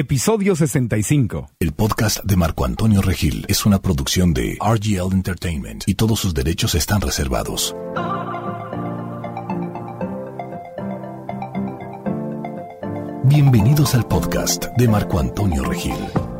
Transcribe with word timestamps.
Episodio 0.00 0.54
65. 0.54 1.50
El 1.58 1.72
podcast 1.72 2.22
de 2.22 2.36
Marco 2.36 2.64
Antonio 2.64 3.02
Regil 3.02 3.44
es 3.48 3.66
una 3.66 3.82
producción 3.82 4.32
de 4.32 4.56
RGL 4.60 5.12
Entertainment 5.12 5.82
y 5.88 5.96
todos 5.96 6.20
sus 6.20 6.32
derechos 6.34 6.76
están 6.76 7.00
reservados. 7.00 7.74
Bienvenidos 13.24 13.96
al 13.96 14.06
podcast 14.06 14.66
de 14.76 14.86
Marco 14.86 15.18
Antonio 15.18 15.64
Regil. 15.64 15.96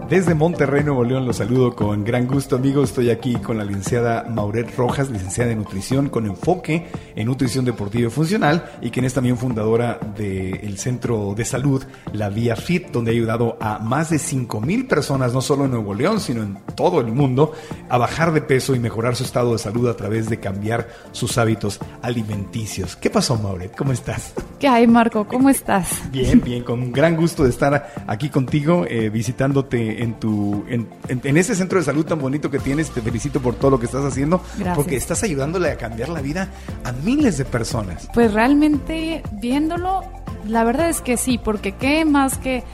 Desde 0.09 0.35
Monterrey, 0.35 0.83
Nuevo 0.85 1.05
León, 1.05 1.27
los 1.27 1.37
saludo 1.37 1.77
con 1.77 2.03
gran 2.03 2.27
gusto, 2.27 2.57
amigos. 2.57 2.89
Estoy 2.89 3.11
aquí 3.11 3.35
con 3.35 3.59
la 3.59 3.65
licenciada 3.65 4.25
Mauret 4.27 4.75
Rojas, 4.75 5.11
licenciada 5.11 5.53
en 5.53 5.59
nutrición 5.59 6.09
con 6.09 6.25
enfoque 6.25 6.87
en 7.15 7.27
nutrición 7.27 7.67
deportiva 7.67 8.07
y 8.07 8.11
funcional, 8.11 8.71
y 8.81 8.91
quien 8.91 9.05
es 9.05 9.13
también 9.13 9.37
fundadora 9.37 9.99
del 10.17 10.79
centro 10.79 11.35
de 11.37 11.45
salud 11.45 11.85
La 12.15 12.31
Vía 12.31 12.57
Fit, 12.57 12.91
donde 12.91 13.11
ha 13.11 13.15
ayudado 13.15 13.59
a 13.61 13.81
más 13.81 14.09
de 14.09 14.19
5 14.19 14.63
mil 14.63 14.87
personas, 14.87 15.35
no 15.35 15.43
solo 15.43 15.67
en 15.67 15.73
Nuevo 15.73 15.93
León, 15.93 16.21
sino 16.21 16.43
en 16.43 16.59
todo 16.75 17.01
el 17.01 17.09
mundo, 17.09 17.53
a 17.91 17.99
bajar 17.99 18.33
de 18.33 18.41
peso 18.41 18.75
y 18.75 18.79
mejorar 18.79 19.15
su 19.15 19.25
estado 19.25 19.53
de 19.53 19.59
salud 19.59 19.89
a 19.89 19.97
través 19.97 20.31
de 20.31 20.41
cambiar 20.41 20.89
sus 21.13 21.37
hábitos 21.37 21.81
alimenticios. 22.01 22.97
¿Qué 22.97 23.11
pasó, 23.11 23.37
Mauret? 23.37 23.77
¿Cómo 23.77 23.93
estás? 23.93 24.33
¿Qué 24.59 24.69
hay, 24.69 24.87
Marco? 24.87 25.27
¿Cómo 25.27 25.51
estás? 25.51 26.01
Bien, 26.11 26.41
bien, 26.41 26.63
con 26.63 26.93
gran 26.93 27.17
gusto 27.17 27.45
de 27.45 27.51
estar 27.51 27.93
aquí 28.07 28.29
contigo, 28.31 28.87
eh, 28.89 29.11
visitándote 29.11 29.98
en 29.99 30.15
tu 30.15 30.65
en, 30.69 30.89
en, 31.09 31.37
ese 31.37 31.55
centro 31.55 31.79
de 31.79 31.85
salud 31.85 32.05
tan 32.05 32.19
bonito 32.19 32.51
que 32.51 32.59
tienes. 32.59 32.91
Te 32.91 33.01
felicito 33.03 33.41
por 33.41 33.55
todo 33.55 33.73
lo 33.73 33.81
que 33.81 33.87
estás 33.87 34.05
haciendo, 34.05 34.43
Gracias. 34.57 34.77
porque 34.77 34.97
estás 34.97 35.23
ayudándole 35.23 35.71
a 35.71 35.77
cambiar 35.77 36.09
la 36.09 36.21
vida 36.21 36.49
a 36.85 36.93
miles 36.93 37.39
de 37.39 37.45
personas. 37.45 38.09
Pues 38.15 38.33
realmente 38.33 39.23
viéndolo, 39.33 40.05
la 40.47 40.65
verdad 40.65 40.89
es 40.89 41.01
que 41.01 41.17
sí, 41.17 41.39
porque 41.39 41.73
qué 41.73 42.05
más 42.05 42.39
que 42.39 42.65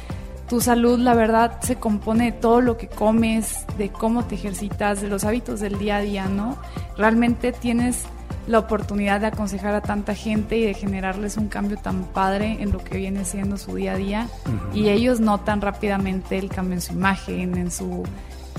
tu 0.49 0.61
salud, 0.61 0.99
la 0.99 1.15
verdad, 1.15 1.61
se 1.63 1.77
compone 1.77 2.27
de 2.27 2.33
todo 2.33 2.61
lo 2.61 2.77
que 2.77 2.89
comes, 2.89 3.65
de 3.79 3.91
cómo 3.91 4.25
te 4.25 4.35
ejercitas, 4.35 5.01
de 5.01 5.09
los 5.09 5.25
hábitos 5.25 5.61
del 5.61 5.79
día 5.79 5.97
a 5.97 6.01
día, 6.01 6.27
¿no? 6.27 6.59
Realmente 6.97 7.53
tienes 7.53 8.05
la 8.47 8.59
oportunidad 8.59 9.21
de 9.21 9.29
aconsejar 9.29 9.75
a 9.75 9.81
tanta 9.81 10.15
gente 10.15 10.57
y 10.59 10.65
de 10.65 10.75
generarles 10.75 11.37
un 11.37 11.49
cambio 11.49 11.77
tan 11.79 12.05
padre 12.05 12.59
en 12.61 12.73
lo 12.73 12.79
que 12.79 12.99
viene 12.99 13.25
siendo 13.25 13.57
su 13.57 13.75
día 13.75 13.93
a 13.93 13.97
día 13.97 14.29
uh 14.47 14.49
-huh. 14.49 14.77
y 14.77 14.89
ellos 14.91 15.21
notan 15.21 15.61
rápidamente 15.61 16.39
el 16.39 16.49
cambio 16.49 16.75
en 16.75 16.83
su 16.83 16.93
imagen, 16.93 17.57
en 17.57 17.71
su 17.71 18.05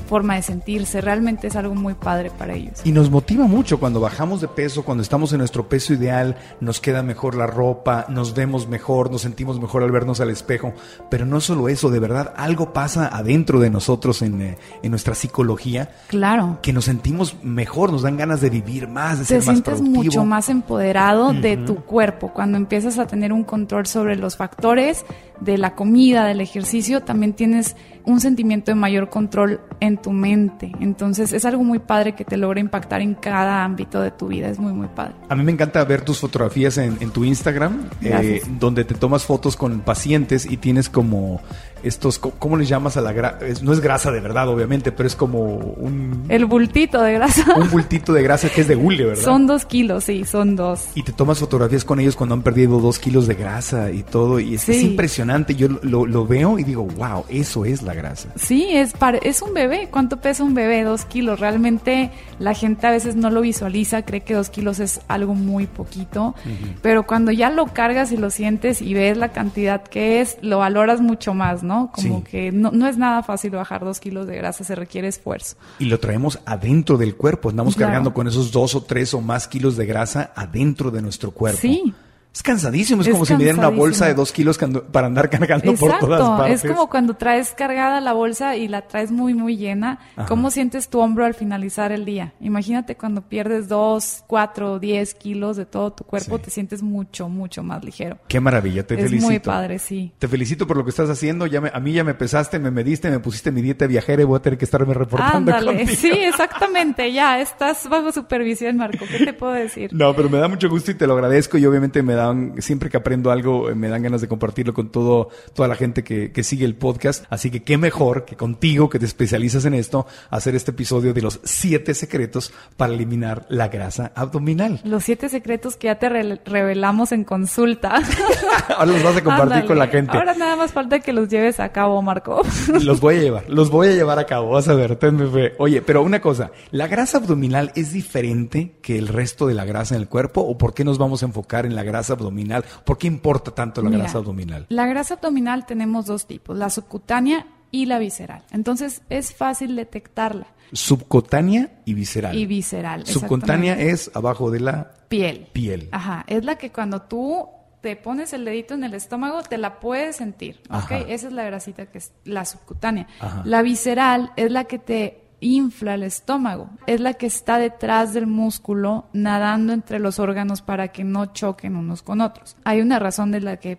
forma 0.06 0.36
de 0.36 0.42
sentirse, 0.42 1.02
realmente 1.02 1.48
es 1.48 1.56
algo 1.56 1.76
muy 1.76 1.94
padre 1.96 2.32
para 2.32 2.54
ellos. 2.54 2.80
Y 2.84 2.92
nos 2.92 3.10
motiva 3.10 3.46
mucho 3.48 3.80
cuando 3.80 4.00
bajamos 4.00 4.42
de 4.42 4.48
peso, 4.48 4.84
cuando 4.84 5.02
estamos 5.02 5.34
en 5.34 5.40
nuestro 5.40 5.68
peso 5.68 5.94
ideal, 5.94 6.38
nos 6.62 6.80
queda 6.80 7.04
mejor 7.04 7.36
la 7.36 7.48
ropa, 7.48 8.06
nos 8.10 8.34
vemos 8.34 8.68
mejor, 8.68 9.12
nos 9.12 9.22
sentimos 9.22 9.60
mejor 9.60 9.84
al 9.84 9.92
vernos 9.92 10.20
al 10.22 10.30
espejo, 10.30 10.74
pero 11.10 11.26
no 11.26 11.42
solo 11.42 11.68
eso, 11.70 11.90
de 11.90 12.00
verdad 12.00 12.34
algo 12.38 12.74
pasa 12.74 13.08
adentro 13.08 13.60
de 13.60 13.70
nosotros 13.70 14.22
en, 14.22 14.42
eh, 14.42 14.58
en 14.84 14.92
nuestra 14.92 15.16
psicología. 15.16 15.90
Claro. 16.08 16.60
Que 16.62 16.74
nos 16.74 16.86
sentimos 16.86 17.36
mejor, 17.44 17.92
nos 17.92 18.04
dan 18.04 18.18
ganas 18.18 18.42
de 18.42 18.50
vivir 18.50 18.88
más, 18.88 19.20
de 19.20 19.26
Te 19.26 19.28
ser 19.28 19.38
más 19.38 19.46
sientes 19.46 19.74
productivo. 19.76 20.04
mucho 20.04 20.26
más 20.26 20.50
empoderado 20.50 21.28
uh 21.28 21.32
-huh. 21.34 21.42
de 21.42 21.58
tu 21.58 21.78
cuerpo 21.84 22.32
cuando 22.34 22.58
empiezas 22.58 23.00
a 23.00 23.08
tener 23.08 23.34
un 23.34 23.44
control 23.44 23.86
sobre 23.88 24.16
los 24.16 24.38
factores 24.38 25.06
de 25.40 25.58
la 25.58 25.76
comida, 25.76 26.26
del 26.26 26.40
ejercicio, 26.42 27.02
también 27.04 27.34
tienes 27.34 27.76
un 28.06 28.20
sentimiento 28.22 28.72
de 28.72 28.76
mayor 28.76 29.10
control 29.10 29.60
en 29.80 29.95
tu 29.98 30.12
mente. 30.12 30.72
Entonces 30.80 31.34
es 31.34 31.46
algo 31.46 31.64
muy 31.64 31.80
padre 31.80 32.14
que 32.14 32.26
te 32.26 32.38
logra 32.38 32.60
impactar 32.60 33.02
en 33.02 33.16
cada 33.16 33.64
ámbito 33.64 34.02
de 34.02 34.12
tu 34.12 34.28
vida. 34.28 34.50
Es 34.50 34.60
muy, 34.60 34.74
muy 34.74 34.88
padre. 34.88 35.14
A 35.30 35.36
mí 35.36 35.44
me 35.44 35.52
encanta 35.52 35.84
ver 35.84 36.02
tus 36.02 36.20
fotografías 36.20 36.78
en, 36.78 36.98
en 37.00 37.12
tu 37.12 37.24
Instagram, 37.24 37.90
eh, 38.02 38.42
donde 38.60 38.86
te 38.86 38.96
tomas 38.96 39.24
fotos 39.24 39.56
con 39.56 39.80
pacientes 39.82 40.46
y 40.46 40.58
tienes 40.58 40.90
como 40.90 41.42
estos, 41.86 42.18
¿cómo 42.20 42.58
les 42.58 42.68
llamas 42.68 42.98
a 42.98 43.02
la 43.02 43.14
grasa? 43.14 43.38
No 43.62 43.72
es 43.72 43.80
grasa 43.80 44.12
de 44.12 44.20
verdad, 44.20 44.50
obviamente, 44.50 44.92
pero 44.92 45.08
es 45.08 45.16
como 45.16 45.56
un... 45.56 46.26
El 46.30 46.46
bultito 46.46 47.02
de 47.02 47.14
grasa. 47.14 47.46
Un 47.56 47.70
bultito 47.70 48.12
de 48.14 48.24
grasa 48.24 48.50
que 48.50 48.62
es 48.62 48.68
de 48.68 48.76
hule, 48.76 49.06
¿verdad? 49.06 49.24
Son 49.24 49.48
dos 49.48 49.66
kilos, 49.66 50.06
sí, 50.06 50.26
son 50.26 50.56
dos. 50.56 50.88
Y 50.96 51.04
te 51.04 51.12
tomas 51.12 51.40
fotografías 51.40 51.86
con 51.86 52.00
ellos 52.00 52.16
cuando 52.16 52.34
han 52.36 52.42
perdido 52.42 52.80
dos 52.80 53.00
kilos 53.00 53.28
de 53.28 53.36
grasa 53.36 53.92
y 53.92 54.04
todo, 54.04 54.40
y 54.40 54.56
es, 54.56 54.62
sí. 54.62 54.74
es 54.74 54.84
impresionante. 54.84 55.56
Yo 55.56 55.68
lo, 55.84 56.06
lo, 56.06 56.26
veo 56.26 56.58
y 56.58 56.64
digo, 56.64 56.84
wow, 56.84 57.26
eso 57.30 57.66
es 57.66 57.82
la 57.84 57.94
grasa. 57.94 58.30
Sí, 58.36 58.68
es, 58.72 58.94
para, 58.94 59.20
es 59.20 59.42
un 59.42 59.54
bebé. 59.54 59.90
¿Cuánto 59.92 60.18
pesa 60.18 60.44
un 60.44 60.54
bebé? 60.54 60.84
Dos 60.84 61.06
kilos. 61.06 61.40
Realmente 61.40 62.12
la 62.40 62.54
gente 62.54 62.88
a 62.88 62.92
veces 62.92 63.16
no 63.16 63.30
lo 63.30 63.42
visualiza, 63.42 64.04
cree 64.04 64.22
que 64.22 64.34
dos 64.34 64.50
kilos 64.50 64.80
es 64.80 65.02
algo 65.08 65.36
muy 65.36 65.68
poquito, 65.68 66.36
uh 66.46 66.50
-huh. 66.50 66.76
pero 66.82 67.06
cuando 67.06 67.32
ya 67.32 67.50
lo 67.50 67.68
cargas 67.68 68.12
y 68.12 68.18
lo 68.18 68.30
sientes 68.30 68.82
y 68.82 68.94
ves 68.94 69.18
la 69.18 69.30
cantidad 69.30 69.84
que 69.84 70.22
es, 70.22 70.38
lo 70.42 70.60
valoras 70.60 71.02
mucho 71.02 71.34
más, 71.34 71.64
¿no? 71.64 71.75
Como 71.94 72.20
Sí. 72.20 72.24
que 72.30 72.52
no, 72.52 72.72
no 72.72 72.88
es 72.88 72.98
nada 72.98 73.24
fácil 73.24 73.52
bajar 73.52 73.84
dos 73.84 74.00
kilos 74.00 74.28
de 74.28 74.36
grasa, 74.38 74.64
se 74.64 74.76
requiere 74.76 75.08
esfuerzo. 75.08 75.56
Y 75.80 75.86
lo 75.86 76.00
traemos 76.00 76.40
adentro 76.46 76.98
del 76.98 77.16
cuerpo. 77.16 77.50
Andamos 77.50 77.76
Claro. 77.76 77.90
cargando 77.90 78.14
con 78.14 78.28
esos 78.28 78.52
dos 78.52 78.76
o 78.76 78.82
tres 78.84 79.14
o 79.14 79.22
más 79.22 79.48
kilos 79.48 79.76
de 79.78 79.86
grasa 79.86 80.32
adentro 80.36 80.92
de 80.92 81.02
nuestro 81.02 81.32
cuerpo. 81.32 81.60
Sí. 81.62 81.94
Es 82.36 82.44
cansadísimo. 82.44 83.02
Es, 83.02 83.08
Es 83.08 83.14
como 83.14 83.26
si 83.26 83.34
me 83.34 83.40
dieran 83.46 83.60
una 83.60 83.70
bolsa 83.70 84.08
de 84.08 84.14
dos 84.14 84.34
kilos 84.34 84.60
para 84.92 85.08
andar 85.08 85.30
cargando 85.30 85.74
por 85.76 85.98
todas 86.00 86.22
partes. 86.38 86.66
es 86.66 86.70
como 86.72 86.90
cuando 86.90 87.14
traes 87.16 87.54
cargada 87.58 88.02
la 88.02 88.12
bolsa 88.12 88.58
y 88.58 88.68
la 88.68 88.82
traes 88.82 89.10
muy, 89.10 89.34
muy 89.34 89.56
llena. 89.56 90.00
Ajá. 90.18 90.28
¿Cómo 90.28 90.52
sientes 90.52 90.90
tu 90.90 91.00
hombro 91.00 91.24
al 91.24 91.34
finalizar 91.34 91.94
el 91.94 92.04
día? 92.04 92.34
Imagínate 92.42 92.98
cuando 92.98 93.22
pierdes 93.22 93.70
dos, 93.70 94.26
cuatro, 94.28 94.80
diez 94.80 95.16
kilos 95.16 95.56
de 95.56 95.66
todo 95.66 95.94
tu 95.94 96.04
cuerpo, 96.04 96.36
Sí. 96.38 96.44
te 96.44 96.50
sientes 96.52 96.84
mucho, 96.84 97.30
mucho 97.30 97.64
más 97.64 97.84
ligero. 97.86 98.18
Qué 98.28 98.42
maravilla, 98.42 98.86
te 98.86 98.96
es 98.96 99.04
felicito. 99.04 99.28
muy 99.28 99.40
padre, 99.40 99.80
sí. 99.80 100.12
Te 100.20 100.28
felicito 100.28 100.68
por 100.68 100.76
lo 100.76 100.84
que 100.84 100.90
estás 100.90 101.10
haciendo. 101.10 101.48
Ya 101.48 101.62
me- 101.62 101.72
a 101.74 101.80
mí 101.80 101.94
ya 101.94 102.04
me 102.04 102.16
pesaste, 102.16 102.60
me 102.60 102.70
mediste, 102.70 103.10
me 103.10 103.20
pusiste 103.22 103.50
mi 103.50 103.62
dieta 103.62 103.88
viajera 103.88 104.22
y 104.24 104.26
voy 104.26 104.38
a 104.38 104.42
tener 104.42 104.60
que 104.60 104.66
estarme 104.66 104.94
reportando 104.94 105.54
Ándale, 105.54 105.78
contigo. 105.86 105.98
sí, 106.02 106.10
exactamente, 106.12 107.14
ya, 107.14 107.40
estás 107.40 107.88
bajo 107.88 108.12
supervisión, 108.12 108.76
Marco, 108.76 109.06
¿qué 109.10 109.24
te 109.26 109.32
puedo 109.34 109.54
decir? 109.54 109.92
No, 109.94 110.14
pero 110.14 110.30
me 110.30 110.38
da 110.38 110.50
mucho 110.50 110.70
gusto 110.70 110.92
y 110.92 110.96
te 110.96 111.08
lo 111.08 111.14
agradezco 111.14 111.58
y 111.58 111.66
obviamente 111.66 112.04
me 112.04 112.14
dan, 112.28 112.54
siempre 112.60 112.90
que 112.90 112.98
aprendo 112.98 113.32
algo, 113.32 113.70
eh, 113.70 113.76
me 113.76 113.88
dan 113.90 114.04
ganas 114.04 114.22
de 114.22 114.28
compartirlo 114.28 114.74
con 114.74 114.90
todo, 114.92 115.30
toda 115.54 115.68
la 115.68 115.76
gente 115.76 116.04
que, 116.04 116.32
que 116.32 116.44
sigue 116.44 116.66
el 116.66 116.76
podcast. 116.76 117.26
Así 117.30 117.50
que 117.52 117.64
qué 117.64 117.78
mejor 117.78 118.26
que 118.26 118.36
contigo, 118.36 118.90
que 118.90 119.00
te 119.00 119.06
especializas 119.06 119.66
en 119.66 119.74
esto, 119.74 120.06
hacer 120.30 120.56
este 120.56 120.72
episodio 120.72 121.14
de 121.14 121.22
los 121.22 121.40
siete 121.44 121.94
secretos 121.94 122.54
para 122.78 122.94
eliminar 122.94 123.46
la 123.50 123.68
grasa 123.70 124.12
abdominal. 124.16 124.82
Los 124.84 125.04
siete 125.04 125.30
secretos 125.30 125.76
que 125.78 125.88
ya 125.88 125.96
te 126.00 126.10
re- 126.10 126.42
revelamos 126.46 127.12
en 127.12 127.24
consulta. 127.24 127.96
Ahora 128.70 128.86
los 128.92 129.04
vas 129.04 129.18
a 129.18 129.24
compartir 129.24 129.54
Ándale, 129.54 129.66
con 129.68 129.80
la 129.80 129.88
gente. 129.88 130.18
Ahora 130.18 130.34
nada 130.36 130.56
más 130.56 130.72
falta 130.72 131.00
que 131.00 131.14
los 131.14 131.30
lleves 131.30 131.60
a 131.60 131.70
cabo, 131.70 132.02
Marco. 132.02 132.42
Los 132.82 133.00
voy 133.00 133.16
a 133.16 133.20
llevar, 133.20 133.50
los 133.50 133.70
voy 133.70 133.88
a 133.88 133.92
llevar 133.92 134.20
a 134.20 134.26
cabo, 134.26 134.50
vas 134.52 134.68
a 134.68 134.74
ver, 134.74 134.96
tenme 134.98 135.28
fe. 135.28 135.54
Oye, 135.60 135.82
pero 135.82 136.02
una 136.04 136.22
cosa, 136.22 136.52
¿la 136.72 136.88
grasa 136.88 137.18
abdominal 137.18 137.72
es 137.76 137.94
diferente 137.94 138.76
que 138.82 138.98
el 138.98 139.08
resto 139.08 139.48
de 139.48 139.54
la 139.54 139.66
grasa 139.66 139.96
en 139.96 140.02
el 140.02 140.08
cuerpo 140.08 140.42
o 140.42 140.58
por 140.58 140.74
qué 140.74 140.84
nos 140.84 140.98
vamos 140.98 141.24
a 141.24 141.26
enfocar 141.28 141.66
en 141.66 141.76
la 141.76 141.84
grasa 141.84 142.14
abdominal? 142.16 142.66
¿Por 142.84 142.98
qué 142.98 143.08
importa 143.08 143.52
tanto 143.52 143.82
la 143.82 143.90
Mira, 143.90 144.04
grasa 144.04 144.18
abdominal? 144.18 144.66
La 144.70 144.86
grasa 144.88 145.14
abdominal 145.14 145.66
tenemos 145.66 146.06
dos 146.06 146.28
tipos, 146.28 146.58
la 146.58 146.70
subcutánea 146.70 147.48
y 147.72 147.86
la 147.86 148.00
visceral. 148.00 148.44
Entonces 148.52 149.02
es 149.10 149.34
fácil 149.34 149.76
detectarla. 149.76 150.48
Subcutánea 150.72 151.82
y 151.86 151.94
visceral. 151.94 152.36
Y 152.36 152.46
visceral. 152.46 153.06
Subcutánea 153.06 153.80
es 153.80 154.12
abajo 154.14 154.50
de 154.52 154.60
la 154.60 154.92
piel. 155.08 155.48
piel. 155.54 155.90
Ajá, 155.92 156.24
es 156.28 156.44
la 156.44 156.58
que 156.58 156.72
cuando 156.72 157.04
tú 157.04 157.48
te 157.82 157.96
pones 157.96 158.34
el 158.34 158.46
dedito 158.46 158.74
en 158.74 158.84
el 158.84 158.96
estómago 158.96 159.44
te 159.44 159.60
la 159.60 159.80
puedes 159.80 160.16
sentir, 160.16 160.60
¿ok? 160.70 160.74
Ajá. 160.74 160.98
Esa 161.02 161.28
es 161.28 161.34
la 161.34 161.44
grasita 161.44 161.86
que 161.86 162.00
es 162.00 162.14
la 162.24 162.44
subcutánea. 162.44 163.08
Ajá. 163.20 163.44
La 163.46 163.62
visceral 163.62 164.32
es 164.38 164.52
la 164.52 164.64
que 164.64 164.80
te 164.80 165.25
infla 165.46 165.94
el 165.94 166.04
estómago, 166.04 166.70
es 166.88 167.00
la 167.00 167.14
que 167.14 167.28
está 167.28 167.58
detrás 167.58 168.14
del 168.14 168.28
músculo 168.28 169.06
nadando 169.14 169.74
entre 169.74 170.00
los 170.00 170.20
órganos 170.20 170.62
para 170.62 170.90
que 170.90 171.04
no 171.04 171.28
choquen 171.28 171.76
unos 171.76 172.02
con 172.02 172.22
otros. 172.22 172.58
Hay 172.64 172.82
una 172.82 173.00
razón 173.00 173.32
de 173.32 173.42
la 173.42 173.58
que 173.58 173.78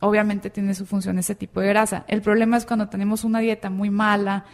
obviamente 0.00 0.50
tiene 0.50 0.74
su 0.74 0.84
función 0.84 1.18
ese 1.18 1.34
tipo 1.34 1.60
de 1.60 1.68
grasa. 1.68 2.04
El 2.06 2.20
problema 2.20 2.58
es 2.58 2.66
cuando 2.66 2.88
tenemos 2.88 3.24
una 3.24 3.40
dieta 3.40 3.70
muy 3.70 3.88
mala, 3.88 4.44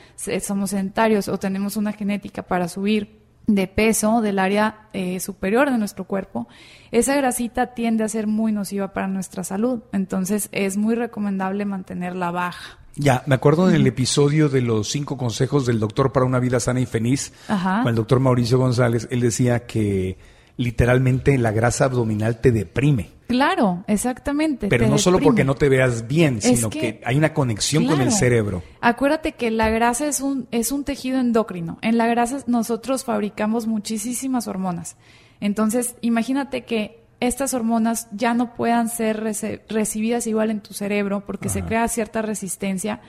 somos 0.40 0.70
sedentarios 0.70 1.28
o 1.28 1.38
tenemos 1.38 1.76
una 1.76 1.92
genética 1.92 2.42
para 2.42 2.68
subir 2.68 3.22
de 3.46 3.66
peso 3.66 4.20
del 4.20 4.38
área 4.38 4.86
eh, 4.92 5.18
superior 5.18 5.68
de 5.68 5.78
nuestro 5.78 6.04
cuerpo, 6.04 6.46
esa 6.92 7.16
grasita 7.16 7.74
tiende 7.74 8.04
a 8.04 8.08
ser 8.08 8.28
muy 8.28 8.52
nociva 8.52 8.92
para 8.92 9.08
nuestra 9.08 9.42
salud. 9.42 9.82
Entonces 9.92 10.48
es 10.52 10.76
muy 10.76 10.94
recomendable 10.94 11.64
mantenerla 11.64 12.30
baja. 12.30 12.78
Ya, 12.94 13.22
me 13.26 13.34
acuerdo 13.34 13.68
del 13.68 13.86
episodio 13.86 14.48
de 14.48 14.60
los 14.60 14.88
cinco 14.90 15.16
consejos 15.16 15.64
del 15.66 15.80
doctor 15.80 16.12
para 16.12 16.26
una 16.26 16.38
vida 16.38 16.60
sana 16.60 16.80
y 16.80 16.86
feliz, 16.86 17.32
Ajá. 17.48 17.80
con 17.82 17.90
el 17.90 17.94
doctor 17.96 18.20
Mauricio 18.20 18.58
González. 18.58 19.08
Él 19.10 19.20
decía 19.20 19.66
que 19.66 20.18
literalmente 20.58 21.36
la 21.38 21.50
grasa 21.52 21.86
abdominal 21.86 22.40
te 22.40 22.52
deprime. 22.52 23.10
Claro, 23.28 23.82
exactamente. 23.86 24.68
Pero 24.68 24.86
no 24.88 24.98
solo 24.98 25.18
porque 25.18 25.42
no 25.42 25.54
te 25.54 25.70
veas 25.70 26.06
bien, 26.06 26.42
sino 26.42 26.68
que, 26.68 26.80
que- 26.80 27.00
hay 27.06 27.16
una 27.16 27.32
conexión 27.32 27.86
con 27.86 28.02
el 28.02 28.12
cerebro. 28.12 28.62
Acuérdate 28.82 29.32
que 29.32 29.50
la 29.50 29.70
grasa 29.70 30.06
es 30.06 30.20
un, 30.20 30.46
es 30.50 30.70
un 30.70 30.84
tejido 30.84 31.18
endocrino. 31.18 31.78
En 31.80 31.96
la 31.96 32.06
grasa 32.06 32.40
nosotros 32.46 33.04
fabricamos 33.04 33.66
muchísimas 33.66 34.46
hormonas. 34.48 34.96
Entonces, 35.40 35.94
imagínate 36.02 36.64
que 36.66 37.01
estas 37.26 37.54
hormonas 37.54 38.08
ya 38.12 38.34
no 38.34 38.54
puedan 38.54 38.88
ser 38.88 39.22
rece- 39.22 39.60
recibidas 39.68 40.26
igual 40.26 40.50
en 40.50 40.60
tu 40.60 40.74
cerebro 40.74 41.24
porque 41.26 41.48
se 41.48 41.62
crea 41.62 41.86
cierta 41.88 42.22
resistencia. 42.22 43.00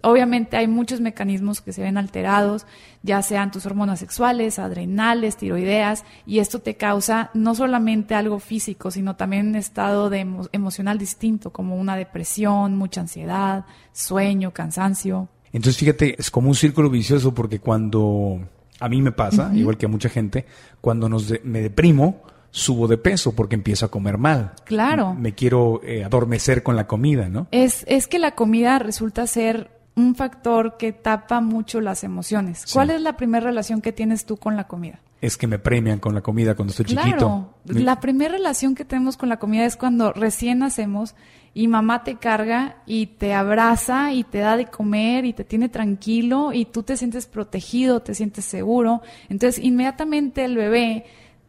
Obviamente 0.00 0.56
hay 0.56 0.68
muchos 0.68 1.00
mecanismos 1.00 1.60
que 1.60 1.72
se 1.72 1.82
ven 1.82 1.98
alterados, 1.98 2.66
ya 3.02 3.20
sean 3.20 3.50
tus 3.50 3.66
hormonas 3.66 3.98
sexuales, 3.98 4.60
adrenales, 4.60 5.36
tiroideas, 5.36 6.04
y 6.24 6.38
esto 6.38 6.60
te 6.60 6.76
causa 6.76 7.30
no 7.34 7.56
solamente 7.56 8.14
algo 8.14 8.38
físico, 8.38 8.92
sino 8.92 9.16
también 9.16 9.48
un 9.48 9.56
estado 9.56 10.08
de 10.08 10.24
emocional 10.52 10.98
distinto, 10.98 11.50
como 11.50 11.74
una 11.74 11.96
depresión, 11.96 12.76
mucha 12.76 13.00
ansiedad, 13.00 13.64
sueño, 13.92 14.52
cansancio. 14.52 15.28
Entonces, 15.52 15.78
fíjate, 15.80 16.14
es 16.16 16.30
como 16.30 16.48
un 16.48 16.54
círculo 16.54 16.90
vicioso 16.90 17.34
porque 17.34 17.58
cuando 17.58 18.38
a 18.78 18.88
mí 18.88 19.02
me 19.02 19.10
pasa, 19.10 19.50
igual 19.52 19.76
que 19.78 19.86
a 19.86 19.88
mucha 19.88 20.08
gente, 20.08 20.46
cuando 20.80 21.08
nos 21.08 21.34
me 21.42 21.60
deprimo, 21.60 22.22
subo 22.50 22.88
de 22.88 22.98
peso 22.98 23.34
porque 23.34 23.54
empiezo 23.54 23.86
a 23.86 23.90
comer 23.90 24.18
mal. 24.18 24.52
Claro. 24.64 25.14
Me 25.14 25.34
quiero 25.34 25.80
eh, 25.84 26.04
adormecer 26.04 26.62
con 26.62 26.76
la 26.76 26.86
comida, 26.86 27.28
¿no? 27.28 27.48
Es, 27.50 27.84
es 27.88 28.06
que 28.06 28.18
la 28.18 28.32
comida 28.32 28.78
resulta 28.78 29.26
ser 29.26 29.70
un 29.98 30.14
factor 30.14 30.76
que 30.76 30.92
tapa 30.92 31.40
mucho 31.40 31.80
las 31.80 32.04
emociones. 32.04 32.64
¿Cuál 32.72 32.90
es 32.90 33.00
la 33.00 33.16
primera 33.16 33.44
relación 33.44 33.80
que 33.80 33.92
tienes 33.92 34.24
tú 34.24 34.36
con 34.36 34.56
la 34.56 34.68
comida? 34.68 35.00
Es 35.20 35.36
que 35.36 35.48
me 35.48 35.58
premian 35.58 35.98
con 35.98 36.14
la 36.14 36.20
comida 36.20 36.54
cuando 36.54 36.70
estoy 36.70 36.86
claro, 36.86 37.54
chiquito. 37.64 37.80
La 37.84 37.98
primera 37.98 38.32
relación 38.32 38.76
que 38.76 38.84
tenemos 38.84 39.16
con 39.16 39.28
la 39.28 39.38
comida 39.38 39.64
es 39.64 39.76
cuando 39.76 40.12
recién 40.12 40.60
nacemos 40.60 41.16
y 41.54 41.66
mamá 41.66 42.04
te 42.04 42.16
carga 42.16 42.76
y 42.86 43.06
te 43.06 43.34
abraza 43.34 44.12
y 44.12 44.22
te 44.22 44.38
da 44.38 44.56
de 44.56 44.66
comer 44.66 45.24
y 45.24 45.32
te 45.32 45.42
tiene 45.42 45.68
tranquilo 45.68 46.52
y 46.52 46.66
tú 46.66 46.84
te 46.84 46.96
sientes 46.96 47.26
protegido, 47.26 48.00
te 48.00 48.14
sientes 48.14 48.44
seguro. 48.44 49.02
Entonces, 49.28 49.62
inmediatamente 49.62 50.44
el 50.44 50.56
bebé 50.56 51.06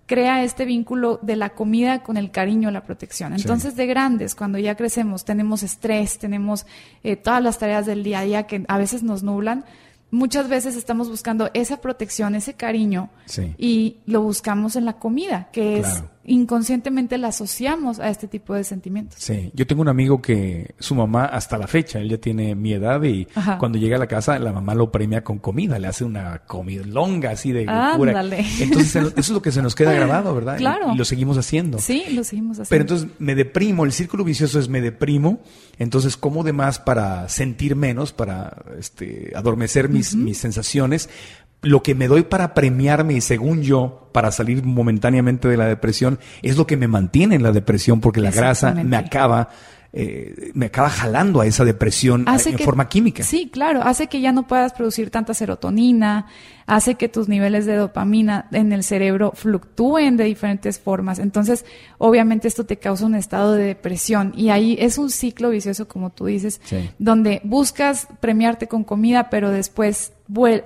crea 0.10 0.44
este 0.44 0.66
vínculo 0.66 1.20
de 1.22 1.36
la 1.36 1.52
comida 1.52 2.02
con 2.02 2.18
el 2.18 2.32
cariño, 2.32 2.72
la 2.72 2.82
protección. 2.82 3.34
Entonces, 3.34 3.76
de 3.76 3.86
grandes, 3.86 4.34
cuando 4.34 4.58
ya 4.58 4.74
crecemos, 4.74 5.24
tenemos 5.24 5.62
estrés, 5.62 6.18
tenemos 6.18 6.66
eh, 7.04 7.16
todas 7.16 7.44
las 7.44 7.60
tareas 7.60 7.86
del 7.86 8.04
día 8.04 8.20
a 8.20 8.24
día 8.24 8.48
que 8.48 8.66
a 8.68 8.78
veces 8.80 9.04
nos 9.04 9.22
nublan, 9.22 9.66
muchas 10.10 10.50
veces 10.50 10.76
estamos 10.76 11.10
buscando 11.10 11.52
esa 11.54 11.78
protección, 11.78 12.34
ese 12.34 12.56
cariño, 12.56 13.12
y 13.60 13.98
lo 14.08 14.24
buscamos 14.24 14.76
en 14.76 14.86
la 14.86 14.94
comida, 14.94 15.50
que 15.52 15.78
es 15.78 16.04
inconscientemente 16.30 17.18
la 17.18 17.30
asociamos 17.30 18.00
a 18.00 18.10
este 18.10 18.28
tipo 18.28 18.54
de 18.54 18.64
sentimientos. 18.64 19.20
Sí, 19.20 19.52
yo 19.54 19.66
tengo 19.66 19.82
un 19.82 19.88
amigo 19.88 20.22
que 20.22 20.76
su 20.80 20.96
mamá 20.96 21.26
hasta 21.26 21.58
la 21.58 21.68
fecha, 21.68 22.00
él 22.00 22.10
ya 22.10 22.18
tiene 22.18 22.56
mi 22.56 22.74
edad 22.74 23.02
y 23.04 23.28
cuando 23.58 23.78
llega 23.78 23.96
a 23.96 24.00
la 24.00 24.08
casa 24.08 24.38
la 24.38 24.54
mamá 24.54 24.76
lo 24.76 24.92
premia 24.92 25.24
con 25.24 25.40
comida, 25.40 25.80
le 25.80 25.88
hace 25.88 26.06
una 26.06 26.40
comida 26.40 26.86
longa 26.86 27.32
así 27.32 27.52
de 27.52 27.66
locura. 27.66 28.24
Entonces 28.60 28.96
eso 28.96 29.14
es 29.18 29.30
lo 29.30 29.42
que 29.42 29.52
se 29.52 29.62
nos 29.62 29.76
queda 29.76 29.94
grabado, 29.94 30.34
¿verdad? 30.36 30.58
Claro. 30.58 30.94
Y, 30.94 30.98
lo 30.98 31.06
seguimos 31.06 31.38
haciendo. 31.38 31.80
Sí, 31.80 32.06
lo 32.12 32.24
seguimos 32.24 32.60
haciendo. 32.60 32.70
Pero 32.70 32.82
entonces 32.82 33.08
me 33.20 33.36
deprimo, 33.36 33.86
el 33.86 33.92
círculo 33.92 34.24
vicioso 34.24 34.60
es 34.60 34.70
me 34.70 34.82
deprimo, 34.82 35.42
entonces 35.78 36.16
como 36.16 36.44
de 36.44 36.54
más 36.54 36.80
para 36.80 37.28
sentir 37.28 37.76
menos, 37.76 38.14
para 38.14 38.64
este 38.78 39.32
adormecer 39.36 39.90
mis, 39.90 40.16
mis 40.16 40.38
sensaciones, 40.38 41.10
lo 41.62 41.84
que 41.84 41.96
me 41.96 42.08
doy 42.08 42.24
para 42.24 42.54
premiarme 42.54 43.16
y 43.16 43.22
según 43.22 43.62
yo, 43.62 44.10
para 44.14 44.32
salir 44.32 44.64
momentáneamente 44.64 45.48
de 45.48 45.58
la 45.58 45.66
depresión, 45.66 46.20
es 46.42 46.58
lo 46.58 46.66
que 46.66 46.78
me 46.78 46.88
mantiene 46.88 47.36
en 47.36 47.44
la 47.44 47.52
depresión 47.52 48.00
porque 48.00 48.22
la 48.22 48.32
grasa 48.32 48.74
me 48.74 48.96
acaba 48.96 49.50
eh, 49.92 50.52
me 50.54 50.68
acaba 50.68 50.88
jalando 50.88 51.42
a 51.42 51.48
esa 51.48 51.66
depresión 51.66 52.24
en 52.28 52.60
forma 52.60 52.88
química. 52.88 53.24
Sí, 53.24 53.50
claro, 53.52 53.82
hace 53.82 54.06
que 54.06 54.22
ya 54.22 54.32
no 54.32 54.46
puedas 54.46 54.74
producir 54.74 55.10
tanta 55.10 55.34
serotonina, 55.34 56.28
hace 56.70 56.96
que 56.96 57.10
tus 57.10 57.28
niveles 57.28 57.66
de 57.66 57.76
dopamina 57.76 58.48
en 58.52 58.72
el 58.72 58.84
cerebro 58.84 59.32
fluctúen 59.34 60.18
de 60.18 60.26
diferentes 60.26 60.80
formas. 60.80 61.18
Entonces, 61.18 61.66
obviamente 61.98 62.48
esto 62.48 62.64
te 62.64 62.78
causa 62.78 63.08
un 63.08 63.16
estado 63.16 63.54
de 63.54 63.64
depresión 63.64 64.34
y 64.38 64.50
ahí 64.50 64.78
es 64.80 65.00
un 65.00 65.10
ciclo 65.10 65.50
vicioso, 65.50 65.88
como 65.88 66.12
tú 66.12 66.28
dices, 66.28 66.62
donde 67.00 67.42
buscas 67.44 68.08
premiarte 68.20 68.68
con 68.68 68.84
comida, 68.84 69.32
pero 69.32 69.50
después 69.50 70.14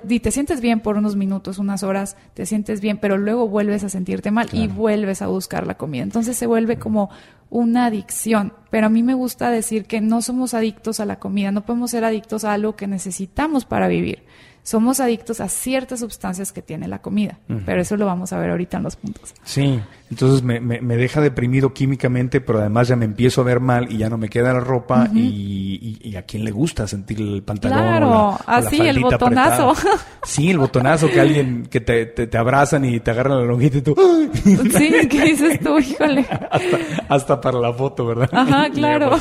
y 0.06 0.20
te 0.20 0.30
sientes 0.30 0.60
bien 0.60 0.80
por 0.80 0.98
unos 0.98 1.16
minutos, 1.16 1.56
unas 1.58 1.82
horas, 1.82 2.18
te 2.34 2.44
sientes 2.44 2.82
bien, 2.82 2.98
pero 2.98 3.16
luego 3.16 3.48
vuelves 3.48 3.82
a 3.82 3.88
sentirte 3.88 4.30
mal 4.30 4.48
y 4.52 4.68
vuelves 4.68 5.22
a 5.22 5.28
buscar 5.28 5.66
la 5.66 5.78
comida. 5.78 6.02
Entonces 6.02 6.36
se 6.36 6.46
vuelve 6.46 6.78
como 6.78 7.08
una 7.48 7.86
adicción. 7.86 8.52
Pero 8.68 8.88
a 8.88 8.90
mí 8.90 9.02
me 9.02 9.14
gusta 9.14 9.48
decir 9.48 9.86
que 9.86 10.02
no 10.02 10.20
somos 10.20 10.52
adictos 10.52 11.00
a 11.00 11.06
la 11.06 11.18
comida, 11.18 11.50
no 11.50 11.64
podemos 11.64 11.92
ser 11.92 12.04
adictos 12.04 12.44
a 12.44 12.52
algo 12.52 12.76
que 12.76 12.86
necesitamos 12.86 13.64
para 13.64 13.88
vivir 13.88 14.22
somos 14.64 14.98
adictos 14.98 15.40
a 15.40 15.48
ciertas 15.48 16.00
sustancias 16.00 16.50
que 16.50 16.62
tiene 16.62 16.88
la 16.88 17.00
comida, 17.00 17.38
pero 17.66 17.80
eso 17.80 17.96
lo 17.96 18.06
vamos 18.06 18.32
a 18.32 18.38
ver 18.38 18.50
ahorita 18.50 18.78
en 18.78 18.82
los 18.82 18.96
puntos. 18.96 19.34
Sí, 19.44 19.80
entonces 20.14 20.44
me, 20.44 20.60
me, 20.60 20.96
deja 20.96 21.20
deprimido 21.20 21.74
químicamente, 21.74 22.40
pero 22.40 22.60
además 22.60 22.86
ya 22.86 22.94
me 22.94 23.04
empiezo 23.04 23.40
a 23.40 23.44
ver 23.44 23.58
mal 23.58 23.90
y 23.90 23.96
ya 23.96 24.08
no 24.08 24.16
me 24.16 24.28
queda 24.28 24.52
la 24.52 24.60
ropa 24.60 25.08
y, 25.12 26.14
a 26.16 26.22
quién 26.22 26.44
le 26.44 26.52
gusta 26.52 26.86
sentir 26.86 27.20
el 27.20 27.42
pantalón. 27.42 27.78
Claro, 27.78 28.38
así 28.46 28.80
el 28.80 29.00
botonazo. 29.00 29.74
Sí, 30.24 30.48
el 30.48 30.58
botonazo 30.58 31.08
que 31.08 31.20
alguien 31.20 31.66
que 31.66 31.82
te, 31.82 32.06
te, 32.06 32.38
abrazan 32.38 32.82
y 32.86 32.98
te 32.98 33.10
agarran 33.10 33.40
la 33.40 33.44
lonjita 33.44 33.78
y 33.78 33.82
tú. 33.82 33.94
Sí, 34.34 34.90
¿qué 35.10 35.22
dices 35.22 35.60
tú, 35.60 35.78
híjole? 35.78 36.24
Hasta, 37.08 37.40
para 37.40 37.58
la 37.58 37.72
foto, 37.74 38.06
¿verdad? 38.06 38.30
Ajá, 38.32 38.70
claro. 38.70 39.18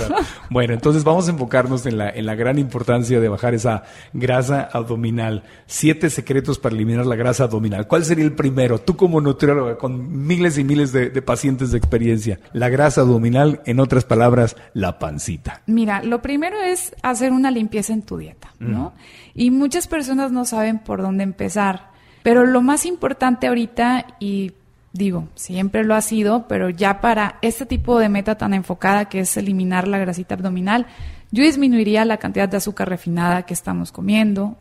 Bueno, 0.49 0.73
entonces 0.73 1.03
vamos 1.03 1.27
a 1.27 1.31
enfocarnos 1.31 1.85
en 1.85 1.97
la, 1.97 2.09
en 2.09 2.25
la 2.25 2.35
gran 2.35 2.57
importancia 2.57 3.19
de 3.19 3.27
bajar 3.27 3.53
esa 3.53 3.83
grasa 4.13 4.69
abdominal. 4.71 5.43
Siete 5.65 6.09
secretos 6.09 6.57
para 6.57 6.75
eliminar 6.75 7.05
la 7.05 7.15
grasa 7.15 7.45
abdominal. 7.45 7.85
¿Cuál 7.87 8.05
sería 8.05 8.23
el 8.23 8.33
primero? 8.33 8.79
Tú 8.79 8.95
como 8.95 9.19
nutrióloga, 9.19 9.77
con 9.77 10.25
miles 10.25 10.57
y 10.57 10.63
miles 10.63 10.82
de, 10.91 11.09
pacientes 11.21 11.71
de 11.71 11.77
experiencia. 11.77 12.39
La 12.51 12.69
grasa 12.69 13.01
abdominal, 13.01 13.61
en 13.65 13.79
otras 13.79 14.05
palabras, 14.05 14.55
la 14.73 14.99
pancita. 14.99 15.61
Mira, 15.67 16.03
lo 16.03 16.21
primero 16.21 16.59
es 16.59 16.95
hacer 17.01 17.31
una 17.31 17.51
limpieza 17.51 17.93
en 17.93 18.01
tu 18.01 18.17
dieta, 18.17 18.53
¿no? 18.59 18.93
Y 19.33 19.51
muchas 19.51 19.87
personas 19.87 20.31
no 20.31 20.45
saben 20.45 20.79
por 20.79 21.01
dónde 21.01 21.23
empezar. 21.23 21.91
Pero 22.23 22.45
lo 22.45 22.61
más 22.61 22.85
importante 22.85 23.47
ahorita, 23.47 24.05
y 24.19 24.53
digo, 24.93 25.27
siempre 25.35 25.83
lo 25.83 25.95
ha 25.95 26.01
sido, 26.01 26.47
pero 26.47 26.69
ya 26.69 27.01
para 27.01 27.37
este 27.41 27.65
tipo 27.65 27.99
de 27.99 28.09
meta 28.09 28.37
tan 28.37 28.53
enfocada 28.53 29.05
que 29.05 29.21
es 29.21 29.35
eliminar 29.37 29.87
la 29.87 29.97
grasita 29.97 30.35
abdominal, 30.35 30.87
yo 31.31 31.43
disminuiría 31.43 32.05
la 32.05 32.17
cantidad 32.17 32.47
de 32.47 32.57
azúcar 32.57 32.89
refinada 32.89 33.43
que 33.43 33.55
estamos 33.55 33.91
comiendo, 33.91 34.55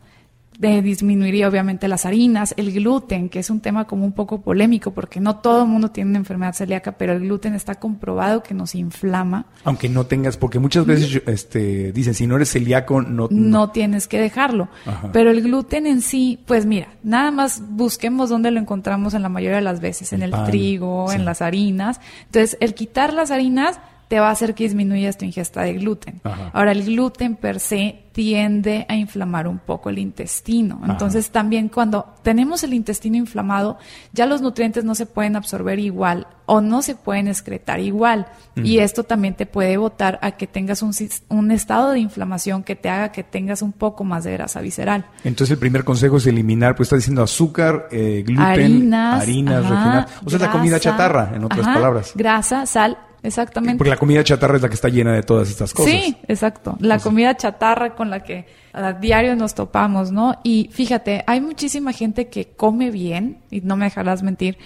disminuiría 0.81 1.47
obviamente 1.47 1.87
las 1.87 2.05
harinas, 2.05 2.53
el 2.57 2.71
gluten, 2.71 3.29
que 3.29 3.39
es 3.39 3.49
un 3.49 3.59
tema 3.59 3.85
como 3.85 4.05
un 4.05 4.13
poco 4.13 4.41
polémico 4.41 4.91
porque 4.91 5.19
no 5.19 5.37
todo 5.37 5.63
el 5.63 5.69
mundo 5.69 5.91
tiene 5.91 6.11
una 6.11 6.19
enfermedad 6.19 6.53
celíaca, 6.53 6.93
pero 6.93 7.13
el 7.13 7.21
gluten 7.21 7.53
está 7.53 7.75
comprobado 7.75 8.43
que 8.43 8.53
nos 8.53 8.75
inflama. 8.75 9.45
Aunque 9.63 9.89
no 9.89 10.05
tengas, 10.05 10.37
porque 10.37 10.59
muchas 10.59 10.85
veces 10.85 11.21
este, 11.25 11.91
dicen, 11.91 12.13
si 12.13 12.27
no 12.27 12.35
eres 12.35 12.51
celíaco, 12.51 13.01
no... 13.01 13.27
No, 13.29 13.71
tienes 13.71 14.07
que 14.07 14.19
dejarlo. 14.19 14.69
Pero 15.11 15.31
el 15.31 15.41
gluten 15.41 15.87
en 15.87 16.01
sí, 16.01 16.39
pues 16.45 16.65
mira, 16.65 16.87
nada 17.03 17.31
más 17.31 17.61
busquemos 17.69 18.29
dónde 18.29 18.51
lo 18.51 18.59
encontramos 18.59 19.13
en 19.13 19.21
la 19.21 19.29
mayoría 19.29 19.57
de 19.57 19.63
las 19.63 19.79
veces, 19.79 20.13
en 20.13 20.21
el, 20.23 20.31
trigo, 20.45 21.11
en 21.11 21.25
las 21.25 21.41
harinas. 21.41 21.99
Entonces, 22.25 22.57
el 22.59 22.73
quitar 22.73 23.13
las 23.13 23.31
harinas 23.31 23.79
te 24.07 24.19
va 24.19 24.29
a 24.29 24.31
hacer 24.31 24.53
que 24.53 24.63
disminuyas 24.63 25.17
tu 25.17 25.25
ingesta 25.25 25.61
de 25.61 25.73
gluten. 25.73 26.21
Ahora, 26.53 26.71
el 26.71 26.83
gluten 26.83 27.35
per 27.35 27.59
se 27.59 28.03
tiende 28.13 28.85
a 28.87 28.95
inflamar 28.95 29.47
un 29.47 29.57
poco 29.57 29.89
el 29.89 29.97
intestino. 29.97 30.79
Entonces, 30.87 31.31
también 31.31 31.67
cuando 31.67 32.13
tenemos 32.21 32.63
el 32.63 32.73
intestino 32.73 33.17
inflamado, 33.17 33.77
ya 34.13 34.27
los 34.27 34.41
nutrientes 34.41 34.85
no 34.85 34.93
se 34.93 35.07
pueden 35.07 35.35
absorber 35.35 35.79
igual 35.79 36.27
o 36.45 36.61
no 36.61 36.83
se 36.83 36.95
pueden 36.95 37.27
excretar 37.27 37.79
igual. 37.79 38.27
Y 38.55 38.77
esto 38.77 39.03
también 39.03 39.33
te 39.33 39.47
puede 39.47 39.77
botar 39.77 40.19
a 40.21 40.33
que 40.33 40.45
tengas 40.45 40.83
un, 40.83 40.93
un, 41.29 41.51
estado 41.51 41.91
de 41.91 41.99
inflamación 41.99 42.63
que 42.63 42.75
te 42.75 42.89
haga 42.89 43.11
que 43.11 43.23
tengas 43.23 43.63
un 43.63 43.71
poco 43.71 44.03
más 44.03 44.23
de 44.25 44.33
grasa 44.33 44.61
visceral. 44.61 45.05
Entonces, 45.23 45.53
el 45.53 45.57
primer 45.57 45.83
consejo 45.83 46.17
es 46.17 46.27
eliminar, 46.27 46.75
pues 46.75 46.87
está 46.87 46.97
diciendo 46.97 47.23
azúcar, 47.23 47.87
eh, 47.91 48.23
gluten, 48.25 48.43
harinas, 48.43 49.21
harinas 49.23 50.07
O 50.23 50.29
sea, 50.29 50.37
la 50.37 50.51
comida 50.51 50.79
chatarra, 50.79 51.31
en 51.33 51.43
otras 51.43 51.65
palabras. 51.65 52.11
Grasa, 52.15 52.67
sal, 52.67 52.97
Exactamente. 53.23 53.77
Porque 53.77 53.89
la 53.89 53.97
comida 53.97 54.23
chatarra 54.23 54.57
es 54.57 54.61
la 54.61 54.67
que 54.67 54.75
está 54.75 54.89
llena 54.89 55.13
de 55.13 55.23
todas 55.23 55.49
estas 55.49 55.73
cosas. 55.73 55.91
Sí, 55.91 56.17
exacto. 56.27 56.75
La 56.79 56.99
comida 56.99 57.35
chatarra 57.35 57.95
con 57.95 58.09
la 58.09 58.21
que 58.21 58.45
a 58.73 58.91
diario 58.93 59.35
nos 59.35 59.55
topamos, 59.55 60.11
¿no? 60.11 60.35
Y 60.43 60.69
fíjate, 60.71 61.23
hay 61.25 61.39
muchísima 61.39 61.93
gente 61.93 62.27
que 62.27 62.49
come 62.49 62.91
bien, 62.91 63.37
y 63.49 63.61
no 63.61 63.77
me 63.77 63.85
dejarás 63.85 64.23
mentir, 64.23 64.57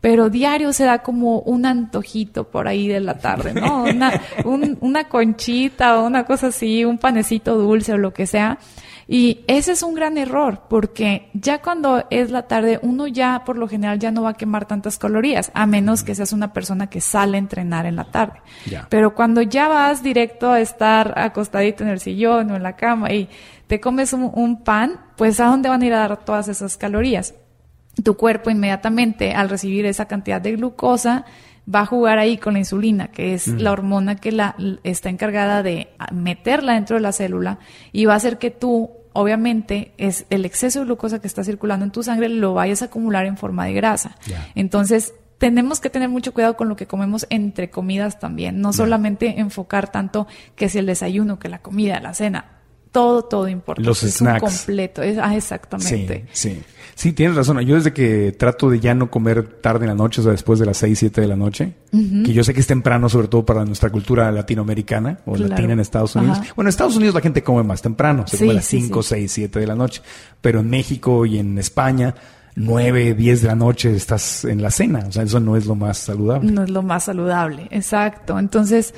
pero 0.00 0.30
diario 0.30 0.72
se 0.72 0.84
da 0.84 0.98
como 0.98 1.40
un 1.40 1.66
antojito 1.66 2.44
por 2.50 2.68
ahí 2.68 2.86
de 2.86 3.00
la 3.00 3.18
tarde, 3.18 3.54
¿no? 3.54 3.84
Una, 3.84 4.20
una 4.80 5.08
conchita 5.08 5.98
o 5.98 6.06
una 6.06 6.24
cosa 6.24 6.48
así, 6.48 6.84
un 6.84 6.98
panecito 6.98 7.56
dulce 7.56 7.94
o 7.94 7.98
lo 7.98 8.12
que 8.12 8.26
sea. 8.26 8.58
Y 9.06 9.44
ese 9.46 9.72
es 9.72 9.82
un 9.82 9.94
gran 9.94 10.16
error, 10.16 10.62
porque 10.68 11.28
ya 11.34 11.60
cuando 11.60 12.04
es 12.10 12.30
la 12.30 12.42
tarde, 12.42 12.78
uno 12.82 13.06
ya 13.06 13.42
por 13.44 13.58
lo 13.58 13.68
general 13.68 13.98
ya 13.98 14.10
no 14.10 14.22
va 14.22 14.30
a 14.30 14.34
quemar 14.34 14.66
tantas 14.66 14.98
calorías, 14.98 15.50
a 15.54 15.66
menos 15.66 16.02
que 16.02 16.14
seas 16.14 16.32
una 16.32 16.52
persona 16.52 16.88
que 16.88 17.00
sale 17.00 17.36
a 17.36 17.40
entrenar 17.40 17.86
en 17.86 17.96
la 17.96 18.04
tarde. 18.04 18.40
Pero 18.88 19.14
cuando 19.14 19.42
ya 19.42 19.68
vas 19.68 20.02
directo 20.02 20.50
a 20.50 20.60
estar 20.60 21.18
acostadito 21.18 21.84
en 21.84 21.90
el 21.90 22.00
sillón 22.00 22.50
o 22.50 22.56
en 22.56 22.62
la 22.62 22.76
cama 22.76 23.12
y 23.12 23.28
te 23.66 23.80
comes 23.80 24.12
un, 24.12 24.62
pan, 24.62 25.00
pues 25.16 25.40
¿a 25.40 25.46
dónde 25.46 25.68
van 25.68 25.82
a 25.82 25.86
ir 25.86 25.92
a 25.92 25.98
dar 25.98 26.24
todas 26.24 26.48
esas 26.48 26.76
calorías? 26.76 27.34
Tu 28.02 28.16
cuerpo 28.16 28.50
inmediatamente, 28.50 29.32
al 29.34 29.48
recibir 29.48 29.86
esa 29.86 30.06
cantidad 30.06 30.40
de 30.40 30.52
glucosa, 30.56 31.24
va 31.72 31.80
a 31.80 31.86
jugar 31.86 32.18
ahí 32.18 32.38
con 32.38 32.54
la 32.54 32.58
insulina, 32.58 33.08
que 33.08 33.34
es 33.34 33.48
la 33.48 33.72
hormona 33.72 34.16
que 34.16 34.32
la, 34.32 34.56
está 34.82 35.08
encargada 35.08 35.62
de 35.62 35.88
meterla 36.12 36.74
dentro 36.74 36.96
de 36.96 37.02
la 37.02 37.12
célula 37.12 37.58
y 37.92 38.04
va 38.04 38.14
a 38.14 38.16
hacer 38.16 38.38
que 38.38 38.50
tú, 38.50 38.90
obviamente, 39.12 39.92
es 39.96 40.26
el 40.30 40.44
exceso 40.44 40.80
de 40.80 40.86
glucosa 40.86 41.20
que 41.20 41.26
está 41.26 41.44
circulando 41.44 41.84
en 41.84 41.90
tu 41.90 42.02
sangre 42.02 42.28
lo 42.28 42.54
vayas 42.54 42.82
a 42.82 42.86
acumular 42.86 43.26
en 43.26 43.36
forma 43.36 43.66
de 43.66 43.72
grasa. 43.72 44.16
Entonces, 44.54 45.14
tenemos 45.38 45.80
que 45.80 45.90
tener 45.90 46.08
mucho 46.08 46.32
cuidado 46.32 46.56
con 46.56 46.68
lo 46.68 46.76
que 46.76 46.86
comemos 46.86 47.26
entre 47.30 47.70
comidas 47.70 48.18
también, 48.18 48.60
no 48.60 48.72
solamente 48.72 49.40
enfocar 49.40 49.90
tanto 49.90 50.26
que 50.54 50.68
si 50.68 50.78
el 50.78 50.86
desayuno, 50.86 51.38
que 51.38 51.48
la 51.48 51.58
comida, 51.58 52.00
la 52.00 52.14
cena, 52.14 52.53
todo, 52.94 53.24
todo 53.24 53.48
importa. 53.48 53.82
Los 53.82 54.02
es 54.04 54.14
snacks. 54.14 54.42
un 54.42 54.48
completo, 54.48 55.02
es, 55.02 55.18
ah, 55.18 55.36
exactamente. 55.36 56.24
Sí, 56.32 56.52
sí. 56.54 56.62
Sí, 56.94 57.12
tienes 57.12 57.36
razón. 57.36 57.58
Yo 57.62 57.74
desde 57.74 57.92
que 57.92 58.30
trato 58.38 58.70
de 58.70 58.78
ya 58.78 58.94
no 58.94 59.10
comer 59.10 59.42
tarde 59.60 59.84
en 59.84 59.88
la 59.88 59.96
noche, 59.96 60.20
o 60.20 60.24
sea, 60.24 60.30
después 60.30 60.60
de 60.60 60.66
las 60.66 60.76
6, 60.76 60.96
7 60.96 61.20
de 61.20 61.26
la 61.26 61.34
noche, 61.34 61.72
que 61.90 62.32
yo 62.32 62.44
sé 62.44 62.54
que 62.54 62.60
es 62.60 62.68
temprano, 62.68 63.08
sobre 63.08 63.26
todo 63.26 63.44
para 63.44 63.64
nuestra 63.64 63.90
cultura 63.90 64.30
latinoamericana 64.30 65.18
o 65.26 65.32
Claro. 65.32 65.48
latina 65.48 65.72
en 65.72 65.80
Estados 65.80 66.14
Unidos. 66.14 66.38
Ajá. 66.38 66.52
Bueno, 66.54 66.68
en 66.68 66.70
Estados 66.70 66.94
Unidos 66.96 67.16
la 67.16 67.20
gente 67.20 67.42
come 67.42 67.64
más 67.64 67.82
temprano, 67.82 68.24
se 68.28 68.36
Sí, 68.36 68.44
come 68.44 68.52
a 68.52 68.54
las 68.54 68.64
sí, 68.66 68.80
5, 68.80 69.02
sí. 69.02 69.08
6, 69.08 69.32
7 69.32 69.58
de 69.58 69.66
la 69.66 69.74
noche. 69.74 70.02
Pero 70.40 70.60
en 70.60 70.70
México 70.70 71.26
y 71.26 71.38
en 71.38 71.58
España, 71.58 72.14
9, 72.54 73.14
10 73.14 73.42
de 73.42 73.48
la 73.48 73.56
noche 73.56 73.92
estás 73.96 74.44
en 74.44 74.62
la 74.62 74.70
cena. 74.70 75.04
O 75.08 75.10
sea, 75.10 75.24
eso 75.24 75.40
no 75.40 75.56
es 75.56 75.66
lo 75.66 75.74
más 75.74 75.98
saludable. 75.98 76.52
No 76.52 76.62
es 76.62 76.70
lo 76.70 76.82
más 76.82 77.02
saludable, 77.06 77.66
exacto. 77.72 78.38
Entonces, 78.38 78.94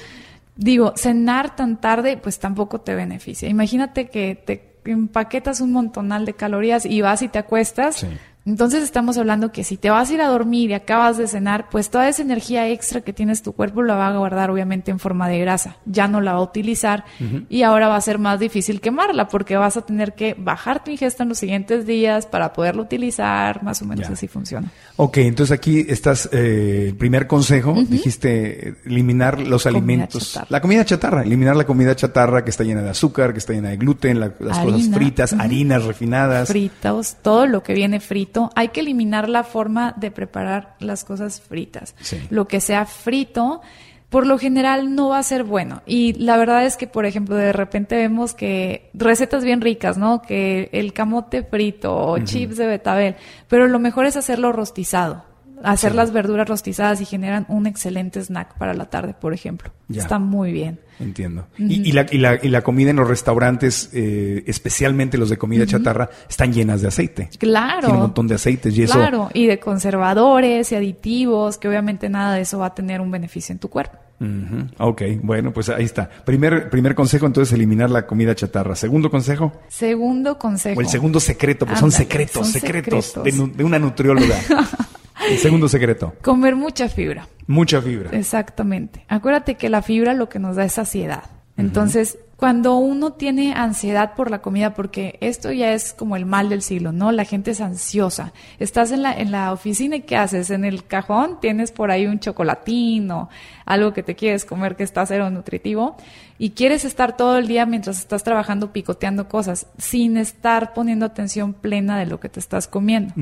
digo, 0.57 0.95
cenar 0.97 1.55
tan 1.55 1.81
tarde, 1.81 2.17
pues 2.17 2.39
tampoco 2.39 2.81
te 2.81 2.95
beneficia. 2.95 3.49
Imagínate 3.49 4.09
que 4.09 4.35
te 4.35 4.81
empaquetas 4.85 5.61
un 5.61 5.73
montonal 5.73 6.25
de 6.25 6.35
calorías 6.35 6.87
y 6.87 7.01
vas 7.03 7.23
y 7.23 7.29
te 7.29 7.39
acuestas. 7.39 7.97
Sí. 7.97 8.09
Entonces 8.47 8.85
estamos 8.85 9.19
hablando 9.19 9.50
que 9.50 9.65
si 9.65 9.76
te 9.76 9.91
vas 9.91 10.09
a 10.09 10.15
ir 10.15 10.21
a 10.23 10.29
dormir 10.29 10.71
y 10.71 10.75
acabas 10.75 11.19
de 11.19 11.26
cenar, 11.26 11.69
pues 11.69 11.91
toda 11.91 12.09
esa 12.09 12.23
energía 12.23 12.69
extra 12.69 13.00
que 13.00 13.12
tienes 13.12 13.43
tu 13.43 13.53
cuerpo 13.53 13.83
la 13.83 13.97
va 13.97 14.07
a 14.07 14.17
guardar 14.17 14.50
obviamente 14.50 14.93
en 14.93 15.00
forma 15.00 15.29
de 15.29 15.41
grasa. 15.41 15.76
Ya 15.85 16.07
no 16.07 16.21
la 16.21 16.33
va 16.35 16.38
a 16.38 16.43
utilizar 16.43 17.05
y 17.49 17.62
ahora 17.62 17.88
va 17.88 17.97
a 17.97 18.00
ser 18.00 18.19
más 18.21 18.38
difícil 18.38 18.81
quemarla 18.81 19.26
porque 19.29 19.57
vas 19.57 19.76
a 19.76 19.83
tener 19.83 20.15
que 20.15 20.35
bajar 20.38 20.85
tu 20.85 20.93
ingesta 20.93 21.25
en 21.25 21.31
los 21.31 21.38
siguientes 21.38 21.87
días 21.87 22.26
para 22.26 22.53
poderla 22.53 22.83
utilizar. 22.83 23.65
Más 23.65 23.83
o 23.83 23.85
menos 23.85 24.07
Ya. 24.07 24.12
así 24.15 24.29
funciona. 24.29 24.71
Ok, 24.95 25.19
entonces 25.19 25.53
aquí 25.53 25.85
estás, 25.88 26.29
eh, 26.33 26.87
el 26.91 26.95
primer 26.97 27.26
consejo, 27.26 27.75
dijiste 27.88 28.76
eliminar 28.87 29.41
los 29.41 29.65
Comida 29.65 29.79
alimentos. 29.79 30.33
chatarra. 30.33 30.47
La 30.50 30.61
comida 30.61 30.85
chatarra, 30.85 31.23
eliminar 31.23 31.57
la 31.57 31.65
comida 31.65 31.97
chatarra 31.97 32.45
que 32.45 32.50
está 32.50 32.62
llena 32.62 32.83
de 32.83 32.91
azúcar, 32.91 33.33
que 33.33 33.38
está 33.41 33.53
llena 33.55 33.71
de 33.71 33.76
gluten, 33.76 34.21
la- 34.21 34.33
las 34.38 34.59
cosas 34.61 34.88
fritas, 34.95 35.33
harinas 35.33 35.85
refinadas. 35.85 36.49
fritos, 36.49 37.17
todo 37.23 37.47
lo 37.47 37.62
que 37.65 37.75
viene 37.75 37.99
frito, 37.99 38.36
hay 38.55 38.69
que 38.69 38.81
eliminar 38.81 39.28
la 39.28 39.45
forma 39.45 39.95
de 39.97 40.11
preparar 40.11 40.76
las 40.78 41.05
cosas 41.05 41.40
fritas. 41.40 41.95
Sí. 42.00 42.19
Lo 42.31 42.49
que 42.49 42.61
sea 42.61 42.87
frito, 42.87 43.61
por 44.09 44.26
lo 44.26 44.38
general 44.38 44.95
no 44.95 45.09
va 45.11 45.19
a 45.19 45.23
ser 45.23 45.45
bueno. 45.45 45.83
Y 45.87 46.12
la 46.14 46.37
verdad 46.37 46.64
es 46.64 46.76
que, 46.76 46.87
por 46.87 47.07
ejemplo, 47.07 47.37
de 47.37 47.52
repente 47.52 47.97
vemos 47.97 48.35
que 48.35 48.90
recetas 48.95 49.45
bien 49.45 49.61
ricas, 49.61 49.99
¿no? 49.99 50.23
Que 50.23 50.69
el 50.73 50.93
camote 50.93 51.43
frito 51.43 51.97
o 51.97 52.19
chips 52.19 52.57
de 52.57 52.66
betabel, 52.66 53.16
pero 53.49 53.66
lo 53.66 53.78
mejor 53.78 54.07
es 54.07 54.16
hacerlo 54.16 54.52
rostizado. 54.52 55.25
Hacer 55.63 55.95
las 55.95 56.13
verduras 56.13 56.49
rostizadas 56.49 57.01
y 57.01 57.05
generan 57.05 57.47
un 57.49 57.67
excelente 57.67 58.21
snack 58.23 58.57
para 58.59 58.75
la 58.75 58.87
tarde, 58.91 59.15
por 59.19 59.33
ejemplo. 59.33 59.71
Ya. 59.89 60.03
Está 60.03 60.19
muy 60.19 60.53
bien. 60.53 60.81
Entiendo. 60.99 61.47
y, 61.59 61.89
y 61.89 61.93
la, 61.93 62.07
y, 62.11 62.19
la, 62.19 62.39
y 62.43 62.49
la 62.49 62.63
comida 62.63 62.91
en 62.91 62.97
los 62.97 63.09
restaurantes, 63.09 63.91
eh, 63.93 64.43
especialmente 64.47 65.19
los 65.19 65.29
de 65.31 65.37
comida 65.39 65.67
chatarra, 65.67 66.09
están 66.29 66.53
llenas 66.53 66.81
de 66.83 66.89
aceite. 66.89 67.29
Claro. 67.39 67.81
Tiene 67.81 67.95
un 67.95 68.01
montón 68.01 68.27
de 68.29 68.35
aceites 68.37 68.77
y 68.77 68.83
eso. 68.85 68.95
Claro, 68.95 69.31
y 69.35 69.47
de 69.47 69.59
conservadores 69.59 70.73
y 70.73 70.75
aditivos, 70.75 71.59
que 71.59 71.69
obviamente 71.69 72.09
nada 72.09 72.35
de 72.35 72.43
eso 72.43 72.59
va 72.59 72.67
a 72.67 72.75
tener 72.75 73.01
un 73.01 73.11
beneficio 73.11 73.53
en 73.53 73.59
tu 73.59 73.69
cuerpo. 73.69 73.99
Ujú. 74.19 74.67
Ok, 74.79 75.03
bueno, 75.23 75.53
pues 75.53 75.69
ahí 75.69 75.85
está. 75.85 76.09
Primer, 76.09 76.71
primer 76.71 76.95
consejo, 76.95 77.27
entonces, 77.27 77.53
eliminar 77.53 77.91
la 77.91 78.07
comida 78.07 78.35
chatarra. 78.35 78.75
Segundo 78.75 79.11
consejo, 79.11 79.53
Segundo 79.69 80.39
consejo. 80.39 80.79
o 80.79 80.81
el 80.83 80.89
segundo 80.89 81.21
secreto, 81.21 81.67
pues 81.67 81.79
son 81.79 81.89
Ándale, 81.89 82.05
secretos, 82.05 82.33
son 82.33 82.45
secretos, 82.47 83.05
secretos. 83.05 83.49
De, 83.49 83.57
de 83.59 83.65
una 83.65 83.79
nutrióloga. 83.79 84.37
el 85.28 85.38
segundo 85.38 85.68
secreto, 85.68 86.14
Comer 86.23 86.56
mucha 86.56 86.88
fibra. 86.88 87.28
mucha 87.47 87.80
fibra. 87.83 88.11
Exactamente. 88.16 89.04
Acuérdate 89.09 89.56
que 89.56 89.68
la 89.68 89.83
fibra 89.83 90.14
lo 90.14 90.28
que 90.28 90.38
nos 90.38 90.56
da 90.56 90.64
es 90.64 90.73
saciedad. 90.73 91.25
Entonces, 91.59 92.18
cuando 92.37 92.76
uno 92.76 93.14
tiene 93.14 93.54
ansiedad 93.54 94.12
por 94.14 94.30
la 94.30 94.42
comida, 94.42 94.75
porque 94.75 95.16
esto 95.23 95.50
ya 95.52 95.73
es 95.73 95.95
como 95.95 96.16
el 96.16 96.26
mal 96.26 96.50
del 96.50 96.61
siglo, 96.61 96.92
¿no? 96.92 97.11
La 97.11 97.25
gente 97.25 97.52
es 97.52 97.62
ansiosa. 97.62 98.35
Estás 98.59 98.92
en 98.92 99.00
la, 99.00 99.14
en 99.18 99.30
la 99.30 99.54
oficina 99.54 99.97
y 99.97 100.02
¿qué 100.02 100.18
haces? 100.18 100.50
En 100.50 100.66
el 100.66 100.85
cajón 100.85 101.40
tienes 101.40 101.73
por 101.73 101.90
ahí 101.90 102.06
un 102.06 102.21
chocolatín 102.21 103.11
o 103.11 103.30
algo 103.64 103.95
que 103.95 104.02
te 104.02 104.14
quieres 104.16 104.45
comer 104.45 104.76
que 104.76 104.83
está 104.83 105.06
cero 105.06 105.30
nutritivo 105.30 105.97
y 106.37 106.50
quieres 106.50 106.85
estar 106.85 107.16
todo 107.16 107.38
el 107.38 107.49
día 107.49 107.64
mientras 107.64 107.99
estás 108.00 108.23
trabajando 108.23 108.71
picoteando 108.71 109.28
cosas 109.30 109.66
sin 109.78 110.18
estar 110.18 110.75
poniendo 110.75 111.06
atención 111.06 111.54
plena 111.54 111.99
de 111.99 112.04
lo 112.04 112.21
que 112.21 112.28
te 112.28 112.38
estás 112.38 112.68
comiendo. 112.68 113.14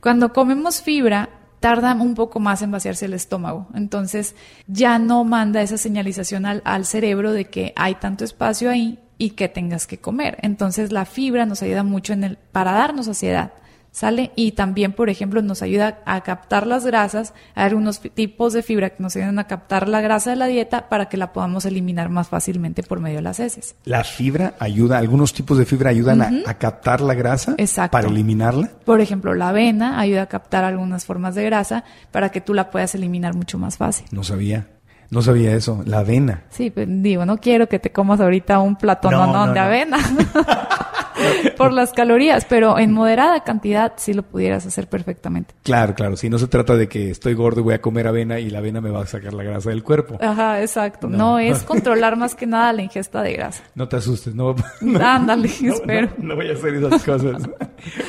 Cuando 0.00 0.32
comemos 0.32 0.80
fibra, 0.80 1.28
tarda 1.60 1.94
un 1.94 2.14
poco 2.14 2.40
más 2.40 2.62
en 2.62 2.70
vaciarse 2.70 3.04
el 3.04 3.14
estómago. 3.14 3.68
Entonces 3.74 4.34
ya 4.66 4.98
no 4.98 5.24
manda 5.24 5.62
esa 5.62 5.78
señalización 5.78 6.46
al, 6.46 6.62
al 6.64 6.86
cerebro 6.86 7.32
de 7.32 7.44
que 7.44 7.72
hay 7.76 7.94
tanto 7.96 8.24
espacio 8.24 8.70
ahí 8.70 8.98
y 9.18 9.30
que 9.30 9.48
tengas 9.48 9.86
que 9.86 9.98
comer. 9.98 10.38
Entonces 10.40 10.90
la 10.90 11.04
fibra 11.04 11.44
nos 11.44 11.62
ayuda 11.62 11.82
mucho 11.82 12.14
en 12.14 12.24
el, 12.24 12.36
para 12.38 12.72
darnos 12.72 13.06
saciedad. 13.06 13.52
¿Sale? 13.92 14.30
Y 14.36 14.52
también, 14.52 14.92
por 14.92 15.10
ejemplo, 15.10 15.42
nos 15.42 15.62
ayuda 15.62 15.98
a 16.06 16.20
captar 16.22 16.66
las 16.66 16.86
grasas. 16.86 17.34
Hay 17.54 17.64
algunos 17.66 18.00
tipos 18.00 18.52
de 18.52 18.62
fibra 18.62 18.90
que 18.90 19.02
nos 19.02 19.16
ayudan 19.16 19.38
a 19.40 19.48
captar 19.48 19.88
la 19.88 20.00
grasa 20.00 20.30
de 20.30 20.36
la 20.36 20.46
dieta 20.46 20.88
para 20.88 21.08
que 21.08 21.16
la 21.16 21.32
podamos 21.32 21.64
eliminar 21.64 22.08
más 22.08 22.28
fácilmente 22.28 22.82
por 22.84 23.00
medio 23.00 23.16
de 23.16 23.22
las 23.22 23.40
heces. 23.40 23.74
La 23.84 24.04
fibra 24.04 24.54
ayuda, 24.60 24.98
algunos 24.98 25.32
tipos 25.32 25.58
de 25.58 25.66
fibra 25.66 25.90
ayudan 25.90 26.22
a, 26.22 26.30
a 26.46 26.54
captar 26.54 27.00
la 27.00 27.14
grasa 27.14 27.54
Exacto. 27.58 27.90
para 27.92 28.08
eliminarla. 28.08 28.70
Por 28.84 29.00
ejemplo, 29.00 29.34
la 29.34 29.48
avena 29.48 29.98
ayuda 29.98 30.22
a 30.22 30.26
captar 30.26 30.62
algunas 30.64 31.04
formas 31.04 31.34
de 31.34 31.44
grasa 31.44 31.84
para 32.12 32.28
que 32.30 32.40
tú 32.40 32.54
la 32.54 32.70
puedas 32.70 32.94
eliminar 32.94 33.34
mucho 33.34 33.58
más 33.58 33.76
fácil. 33.76 34.06
No 34.12 34.22
sabía, 34.22 34.68
no 35.10 35.20
sabía 35.20 35.52
eso. 35.54 35.82
La 35.84 35.98
avena. 35.98 36.44
Sí, 36.50 36.70
pues, 36.70 36.86
digo, 36.88 37.26
no 37.26 37.38
quiero 37.38 37.68
que 37.68 37.80
te 37.80 37.90
comas 37.90 38.20
ahorita 38.20 38.60
un 38.60 38.76
plato 38.76 39.10
No, 39.10 39.26
no, 39.26 39.46
no, 39.46 39.52
de 39.52 39.58
avena 39.58 39.98
por 41.56 41.72
las 41.72 41.92
calorías, 41.92 42.44
pero 42.44 42.78
en 42.78 42.92
moderada 42.92 43.42
cantidad 43.44 43.92
sí 43.96 44.12
lo 44.14 44.22
pudieras 44.22 44.66
hacer 44.66 44.88
perfectamente. 44.88 45.54
Claro, 45.62 45.94
claro. 45.94 46.16
Si 46.16 46.28
no 46.30 46.38
se 46.38 46.46
trata 46.48 46.76
de 46.76 46.88
que 46.88 47.10
estoy 47.10 47.34
gordo 47.34 47.60
y 47.60 47.64
voy 47.64 47.74
a 47.74 47.80
comer 47.80 48.06
avena 48.06 48.38
y 48.40 48.50
la 48.50 48.58
avena 48.58 48.80
me 48.80 48.90
va 48.90 49.02
a 49.02 49.06
sacar 49.06 49.32
la 49.34 49.42
grasa 49.42 49.70
del 49.70 49.82
cuerpo. 49.82 50.18
Ajá, 50.20 50.60
exacto. 50.62 51.08
No. 51.08 51.18
No, 51.18 51.38
es 51.38 51.62
controlar 51.64 52.16
más 52.16 52.34
que 52.34 52.46
nada 52.46 52.72
la 52.72 52.82
ingesta 52.82 53.22
de 53.22 53.32
grasa. 53.32 53.62
No 53.74 53.88
te 53.88 53.96
asustes, 53.96 54.34
no. 54.34 54.54
Ándale, 55.00 55.50
no, 55.62 55.72
espero. 55.74 56.08
No, 56.18 56.28
no 56.28 56.36
voy 56.36 56.48
a 56.50 56.52
hacer 56.54 56.74
esas 56.74 57.02
cosas. 57.04 57.42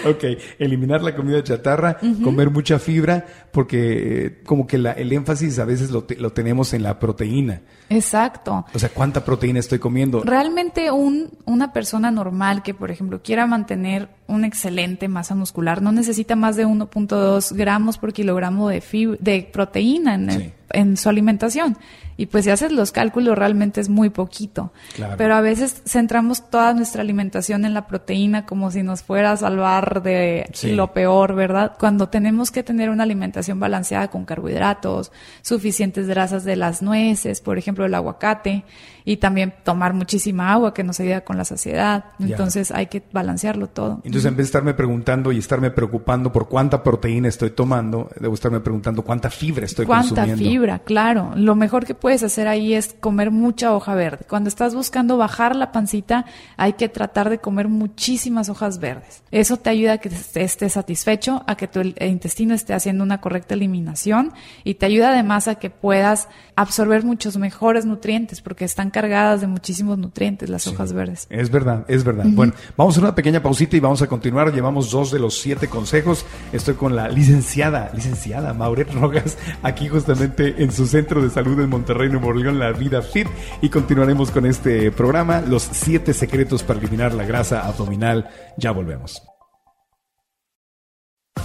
ok, 0.06 0.24
eliminar 0.60 1.02
la 1.04 1.16
comida 1.16 1.44
chatarra, 1.44 1.98
comer 2.24 2.50
mucha 2.50 2.80
fibra, 2.80 3.26
porque 3.52 4.26
eh, 4.26 4.42
como 4.46 4.66
que 4.68 4.78
la- 4.78 4.92
el 4.94 5.12
énfasis 5.12 5.60
a 5.60 5.66
veces 5.66 5.92
lo, 5.92 6.04
te- 6.04 6.16
lo 6.16 6.32
tenemos 6.32 6.74
en 6.74 6.84
la 6.84 7.00
proteína. 7.00 7.62
Exacto. 7.90 8.66
O 8.74 8.80
sea, 8.80 8.90
¿cuánta 8.90 9.24
proteína 9.26 9.60
estoy 9.60 9.80
comiendo? 9.80 10.24
Realmente 10.24 10.92
un, 10.92 11.30
una 11.46 11.74
persona 11.74 12.10
normal 12.12 12.64
que, 12.64 12.74
por 12.74 12.90
ejemplo, 12.90 13.01
quiera 13.24 13.48
mantener 13.48 14.10
una 14.32 14.48
excelente 14.48 15.08
masa 15.08 15.36
muscular 15.36 15.82
no 15.82 15.92
necesita 15.92 16.36
más 16.36 16.56
de 16.56 16.66
1.2 16.66 17.54
gramos 17.54 17.98
por 17.98 18.14
kilogramo 18.14 18.70
de, 18.70 18.82
de 19.20 19.50
proteína 19.52 20.16
en, 20.16 20.30
el- 20.30 20.42
Sí. 20.42 20.52
en 20.72 20.98
su 20.98 21.10
alimentación. 21.10 21.78
Y 22.18 22.28
pues 22.28 22.44
si 22.46 22.52
haces 22.52 22.72
los 22.72 22.92
cálculos 22.92 23.36
realmente 23.36 23.82
es 23.82 23.90
muy 23.90 24.10
poquito. 24.12 24.72
Claro. 24.96 25.16
Pero 25.18 25.34
a 25.36 25.42
veces 25.42 25.82
centramos 25.88 26.50
toda 26.52 26.74
nuestra 26.74 27.02
alimentación 27.02 27.66
en 27.66 27.74
la 27.74 27.88
proteína 27.88 28.46
como 28.46 28.70
si 28.70 28.84
nos 28.84 29.02
fuera 29.02 29.32
a 29.32 29.38
salvar 29.38 30.04
de 30.04 30.48
Sí. 30.54 30.74
lo 30.74 30.94
peor, 30.94 31.34
¿verdad? 31.34 31.74
Cuando 31.80 32.10
tenemos 32.10 32.52
que 32.52 32.62
tener 32.62 32.90
una 32.92 33.04
alimentación 33.04 33.60
balanceada 33.60 34.10
con 34.10 34.26
carbohidratos, 34.26 35.12
suficientes 35.42 36.08
grasas 36.08 36.44
de 36.44 36.56
las 36.58 36.82
nueces, 36.84 37.42
por 37.42 37.58
ejemplo, 37.58 37.86
el 37.86 37.94
aguacate, 37.96 38.66
y 39.04 39.18
también 39.18 39.56
tomar 39.64 39.94
muchísima 39.96 40.52
agua 40.54 40.76
que 40.76 40.84
nos 40.84 41.00
ayuda 41.00 41.22
con 41.22 41.36
la 41.38 41.44
saciedad. 41.46 42.06
Ya. 42.20 42.28
Entonces 42.28 42.72
hay 42.72 42.86
que 42.86 43.02
balancearlo 43.12 43.66
todo. 43.68 43.96
Entonces, 44.04 44.21
en 44.26 44.36
vez 44.36 44.46
de 44.46 44.50
estarme 44.50 44.74
preguntando 44.74 45.32
y 45.32 45.38
estarme 45.38 45.72
preocupando 45.72 46.32
por 46.32 46.48
cuánta 46.48 46.84
proteína 46.84 47.28
estoy 47.28 47.52
tomando, 47.52 48.10
debo 48.20 48.34
estarme 48.34 48.60
preguntando 48.60 49.02
cuánta 49.04 49.30
fibra 49.30 49.66
estoy 49.66 49.86
¿Cuánta 49.86 50.16
consumiendo. 50.16 50.44
fibra? 50.44 50.80
Claro. 50.80 51.32
Lo 51.36 51.56
mejor 51.56 51.86
que 51.86 51.96
puedes 51.96 52.24
hacer 52.24 52.48
ahí 52.48 52.74
es 52.74 52.96
comer 53.00 53.32
mucha 53.32 53.74
hoja 53.74 53.96
verde. 53.96 54.26
Cuando 54.28 54.48
estás 54.48 54.76
buscando 54.76 55.18
bajar 55.18 55.56
la 55.56 55.72
pancita, 55.72 56.26
hay 56.58 56.74
que 56.74 56.90
tratar 56.90 57.30
de 57.30 57.40
comer 57.40 57.68
muchísimas 57.68 58.50
hojas 58.50 58.80
verdes. 58.80 59.24
Eso 59.32 59.58
te 59.58 59.70
ayuda 59.70 59.94
a 59.94 59.98
que 59.98 60.10
estés 60.10 60.74
satisfecho, 60.74 61.44
a 61.48 61.56
que 61.56 61.68
tu 61.68 61.82
intestino 61.82 62.54
esté 62.54 62.74
haciendo 62.74 63.04
una 63.04 63.22
correcta 63.22 63.54
eliminación 63.54 64.34
y 64.64 64.76
te 64.76 64.86
ayuda 64.86 65.10
además 65.10 65.48
a 65.48 65.56
que 65.56 65.70
puedas 65.70 66.28
absorber 66.56 67.04
muchos 67.04 67.38
mejores 67.38 67.86
nutrientes 67.86 68.42
porque 68.42 68.66
están 68.66 68.92
cargadas 68.92 69.42
de 69.42 69.48
muchísimos 69.48 69.98
nutrientes 69.98 70.50
las 70.50 70.68
hojas 70.68 70.94
verdes. 70.94 71.28
Es 71.30 71.50
verdad, 71.50 71.86
es 71.88 72.04
verdad. 72.04 72.26
Bueno, 72.28 72.54
vamos 72.78 72.98
a 72.98 73.02
una 73.02 73.16
pequeña 73.16 73.42
pausita 73.42 73.76
y 73.76 73.80
vamos 73.80 74.02
a 74.02 74.08
continuar. 74.12 74.54
Llevamos 74.54 74.92
dos 74.92 75.10
de 75.10 75.20
los 75.20 75.40
siete 75.40 75.70
consejos. 75.70 76.26
Estoy 76.52 76.76
con 76.76 76.98
la 76.98 77.08
licenciada, 77.08 77.92
licenciada 77.96 78.54
Mauret 78.54 78.94
Rogas, 78.94 79.38
aquí 79.64 79.88
justamente 79.88 80.62
en 80.62 80.72
su 80.74 80.86
centro 80.86 81.22
de 81.22 81.30
salud 81.30 81.58
en 81.62 81.70
Monterrey, 81.70 82.10
Nuevo 82.10 82.34
León, 82.34 82.60
La 82.60 82.74
Vida 82.74 83.02
Fit. 83.02 83.28
Y 83.62 83.70
continuaremos 83.70 84.30
con 84.30 84.46
este 84.46 84.92
programa, 84.92 85.40
los 85.40 85.64
siete 85.64 86.14
secretos 86.14 86.62
para 86.62 86.80
eliminar 86.80 87.14
la 87.14 87.26
grasa 87.26 87.66
abdominal. 87.66 88.30
Ya 88.58 88.72
volvemos. 88.72 89.24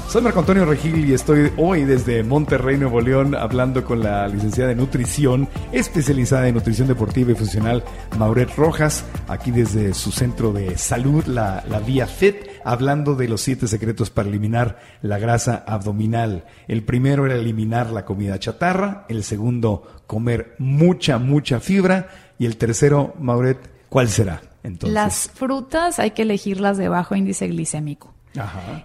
Soy 0.08 0.22
Marco 0.22 0.38
Antonio 0.38 0.64
Regil 0.64 1.04
y 1.04 1.14
estoy 1.14 1.52
hoy 1.56 1.84
desde 1.84 2.22
Monterrey, 2.22 2.78
Nuevo 2.78 3.00
León, 3.00 3.34
hablando 3.34 3.84
con 3.84 4.02
la 4.02 4.26
licenciada 4.28 4.70
de 4.70 4.76
nutrición, 4.76 5.48
especializada 5.72 6.46
en 6.46 6.54
nutrición 6.54 6.86
deportiva 6.86 7.32
y 7.32 7.34
funcional, 7.34 7.84
Mauret 8.16 8.54
Rojas, 8.56 9.04
aquí 9.28 9.50
desde 9.50 9.94
su 9.94 10.12
centro 10.12 10.52
de 10.52 10.78
salud, 10.78 11.24
la, 11.26 11.64
la 11.68 11.80
Vía 11.80 12.06
Fit, 12.06 12.36
hablando 12.66 13.14
de 13.14 13.28
los 13.28 13.42
siete 13.42 13.68
secretos 13.68 14.10
para 14.10 14.28
eliminar 14.28 14.80
la 15.00 15.18
grasa 15.18 15.62
abdominal. 15.68 16.46
El 16.66 16.82
primero 16.82 17.24
era 17.24 17.36
eliminar 17.36 17.90
la 17.90 18.04
comida 18.04 18.40
chatarra, 18.40 19.06
el 19.08 19.22
segundo, 19.22 20.02
comer 20.08 20.56
mucha, 20.58 21.18
mucha 21.18 21.60
fibra, 21.60 22.08
y 22.40 22.44
el 22.44 22.56
tercero, 22.56 23.14
Mauret, 23.20 23.70
¿cuál 23.88 24.08
será? 24.08 24.42
Entonces? 24.64 24.92
Las 24.92 25.30
frutas 25.32 26.00
hay 26.00 26.10
que 26.10 26.22
elegirlas 26.22 26.76
de 26.76 26.88
bajo 26.88 27.14
índice 27.14 27.46
glicémico. 27.46 28.12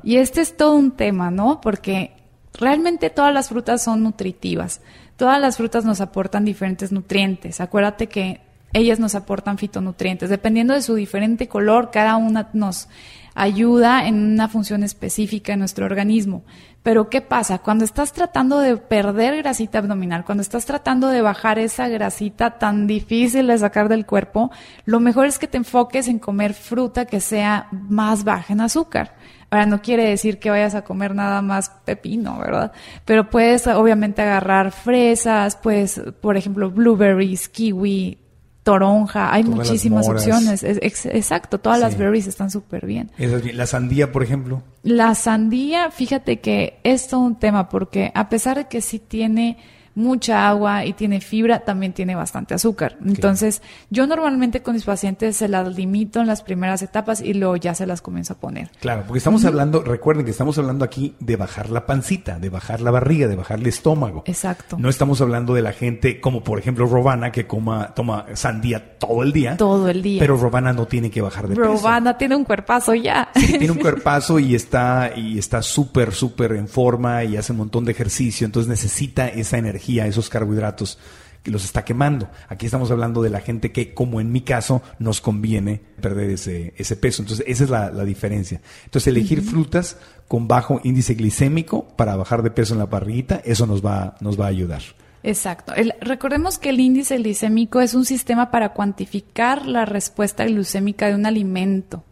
Y 0.04 0.18
este 0.18 0.42
es 0.42 0.56
todo 0.56 0.76
un 0.76 0.92
tema, 0.92 1.32
¿no? 1.32 1.60
Porque 1.60 2.12
realmente 2.54 3.10
todas 3.10 3.34
las 3.34 3.50
frutas 3.50 3.84
son 3.84 4.04
nutritivas. 4.04 4.82
Todas 5.18 5.42
las 5.42 5.58
frutas 5.58 5.86
nos 5.86 6.02
aportan 6.02 6.46
diferentes 6.46 6.92
nutrientes. 6.92 7.60
Acuérdate 7.60 8.08
que 8.08 8.42
ellas 8.74 9.00
nos 9.00 9.16
aportan 9.16 9.58
fitonutrientes. 9.58 10.30
Dependiendo 10.30 10.74
de 10.74 10.82
su 10.82 10.96
diferente 10.96 11.48
color, 11.48 11.92
cada 11.92 12.18
una 12.18 12.50
nos 12.54 12.88
ayuda 13.34 14.08
en 14.08 14.34
una 14.34 14.48
función 14.48 14.84
específica 14.84 15.54
en 15.54 15.60
nuestro 15.60 15.86
organismo. 15.86 16.44
Pero 16.84 17.10
¿qué 17.10 17.22
pasa? 17.22 17.60
Cuando 17.60 17.86
estás 17.86 18.12
tratando 18.12 18.60
de 18.60 18.76
perder 18.76 19.38
grasita 19.38 19.78
abdominal, 19.78 20.26
cuando 20.26 20.42
estás 20.42 20.66
tratando 20.66 21.10
de 21.10 21.22
bajar 21.22 21.60
esa 21.60 21.88
grasita 21.88 22.58
tan 22.58 22.88
difícil 22.88 23.48
de 23.48 23.58
sacar 23.60 23.88
del 23.88 24.08
cuerpo, 24.08 24.52
lo 24.86 25.00
mejor 25.00 25.28
es 25.28 25.38
que 25.38 25.48
te 25.48 25.58
enfoques 25.58 26.08
en 26.08 26.18
comer 26.18 26.56
fruta 26.56 27.06
que 27.06 27.20
sea 27.20 27.68
más 27.72 28.24
baja 28.24 28.54
en 28.54 28.62
azúcar. 28.62 29.16
Ahora, 29.52 29.66
no 29.66 29.82
quiere 29.82 30.06
decir 30.06 30.40
que 30.40 30.50
vayas 30.50 30.74
a 30.76 30.84
comer 30.84 31.14
nada 31.14 31.42
más 31.42 31.70
pepino, 31.86 32.40
¿verdad? 32.40 32.72
Pero 33.06 33.30
puedes 33.30 33.68
obviamente 33.68 34.22
agarrar 34.22 34.72
fresas, 34.72 35.58
pues, 35.62 36.02
por 36.22 36.38
ejemplo, 36.38 36.72
blueberries, 36.72 37.50
kiwi, 37.50 38.18
toronja, 38.64 39.34
hay 39.34 39.44
muchísimas 39.44 40.08
opciones. 40.08 40.64
exacto, 40.64 41.60
todas 41.60 41.80
las 41.80 41.98
berries 41.98 42.28
están 42.28 42.52
súper 42.52 42.86
bien. 42.86 43.12
La 43.18 43.66
sandía, 43.66 44.12
por 44.12 44.24
ejemplo. 44.24 44.62
La 44.84 45.16
sandía, 45.16 45.92
fíjate 45.92 46.40
que 46.40 46.80
es 46.84 47.08
todo 47.08 47.22
un 47.22 47.40
tema 47.40 47.70
porque 47.70 48.12
a 48.14 48.30
pesar 48.30 48.58
de 48.58 48.68
que 48.68 48.82
sí 48.82 49.00
tiene 49.00 49.58
mucha 49.96 50.48
agua 50.48 50.86
y 50.86 50.94
tiene 50.94 51.22
fibra, 51.22 51.60
también 51.60 51.94
tiene 51.94 52.16
bastante 52.16 52.54
azúcar. 52.54 52.98
Entonces, 53.06 53.62
yo 53.90 54.08
normalmente 54.08 54.62
con 54.62 54.76
mis 54.76 54.86
pacientes 54.86 55.38
se 55.38 55.48
las 55.48 55.76
limito 55.76 56.22
en 56.22 56.28
las 56.28 56.42
primeras 56.42 56.82
etapas 56.82 57.22
y 57.22 57.34
luego 57.34 57.56
ya 57.58 57.76
se 57.76 57.86
las 57.86 58.02
comienzo 58.02 58.34
a 58.34 58.38
poner. 58.38 58.70
Claro, 58.80 59.04
porque 59.06 59.18
estamos 59.18 59.46
hablando, 59.46 59.82
recuerden 59.82 60.26
que 60.26 60.32
estamos 60.32 60.58
hablando 60.58 60.86
aquí 60.86 61.16
de 61.20 61.36
bajar 61.36 61.70
la 61.70 61.86
pancita, 61.86 62.40
de 62.40 62.50
bajar 62.50 62.82
la 62.82 62.92
barriga, 62.92 63.28
de 63.28 63.36
bajar 63.36 63.60
el 63.60 63.68
estómago. 63.68 64.24
Exacto. 64.26 64.78
No 64.80 64.90
estamos 64.90 65.22
hablando 65.22 65.54
de 65.54 65.62
la 65.62 65.74
gente 65.74 66.22
como 66.22 66.44
por 66.44 66.60
ejemplo 66.60 66.86
Robana 66.86 67.32
que 67.32 67.48
coma, 67.48 67.94
toma 67.94 68.26
sandía 68.34 68.98
todo 68.98 69.24
el 69.24 69.34
día. 69.34 69.58
Todo 69.58 69.90
el 69.90 70.02
día. 70.02 70.20
Pero 70.20 70.38
Robana 70.38 70.74
no 70.74 70.86
tiene 70.88 71.10
que 71.10 71.22
bajar 71.22 71.48
de 71.48 71.56
peso. 71.56 71.68
Robana 71.68 72.18
tiene 72.18 72.36
un 72.36 72.44
cuerpazo 72.44 72.94
ya. 72.94 73.30
Sí, 73.36 73.58
tiene 73.58 73.72
un 73.72 73.80
cuerpazo 73.82 74.40
y 74.40 74.56
está 74.56 75.12
y 75.16 75.38
está 75.38 75.62
súper 75.62 76.14
súper 76.14 76.54
en 76.54 76.68
forma 76.68 77.24
y 77.24 77.38
hace 77.38 77.52
un 77.52 77.60
montón 77.60 77.86
de 77.86 77.92
ejercicio, 77.92 78.46
entonces 78.46 78.70
necesita 78.70 79.28
esa 79.28 79.58
energía 79.58 79.81
esos 79.88 80.30
carbohidratos 80.30 80.98
que 81.44 81.52
los 81.52 81.64
está 81.64 81.84
quemando. 81.84 82.30
Aquí 82.50 82.66
estamos 82.66 82.92
hablando 82.92 83.22
de 83.22 83.30
la 83.30 83.40
gente 83.40 83.72
que, 83.72 83.94
como 83.94 84.22
en 84.22 84.32
mi 84.32 84.42
caso, 84.42 84.82
nos 85.00 85.22
conviene 85.22 85.82
perder 86.00 86.30
ese, 86.30 86.74
ese 86.78 86.96
peso. 86.96 87.24
Entonces, 87.24 87.46
esa 87.48 87.64
es 87.64 87.70
la, 87.70 88.06
diferencia. 88.06 88.62
Entonces, 88.86 89.08
elegir 89.08 89.42
frutas 89.42 89.98
con 90.28 90.48
bajo 90.48 90.80
índice 90.84 91.16
glicémico 91.16 91.88
para 91.96 92.16
bajar 92.16 92.44
de 92.44 92.52
peso 92.52 92.74
en 92.74 92.80
la 92.80 92.90
parrillita, 92.90 93.42
eso 93.44 93.66
nos 93.66 93.84
va, 93.84 94.16
nos 94.22 94.40
va 94.40 94.46
a 94.46 94.50
ayudar. 94.50 94.82
Exacto. 95.24 95.74
recordemos 96.00 96.58
que 96.58 96.70
el 96.70 96.80
índice 96.80 97.18
glicémico 97.18 97.80
es 97.80 97.94
un 97.94 98.06
sistema 98.06 98.50
para 98.50 98.70
cuantificar 98.70 99.68
la 99.68 99.86
respuesta 99.86 100.46
glucémica 100.46 101.08
de 101.08 101.16
un 101.16 101.28
alimento, 101.28 102.04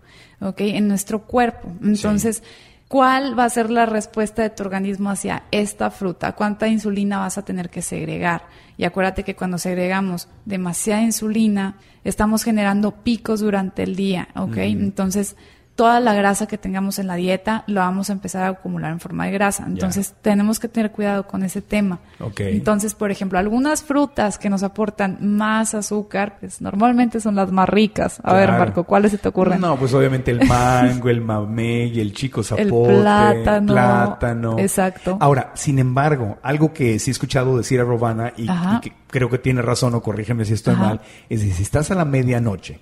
¿ok? 0.41 0.61
En 0.61 0.87
nuestro 0.87 1.25
cuerpo. 1.25 1.71
Entonces, 1.81 2.43
¿Cuál 2.89 3.37
va 3.37 3.43
a 3.43 3.49
ser 3.51 3.69
la 3.69 3.85
respuesta 3.85 4.41
de 4.41 4.49
tu 4.49 4.63
organismo 4.63 5.11
hacia 5.11 5.43
esta 5.51 5.91
fruta? 5.91 6.31
¿Cuánta 6.31 6.67
insulina 6.67 7.19
vas 7.19 7.37
a 7.37 7.45
tener 7.45 7.69
que 7.69 7.83
segregar? 7.83 8.47
Y 8.77 8.83
acuérdate 8.83 9.23
que 9.23 9.35
cuando 9.35 9.59
segregamos 9.59 10.27
demasiada 10.45 11.03
insulina, 11.03 11.77
estamos 12.03 12.43
generando 12.43 13.03
picos 13.03 13.41
durante 13.41 13.83
el 13.83 13.95
día, 13.95 14.29
¿ok? 14.35 14.57
Entonces, 14.57 15.35
toda 15.79 16.01
la 16.01 16.13
grasa 16.13 16.45
que 16.45 16.57
tengamos 16.57 16.99
en 16.99 17.07
la 17.07 17.15
dieta 17.15 17.63
lo 17.67 17.79
vamos 17.79 18.09
a 18.09 18.11
empezar 18.11 18.43
a 18.43 18.49
acumular 18.49 18.91
en 18.91 18.99
forma 18.99 19.27
de 19.27 19.31
grasa. 19.31 19.63
Entonces 19.65 20.13
tenemos 20.21 20.59
que 20.59 20.67
tener 20.67 20.91
cuidado 20.91 21.25
con 21.25 21.41
ese 21.41 21.61
tema. 21.61 21.99
Entonces, 22.37 22.95
por 22.95 23.11
ejemplo, 23.11 23.39
algunas 23.39 23.81
frutas 23.81 24.37
que 24.37 24.49
nos 24.49 24.61
aportan 24.61 25.19
más 25.21 25.73
azúcar, 25.75 26.35
pues 26.41 26.59
normalmente 26.59 27.21
son 27.21 27.35
las 27.35 27.53
más 27.53 27.69
ricas. 27.69 28.19
A 28.25 28.33
ver, 28.33 28.49
Marco, 28.49 28.83
¿cuáles 28.83 29.11
se 29.11 29.19
te 29.19 29.29
ocurren? 29.29 29.61
No, 29.61 29.77
pues 29.77 29.93
obviamente 29.93 30.31
el 30.31 30.45
mango, 30.45 31.07
el 31.07 31.21
mamey, 31.21 31.97
el 31.97 32.13
chico 32.13 32.43
zapote, 32.43 32.95
el 32.95 32.99
plátano, 32.99 33.73
plátano. 33.73 34.59
Exacto. 34.59 35.17
Ahora, 35.21 35.51
sin 35.53 35.79
embargo, 35.79 36.39
algo 36.43 36.73
que 36.73 36.99
sí 36.99 37.09
he 37.09 37.13
escuchado 37.13 37.55
decir 37.55 37.79
a 37.79 37.85
Robana 37.85 38.33
y, 38.35 38.49
que 38.81 38.91
creo 39.09 39.29
que 39.29 39.39
tiene 39.39 39.61
razón 39.61 39.93
o 39.95 40.01
corrígeme 40.01 40.45
si 40.45 40.53
estoy 40.53 40.75
mal, 40.75 41.01
es 41.29 41.43
que 41.43 41.51
si 41.51 41.63
estás 41.63 41.91
a 41.91 41.95
la 41.95 42.05
medianoche 42.05 42.79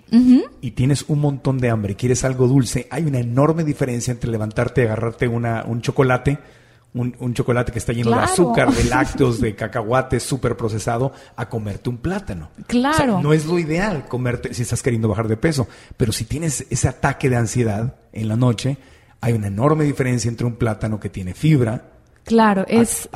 y 0.61 0.71
tienes 0.71 1.05
un 1.07 1.19
montón 1.19 1.57
de 1.57 1.69
hambre 1.69 1.93
y 1.93 1.95
quieres 1.95 2.23
algo 2.23 2.47
dulce, 2.47 2.87
hay 2.89 3.05
una 3.05 3.19
enorme 3.19 3.63
diferencia 3.63 4.11
entre 4.11 4.29
levantarte 4.29 4.81
y 4.81 4.85
agarrarte 4.85 5.27
una, 5.27 5.63
un 5.65 5.81
chocolate, 5.81 6.39
un, 6.93 7.33
chocolate 7.33 7.71
que 7.71 7.79
está 7.79 7.93
lleno 7.93 8.11
de 8.11 8.23
azúcar, 8.23 8.71
de 8.71 8.83
lácteos, 8.89 9.39
de 9.39 9.55
cacahuates 9.55 10.23
súper 10.23 10.57
procesado, 10.57 11.13
a 11.35 11.47
comerte 11.47 11.89
un 11.89 11.97
plátano. 11.97 12.49
Claro. 12.67 13.21
no 13.21 13.33
es 13.33 13.45
lo 13.45 13.59
ideal 13.59 14.07
comerte 14.07 14.53
si 14.53 14.63
estás 14.63 14.81
queriendo 14.81 15.07
bajar 15.07 15.27
de 15.27 15.37
peso, 15.37 15.67
pero 15.95 16.11
si 16.11 16.25
tienes 16.25 16.65
ese 16.69 16.87
ataque 16.87 17.29
de 17.29 17.37
ansiedad 17.37 17.95
en 18.11 18.27
la 18.27 18.35
noche, 18.35 18.77
hay 19.21 19.33
una 19.33 19.47
enorme 19.47 19.83
diferencia 19.83 20.29
entre 20.29 20.45
un 20.45 20.55
plátano 20.55 20.99
que 20.99 21.09
tiene 21.09 21.33
fibra, 21.33 21.96
Claro, 22.27 22.65
es, 22.67 23.07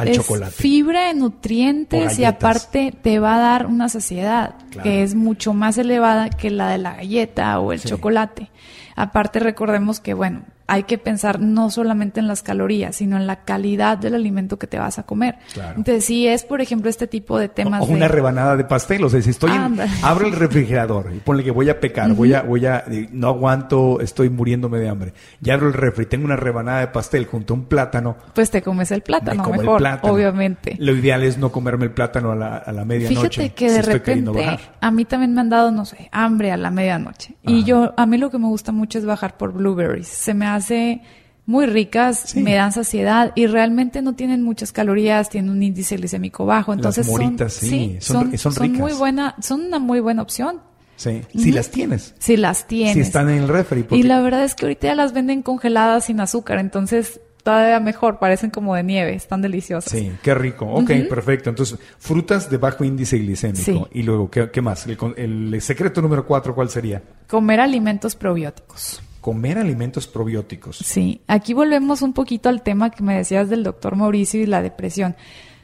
fibra, 0.52 1.14
nutrientes 1.14 2.18
y 2.18 2.24
aparte 2.24 2.94
te 3.02 3.20
va 3.20 3.36
a 3.36 3.40
dar 3.40 3.66
una 3.66 3.90
saciedad 3.90 4.56
que 4.82 5.04
es 5.04 5.16
mucho 5.16 5.54
más 5.54 5.78
elevada 5.78 6.30
que 6.30 6.50
la 6.50 6.70
de 6.70 6.78
la 6.78 6.96
galleta 6.96 7.60
o 7.60 7.74
el 7.74 7.84
chocolate. 7.84 8.50
Aparte 8.96 9.42
recordemos 9.42 10.00
que, 10.00 10.14
bueno, 10.14 10.44
hay 10.72 10.84
que 10.84 10.98
pensar 10.98 11.42
no 11.42 11.70
solamente 11.70 12.22
en 12.22 12.30
las 12.30 12.44
calorías, 12.44 12.96
sino 12.96 13.18
en 13.18 13.28
la 13.28 13.44
calidad 13.44 13.98
del 13.98 14.16
alimento 14.16 14.58
que 14.58 14.68
te 14.68 14.80
vas 14.80 15.00
a 15.00 15.04
comer. 15.04 15.36
Entonces, 15.76 16.06
si 16.06 16.30
es, 16.30 16.46
por 16.46 16.62
ejemplo, 16.62 16.90
este 16.90 17.08
tipo 17.08 17.38
de 17.38 17.50
temas. 17.50 17.82
O, 17.82 17.88
una 17.88 18.08
rebanada 18.08 18.56
de 18.56 18.64
pastel, 18.64 19.04
o 19.04 19.10
sea, 19.10 19.22
si 19.22 19.32
estoy 19.32 19.52
en, 19.52 19.78
abro 20.02 20.28
el 20.28 20.32
refrigerador 20.32 21.12
y 21.14 21.20
ponle 21.20 21.44
que 21.44 21.52
voy 21.52 21.68
a 21.70 21.78
pecar, 21.82 22.14
voy 22.14 22.34
a, 22.34 22.44
voy 22.44 22.66
a, 22.68 22.86
no 23.12 23.28
aguanto, 23.28 24.00
estoy 24.00 24.30
muriéndome 24.30 24.80
de 24.80 24.88
hambre. 24.88 25.14
Y 25.44 25.50
abro 25.50 25.68
el 25.68 25.74
refri, 25.74 26.06
tengo 26.06 26.24
una 26.24 26.38
rebanada 26.38 26.80
de 26.80 26.88
pastel 26.88 27.26
junto 27.26 27.54
a 27.54 27.58
un 27.58 27.66
plátano. 27.66 28.16
Pues 28.34 28.50
te 28.50 28.62
comes 28.62 28.92
el 28.92 29.02
plátano 29.02 29.44
mejor, 29.44 29.84
obviamente. 30.04 30.78
Lo 30.80 30.96
ideal 30.96 31.24
es 31.24 31.38
no 31.38 31.52
comerme 31.52 31.84
el 31.84 31.92
plátano 31.92 32.32
a 32.32 32.36
la, 32.38 32.56
a 32.56 32.72
la 32.72 32.86
medianoche. 32.86 33.42
Fíjate 33.42 33.54
que 33.54 33.72
de 33.72 33.82
repente, 33.82 34.58
a 34.80 34.92
mí 34.92 35.04
también 35.04 35.34
me 35.34 35.42
han 35.42 35.50
dado, 35.50 35.70
no 35.70 35.84
sé, 35.84 36.08
hambre 36.14 36.54
a 36.54 36.56
la 36.56 36.72
medianoche. 36.72 37.36
Y 37.44 37.66
yo, 37.66 37.94
a 37.98 38.06
mí 38.06 38.18
lo 38.18 38.32
que 38.32 38.38
me 38.38 38.48
gusta 38.48 38.72
mucho 38.72 39.00
es 39.00 39.06
bajar 39.06 39.36
por 39.36 39.52
blueberries. 39.52 40.08
Se 40.08 40.34
me 40.34 40.48
hace 40.48 40.61
muy 41.46 41.66
ricas, 41.66 42.36
me 42.36 42.54
dan 42.54 42.72
saciedad 42.72 43.34
y 43.36 43.48
realmente 43.48 44.02
no 44.02 44.14
tienen 44.16 44.44
muchas 44.44 44.72
calorías, 44.72 45.30
tienen 45.30 45.52
un 45.52 45.62
índice 45.64 45.98
glicémico 45.98 46.46
bajo, 46.46 46.74
entonces 46.74 47.08
las 47.08 47.54
sí, 47.54 47.98
son, 48.00 48.38
son, 48.38 48.72
muy 48.74 48.94
buena, 48.94 49.36
son 49.42 49.62
una 49.62 49.80
muy 49.80 50.00
buena 50.00 50.22
opción. 50.22 50.62
Sí, 50.96 51.22
si 51.36 51.52
las 51.52 51.72
tienes. 51.72 52.14
Si 52.20 52.38
las 52.38 52.68
tienes. 52.68 52.94
Si 52.94 53.00
están 53.00 53.30
en 53.30 53.40
el 53.40 53.48
refri. 53.48 53.86
Y 53.90 54.04
la 54.04 54.22
verdad 54.22 54.44
es 54.44 54.54
que 54.54 54.66
ahorita 54.66 54.88
ya 54.88 54.96
las 54.96 55.14
venden 55.14 55.42
congeladas 55.42 56.06
sin 56.06 56.20
azúcar, 56.20 56.60
entonces 56.60 57.20
todavía 57.44 57.80
mejor, 57.80 58.20
parecen 58.20 58.52
como 58.52 58.76
de 58.76 58.84
nieve, 58.84 59.16
están 59.16 59.42
deliciosas. 59.42 59.92
Sí, 59.92 60.12
qué 60.22 60.36
rico. 60.36 60.68
Ok, 60.68 60.92
perfecto. 61.10 61.50
Entonces, 61.50 61.80
frutas 61.98 62.52
de 62.52 62.58
bajo 62.58 62.84
índice 62.84 63.18
glicémico. 63.18 63.90
Y 63.92 64.04
luego, 64.04 64.30
¿qué, 64.30 64.62
más? 64.62 64.86
El, 64.86 65.54
el, 65.56 65.62
secreto 65.62 66.04
número 66.04 66.24
cuatro, 66.26 66.54
¿cuál 66.54 66.70
sería? 66.70 67.02
Comer 67.28 67.60
alimentos 67.62 68.16
probióticos 68.16 69.02
comer 69.22 69.58
alimentos 69.58 70.08
probióticos. 70.08 70.78
Sí, 70.78 71.22
aquí 71.28 71.54
volvemos 71.54 72.02
un 72.02 72.14
poquito 72.14 72.50
al 72.50 72.64
tema 72.64 72.90
que 72.90 73.04
me 73.04 73.16
decías 73.16 73.50
del 73.50 73.64
doctor 73.64 73.96
Mauricio 73.96 74.42
y 74.42 74.48
la 74.48 74.62
depresión. 74.62 75.16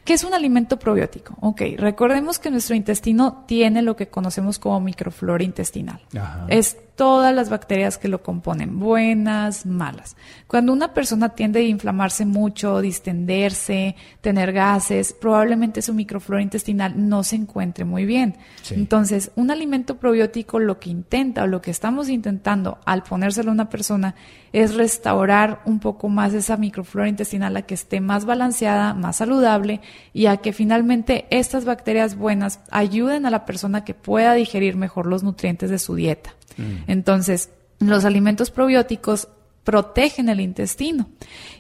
¿Qué 0.05 0.13
es 0.13 0.23
un 0.23 0.33
alimento 0.33 0.79
probiótico? 0.79 1.35
Ok, 1.41 1.61
recordemos 1.77 2.39
que 2.39 2.49
nuestro 2.49 2.75
intestino 2.75 3.43
tiene 3.45 3.81
lo 3.81 3.97
que 3.97 4.07
conocemos 4.07 4.57
como 4.57 4.79
microflora 4.79 5.43
intestinal. 5.43 5.99
Es 6.47 6.77
todas 6.97 7.33
las 7.33 7.49
bacterias 7.49 7.99
que 7.99 8.07
lo 8.07 8.23
componen, 8.23 8.79
buenas, 8.79 9.67
malas. 9.67 10.17
Cuando 10.47 10.73
una 10.73 10.95
persona 10.95 11.29
tiende 11.29 11.59
a 11.59 11.63
inflamarse 11.63 12.25
mucho, 12.25 12.81
distenderse, 12.81 13.95
tener 14.19 14.51
gases, 14.51 15.13
probablemente 15.13 15.83
su 15.83 15.93
microflora 15.93 16.41
intestinal 16.41 17.07
no 17.07 17.23
se 17.23 17.35
encuentre 17.35 17.85
muy 17.85 18.05
bien. 18.05 18.37
Entonces, 18.71 19.31
un 19.35 19.51
alimento 19.51 19.97
probiótico 19.97 20.57
lo 20.57 20.79
que 20.79 20.89
intenta 20.89 21.43
o 21.43 21.47
lo 21.47 21.61
que 21.61 21.69
estamos 21.69 22.09
intentando 22.09 22.79
al 22.83 23.03
ponérselo 23.03 23.51
a 23.51 23.53
una 23.53 23.69
persona 23.69 24.15
es 24.51 24.73
restaurar 24.73 25.61
un 25.65 25.79
poco 25.79 26.09
más 26.09 26.33
esa 26.33 26.57
microflora 26.57 27.09
intestinal 27.09 27.55
a 27.57 27.61
que 27.61 27.75
esté 27.75 28.01
más 28.01 28.25
balanceada, 28.25 28.95
más 28.95 29.17
saludable 29.17 29.81
y 30.13 30.25
a 30.25 30.37
que 30.37 30.51
finalmente 30.51 31.27
estas 31.29 31.63
bacterias 31.63 32.17
buenas 32.17 32.59
ayuden 32.71 33.27
a 33.27 33.29
la 33.29 33.45
persona 33.45 33.85
que 33.85 33.93
pueda 33.93 34.33
digerir 34.33 34.75
mejor 34.75 35.05
los 35.05 35.21
nutrientes 35.21 35.69
de 35.69 35.77
su 35.77 35.93
dieta. 35.93 36.36
Mm. 36.57 36.91
Entonces, 36.91 37.49
los 37.79 38.05
alimentos 38.05 38.51
probióticos 38.51 39.29
protegen 39.67 40.29
el 40.29 40.39
intestino. 40.39 41.09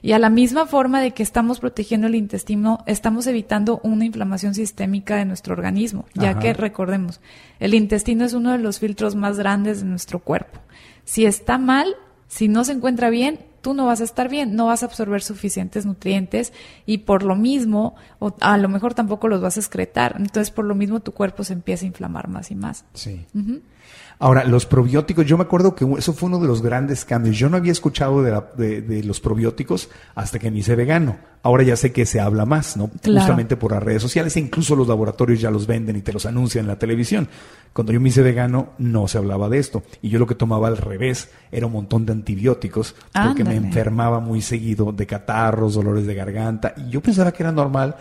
Y 0.01 0.13
a 0.13 0.19
la 0.19 0.29
misma 0.29 0.65
forma 0.65 1.01
de 1.01 1.11
que 1.11 1.23
estamos 1.23 1.59
protegiendo 1.59 2.07
el 2.07 2.15
intestino, 2.15 2.81
estamos 2.85 3.27
evitando 3.27 3.81
una 3.83 4.05
inflamación 4.05 4.53
sistémica 4.53 5.17
de 5.17 5.25
nuestro 5.25 5.53
organismo, 5.53 6.05
ya 6.13 6.39
que 6.39 6.53
recordemos, 6.53 7.19
el 7.59 7.73
intestino 7.73 8.23
es 8.23 8.31
uno 8.31 8.53
de 8.53 8.59
los 8.59 8.79
filtros 8.79 9.15
más 9.15 9.37
grandes 9.37 9.81
de 9.81 9.87
nuestro 9.87 10.19
cuerpo. 10.19 10.61
Si 11.03 11.25
está 11.25 11.57
mal, 11.57 11.97
si 12.29 12.47
no 12.47 12.63
se 12.63 12.71
encuentra 12.71 13.09
bien, 13.09 13.39
tú 13.67 13.73
no 13.73 13.85
vas 13.85 13.99
a 13.99 14.05
estar 14.05 14.29
bien, 14.29 14.55
no 14.55 14.67
vas 14.67 14.81
a 14.81 14.85
absorber 14.85 15.21
suficientes 15.21 15.85
nutrientes 15.85 16.53
y 16.85 16.99
por 16.99 17.21
lo 17.21 17.35
mismo, 17.35 17.95
o 18.17 18.33
a 18.39 18.57
lo 18.57 18.69
mejor 18.69 18.93
tampoco 18.93 19.27
los 19.27 19.41
vas 19.41 19.57
a 19.57 19.59
excretar. 19.59 20.15
Entonces, 20.17 20.51
por 20.51 20.63
lo 20.63 20.73
mismo, 20.73 21.01
tu 21.01 21.11
cuerpo 21.11 21.43
se 21.43 21.51
empieza 21.51 21.83
a 21.83 21.87
inflamar 21.87 22.29
más 22.29 22.49
y 22.49 22.55
más. 22.55 22.85
Sí. 22.93 23.25
Ahora, 24.19 24.45
los 24.45 24.65
probióticos, 24.65 25.27
yo 25.27 25.37
me 25.37 25.43
acuerdo 25.43 25.75
que 25.75 25.85
eso 25.97 26.11
fue 26.11 26.27
uno 26.27 26.39
de 26.39 26.47
los 26.47 26.63
grandes 26.63 27.05
cambios. 27.05 27.37
Yo 27.37 27.49
no 27.49 27.57
había 27.57 27.71
escuchado 27.71 28.23
de, 28.23 29.03
los 29.03 29.19
probióticos 29.19 29.89
hasta 30.15 30.39
que 30.39 30.49
me 30.49 30.59
hice 30.59 30.75
vegano. 30.75 31.17
Ahora 31.43 31.63
ya 31.63 31.75
sé 31.75 31.91
que 31.93 32.05
se 32.07 32.19
habla 32.19 32.45
más, 32.45 32.77
¿no? 32.77 32.89
Justamente 33.05 33.57
por 33.57 33.73
las 33.73 33.83
redes 33.83 34.01
sociales 34.01 34.35
e 34.35 34.39
incluso 34.39 34.75
los 34.75 34.87
laboratorios 34.87 35.39
ya 35.39 35.51
los 35.51 35.67
venden 35.67 35.95
y 35.97 36.01
te 36.01 36.11
los 36.11 36.25
anuncian 36.25 36.65
en 36.65 36.69
la 36.69 36.79
televisión. 36.79 37.29
Cuando 37.73 37.93
yo 37.93 38.01
me 38.01 38.09
hice 38.09 38.23
vegano 38.23 38.69
no 38.79 39.07
se 39.07 39.19
hablaba 39.19 39.49
de 39.49 39.59
esto. 39.59 39.83
Y 40.01 40.09
yo 40.09 40.17
lo 40.17 40.25
que 40.25 40.33
tomaba 40.33 40.67
al 40.67 40.77
revés 40.77 41.29
era 41.51 41.67
un 41.67 41.73
montón 41.73 42.07
de 42.07 42.13
antibióticos 42.13 42.95
porque 43.13 43.43
me 43.43 43.56
enfermaba 43.57 44.19
muy 44.19 44.41
seguido 44.41 44.91
de 44.91 45.05
catarros, 45.05 45.75
dolores 45.75 46.05
de 46.05 46.15
garganta. 46.15 46.73
Y 46.77 46.89
yo 46.89 47.01
pensaba 47.01 47.31
que 47.31 47.43
era 47.43 47.51
normal 47.51 47.95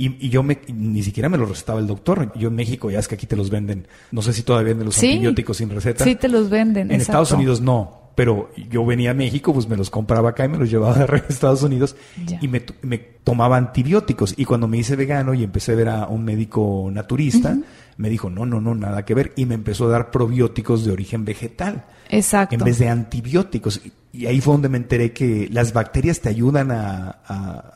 y, 0.00 0.30
yo 0.30 0.42
me, 0.42 0.58
ni 0.72 1.02
siquiera 1.02 1.28
me 1.28 1.36
lo 1.36 1.44
recetaba 1.44 1.78
el 1.78 1.86
doctor. 1.86 2.32
Yo 2.34 2.48
en 2.48 2.54
México, 2.54 2.90
ya 2.90 2.98
es 2.98 3.06
que 3.06 3.16
aquí 3.16 3.26
te 3.26 3.36
los 3.36 3.50
venden. 3.50 3.86
No 4.12 4.22
sé 4.22 4.32
si 4.32 4.42
todavía 4.42 4.68
venden 4.68 4.86
los 4.86 4.96
antibióticos 4.96 5.58
sin 5.58 5.68
receta. 5.68 6.04
Sí, 6.04 6.14
te 6.14 6.28
los 6.28 6.48
venden. 6.48 6.90
En 6.90 7.00
Estados 7.02 7.32
Unidos 7.32 7.60
no. 7.60 8.00
Pero 8.14 8.50
yo 8.70 8.84
venía 8.84 9.10
a 9.10 9.14
México, 9.14 9.52
pues 9.52 9.68
me 9.68 9.76
los 9.76 9.90
compraba 9.90 10.30
acá 10.30 10.46
y 10.46 10.48
me 10.48 10.56
los 10.56 10.70
llevaba 10.70 11.04
a 11.04 11.16
Estados 11.28 11.62
Unidos 11.62 11.96
y 12.40 12.48
me, 12.48 12.62
me, 12.80 12.96
tomaba 12.96 13.58
antibióticos. 13.58 14.34
Y 14.38 14.46
cuando 14.46 14.66
me 14.68 14.78
hice 14.78 14.96
vegano 14.96 15.34
y 15.34 15.44
empecé 15.44 15.72
a 15.72 15.74
ver 15.74 15.88
a 15.90 16.06
un 16.06 16.24
médico 16.24 16.88
naturista, 16.90 17.58
me 17.98 18.08
dijo, 18.08 18.30
no, 18.30 18.46
no, 18.46 18.58
no, 18.58 18.74
nada 18.74 19.04
que 19.04 19.12
ver. 19.12 19.32
Y 19.36 19.44
me 19.44 19.54
empezó 19.54 19.84
a 19.84 19.90
dar 19.90 20.10
probióticos 20.10 20.82
de 20.86 20.92
origen 20.92 21.26
vegetal. 21.26 21.84
Exacto. 22.08 22.54
En 22.54 22.64
vez 22.64 22.78
de 22.78 22.88
antibióticos. 22.88 23.82
Y 24.12 24.26
ahí 24.26 24.40
fue 24.40 24.54
donde 24.54 24.68
me 24.68 24.76
enteré 24.76 25.12
que 25.12 25.48
las 25.52 25.72
bacterias 25.72 26.20
te 26.20 26.28
ayudan 26.28 26.72
a... 26.72 27.20